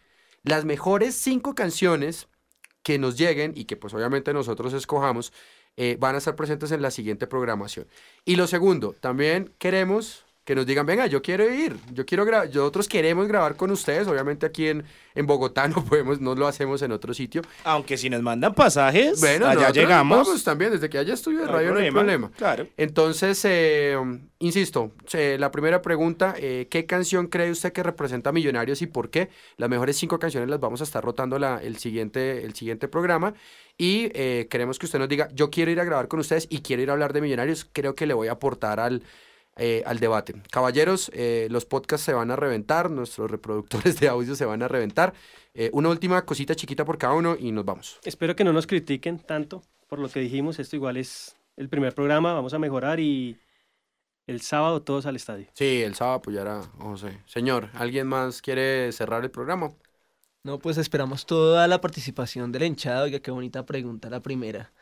Las 0.43 0.65
mejores 0.65 1.15
cinco 1.17 1.55
canciones 1.55 2.29
que 2.83 2.99
nos 2.99 3.19
lleguen 3.19 3.53
y 3.57 3.67
que 3.67 3.77
pues 3.77 3.93
obviamente 3.93 4.33
nosotros 4.33 4.73
escojamos 4.73 5.35
eh, 5.77 5.97
van 5.99 6.15
a 6.15 6.19
estar 6.19 6.37
presentes 6.37 6.73
en 6.73 6.83
la 6.83 6.91
siguiente 6.91 7.27
programación. 7.27 7.87
Y 8.25 8.37
lo 8.37 8.47
segundo, 8.47 8.95
también 9.01 9.53
queremos 9.59 10.24
que 10.45 10.55
nos 10.55 10.67
digan, 10.67 10.85
venga, 10.85 11.07
yo 11.07 11.23
quiero 11.23 11.53
ir, 11.53 11.75
yo 11.93 12.05
quiero 12.05 12.25
grabar, 12.27 12.49
nosotros 12.49 12.87
queremos 12.87 13.27
grabar 13.27 13.57
con 13.57 13.71
ustedes, 13.71 14.07
obviamente 14.07 14.45
aquí 14.45 14.69
en, 14.69 14.85
en 15.15 15.27
Bogotá 15.27 15.67
no 15.69 15.83
podemos, 15.85 16.21
no 16.21 16.35
lo 16.35 16.47
hacemos 16.47 16.83
en 16.83 16.93
otro 16.93 17.15
sitio. 17.15 17.41
Aunque 17.65 17.97
si 17.97 18.11
nos 18.11 18.21
mandan 18.23 18.55
pasajes, 18.55 19.21
Bueno, 19.21 19.47
allá 19.47 19.71
llegamos. 19.71 20.19
vamos 20.27 20.45
también, 20.45 20.71
desde 20.73 20.91
que 20.91 20.99
haya 20.99 21.15
estudio 21.15 21.41
de 21.41 21.47
No 21.47 21.53
radio 21.53 21.73
no 21.73 21.79
hay 21.81 21.91
problema. 21.91 22.31
Claro. 22.37 22.67
Entonces, 22.77 23.41
eh, 23.45 23.97
insisto, 24.39 24.93
eh, 25.15 25.37
la 25.41 25.51
primera 25.51 25.81
pregunta, 25.81 26.35
eh, 26.37 26.69
¿qué 26.71 26.85
canción 26.85 27.29
cree 27.29 27.51
usted 27.51 27.73
que 27.73 27.83
representa 27.83 28.29
a 28.29 28.33
Millonarios 28.35 28.83
y 28.83 28.87
por 28.87 29.09
qué? 29.09 29.31
Las 29.57 29.71
mejores 29.71 29.97
cinco 29.97 30.19
canciones 30.19 30.51
las 30.51 30.61
vamos 30.61 30.83
a 30.83 30.85
estar 30.85 31.03
rotando 31.03 31.39
la- 31.39 31.63
el, 31.63 31.79
siguiente, 31.79 32.45
el 32.45 32.55
siguiente 32.55 32.87
programa 32.89 33.33
y 33.79 34.11
queremos 34.51 34.79
que 34.79 34.85
usted 34.87 34.99
nos 34.99 35.09
diga, 35.09 35.29
yo 35.33 35.51
quiero 35.51 35.71
ir 35.71 35.81
a 35.81 35.85
grabar 35.85 36.07
con 36.07 36.21
ustedes 36.21 36.47
y 36.51 36.61
quiero 36.61 36.83
ir 36.83 36.91
a 36.91 36.93
hablar 36.93 37.13
de 37.15 37.23
Millonarios, 37.23 37.67
creo 37.73 37.95
que 37.95 38.07
le 38.07 38.13
voy 38.15 38.29
a 38.29 38.33
aportar 38.33 38.79
al, 38.79 39.03
eh, 39.57 39.83
al 39.87 40.01
debate. 40.01 40.35
Caballeros, 40.51 41.11
eh, 41.15 41.49
los 41.51 41.65
podcasts 41.65 42.05
se 42.05 42.13
van 42.13 42.31
a 42.31 42.37
reventar, 42.37 42.91
nuestros 42.91 43.31
reproductores 43.31 44.01
de 44.01 44.09
audio 44.09 44.35
se 44.35 44.45
van 44.45 44.63
a 44.63 44.69
reventar. 44.69 45.15
Eh, 45.55 45.71
una 45.73 45.89
última 45.89 46.25
cosita 46.25 46.55
chiquita 46.55 46.85
por 46.85 46.99
cada 46.99 47.15
uno 47.15 47.37
y 47.39 47.53
nos 47.53 47.65
vamos. 47.65 48.01
Espero 48.05 48.35
que 48.35 48.45
no 48.45 48.53
nos 48.53 48.67
critiquen 48.67 49.19
tanto 49.21 49.63
por 49.89 50.01
lo 50.01 50.09
que 50.09 50.21
dijimos. 50.21 50.59
Esto 50.59 50.75
igual 50.77 50.97
es 50.97 51.37
el 51.57 51.69
primer 51.69 51.95
programa. 51.95 52.33
Vamos 52.33 52.55
a 52.55 52.59
mejorar 52.59 52.99
y 52.99 53.39
el 54.27 54.41
sábado 54.41 54.83
todos 54.83 55.07
al 55.07 55.17
estadio. 55.17 55.47
Sí, 55.55 55.83
el 55.83 55.95
sábado 55.95 56.17
apoyar 56.17 56.49
a 56.49 56.63
José. 56.79 57.21
Señor, 57.27 57.71
¿alguien 57.75 58.09
más 58.09 58.43
quiere 58.43 58.91
cerrar 58.91 59.23
el 59.23 59.31
programa? 59.31 59.71
No, 60.43 60.59
pues 60.59 60.77
esperamos 60.77 61.25
toda 61.25 61.67
la 61.69 61.81
participación 61.81 62.53
de 62.53 62.59
la 62.59 62.67
hinchada. 62.67 63.05
Oiga, 63.05 63.21
qué 63.21 63.31
bonita 63.31 63.65
pregunta 63.65 64.11
la 64.11 64.21
primera. 64.21 64.73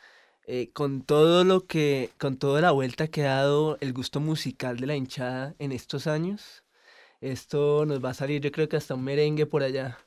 Eh, 0.47 0.71
con 0.73 1.03
todo 1.03 1.45
lo 1.45 1.67
que, 1.67 2.11
con 2.19 2.37
toda 2.37 2.61
la 2.61 2.73
vuelta 2.73 3.09
que 3.09 3.27
ha 3.27 3.37
dado 3.37 3.79
el 3.81 3.93
gusto 3.93 4.21
musical 4.21 4.79
de 4.79 4.87
la 4.87 4.97
hinchada 4.97 5.55
en 5.59 5.71
estos 5.73 6.07
años, 6.07 6.65
esto 7.21 7.87
nos 7.87 8.05
va 8.05 8.11
a 8.11 8.15
salir, 8.15 8.41
yo 8.41 8.51
creo 8.51 8.69
que 8.69 8.77
hasta 8.77 8.95
un 8.95 9.05
merengue 9.05 9.47
por 9.47 9.63
allá. 9.63 9.99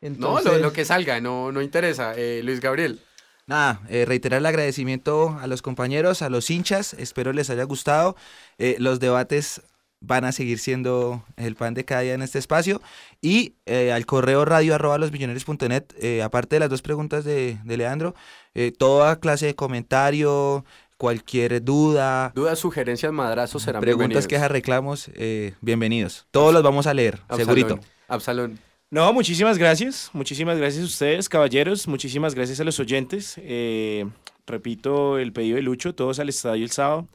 No, 0.00 0.08
Entonces, 0.08 0.52
lo, 0.54 0.58
lo 0.58 0.72
que 0.72 0.84
salga, 0.84 1.20
no, 1.20 1.52
no 1.52 1.62
interesa. 1.62 2.14
Eh, 2.16 2.42
Luis 2.42 2.60
Gabriel. 2.60 3.00
Nada, 3.46 3.82
eh, 3.88 4.04
reiterar 4.04 4.38
el 4.38 4.46
agradecimiento 4.46 5.36
a 5.40 5.46
los 5.48 5.60
compañeros, 5.60 6.22
a 6.22 6.30
los 6.30 6.50
hinchas, 6.50 6.94
espero 6.94 7.32
les 7.32 7.50
haya 7.50 7.64
gustado. 7.64 8.14
Eh, 8.58 8.76
los 8.78 9.00
debates 9.00 9.62
van 10.00 10.24
a 10.24 10.32
seguir 10.32 10.58
siendo 10.58 11.24
el 11.36 11.54
pan 11.56 11.74
de 11.74 11.84
cada 11.84 12.00
día 12.00 12.14
en 12.14 12.22
este 12.22 12.38
espacio. 12.38 12.80
Y 13.20 13.54
eh, 13.66 13.92
al 13.92 14.06
correo 14.06 14.44
radio 14.44 14.74
arroba 14.74 14.98
losmillonarios.net, 14.98 15.84
eh, 16.00 16.22
aparte 16.22 16.56
de 16.56 16.60
las 16.60 16.70
dos 16.70 16.82
preguntas 16.82 17.24
de, 17.24 17.58
de 17.64 17.76
Leandro, 17.76 18.14
eh, 18.54 18.72
toda 18.76 19.20
clase 19.20 19.46
de 19.46 19.54
comentario, 19.54 20.64
cualquier 20.96 21.62
duda, 21.64 22.32
Dudas, 22.34 22.58
sugerencias, 22.58 23.12
madrazos 23.12 23.62
serán 23.62 23.80
preguntas, 23.80 24.08
bienvenidos. 24.08 24.26
quejas, 24.26 24.50
reclamos, 24.50 25.10
eh, 25.14 25.54
bienvenidos. 25.60 26.26
Todos 26.30 26.52
los 26.52 26.62
vamos 26.62 26.86
a 26.86 26.94
leer, 26.94 27.14
Absalón, 27.28 27.44
segurito. 27.46 27.80
Absalón. 28.08 28.58
No, 28.90 29.12
muchísimas 29.12 29.56
gracias. 29.56 30.10
Muchísimas 30.12 30.58
gracias 30.58 30.82
a 30.82 30.86
ustedes, 30.86 31.28
caballeros. 31.28 31.86
Muchísimas 31.86 32.34
gracias 32.34 32.58
a 32.58 32.64
los 32.64 32.80
oyentes. 32.80 33.36
Eh, 33.38 34.04
repito 34.46 35.18
el 35.18 35.32
pedido 35.32 35.56
de 35.56 35.62
Lucho, 35.62 35.94
todos 35.94 36.18
al 36.18 36.28
estadio 36.28 36.64
el 36.64 36.70
sábado, 36.72 37.06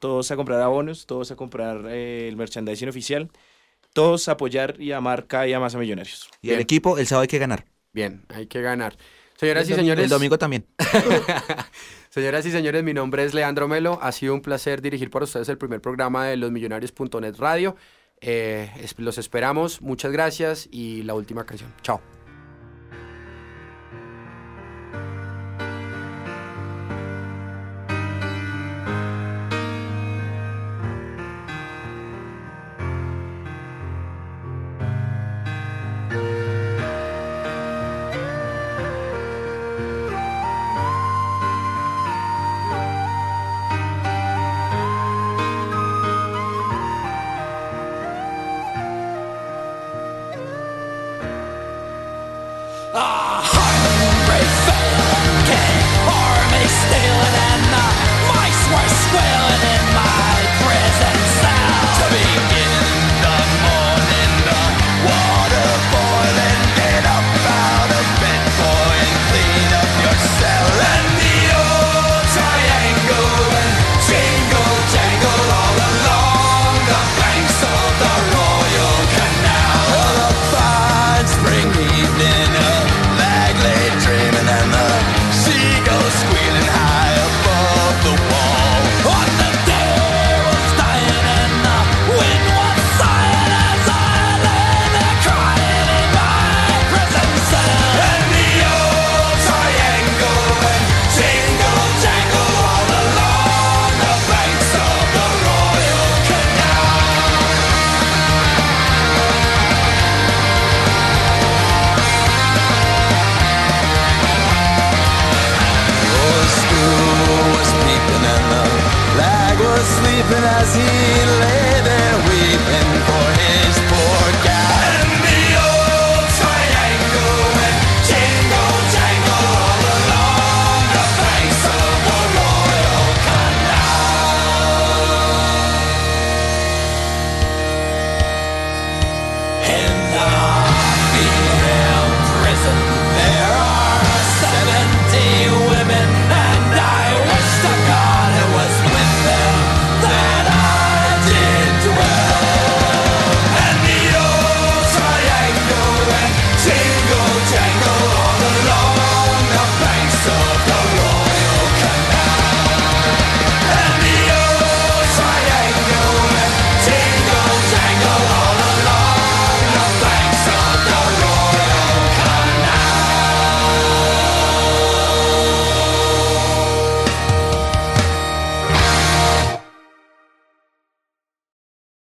todos 0.00 0.30
a 0.32 0.36
comprar 0.36 0.60
abonos, 0.60 1.06
todos 1.06 1.30
a 1.30 1.36
comprar 1.36 1.84
eh, 1.88 2.26
el 2.28 2.36
merchandising 2.36 2.88
oficial, 2.88 3.30
todos 3.92 4.28
a 4.28 4.32
apoyar 4.32 4.80
y 4.80 4.90
amar 4.90 5.28
cada 5.28 5.44
día 5.44 5.60
más 5.60 5.76
a 5.76 5.78
Millonarios. 5.78 6.28
Y 6.42 6.50
el 6.50 6.58
equipo, 6.58 6.98
el 6.98 7.06
sábado 7.06 7.22
hay 7.22 7.28
que 7.28 7.38
ganar. 7.38 7.66
Bien, 7.92 8.24
hay 8.28 8.46
que 8.46 8.60
ganar. 8.60 8.96
Señoras 9.36 9.68
y 9.68 9.72
El 9.72 9.78
señores. 9.78 10.04
El 10.04 10.10
domingo 10.10 10.36
también. 10.36 10.66
Señoras 12.10 12.44
y 12.44 12.50
señores, 12.50 12.82
mi 12.82 12.92
nombre 12.92 13.24
es 13.24 13.34
Leandro 13.34 13.68
Melo. 13.68 13.98
Ha 14.02 14.12
sido 14.12 14.34
un 14.34 14.42
placer 14.42 14.82
dirigir 14.82 15.10
para 15.10 15.24
ustedes 15.24 15.48
el 15.48 15.58
primer 15.58 15.80
programa 15.80 16.26
de 16.26 16.36
losmillonarios.net 16.36 17.36
Radio. 17.38 17.76
Eh, 18.20 18.70
los 18.98 19.16
esperamos. 19.16 19.80
Muchas 19.80 20.12
gracias 20.12 20.68
y 20.70 21.02
la 21.04 21.14
última 21.14 21.46
canción. 21.46 21.72
Chao. 21.82 22.19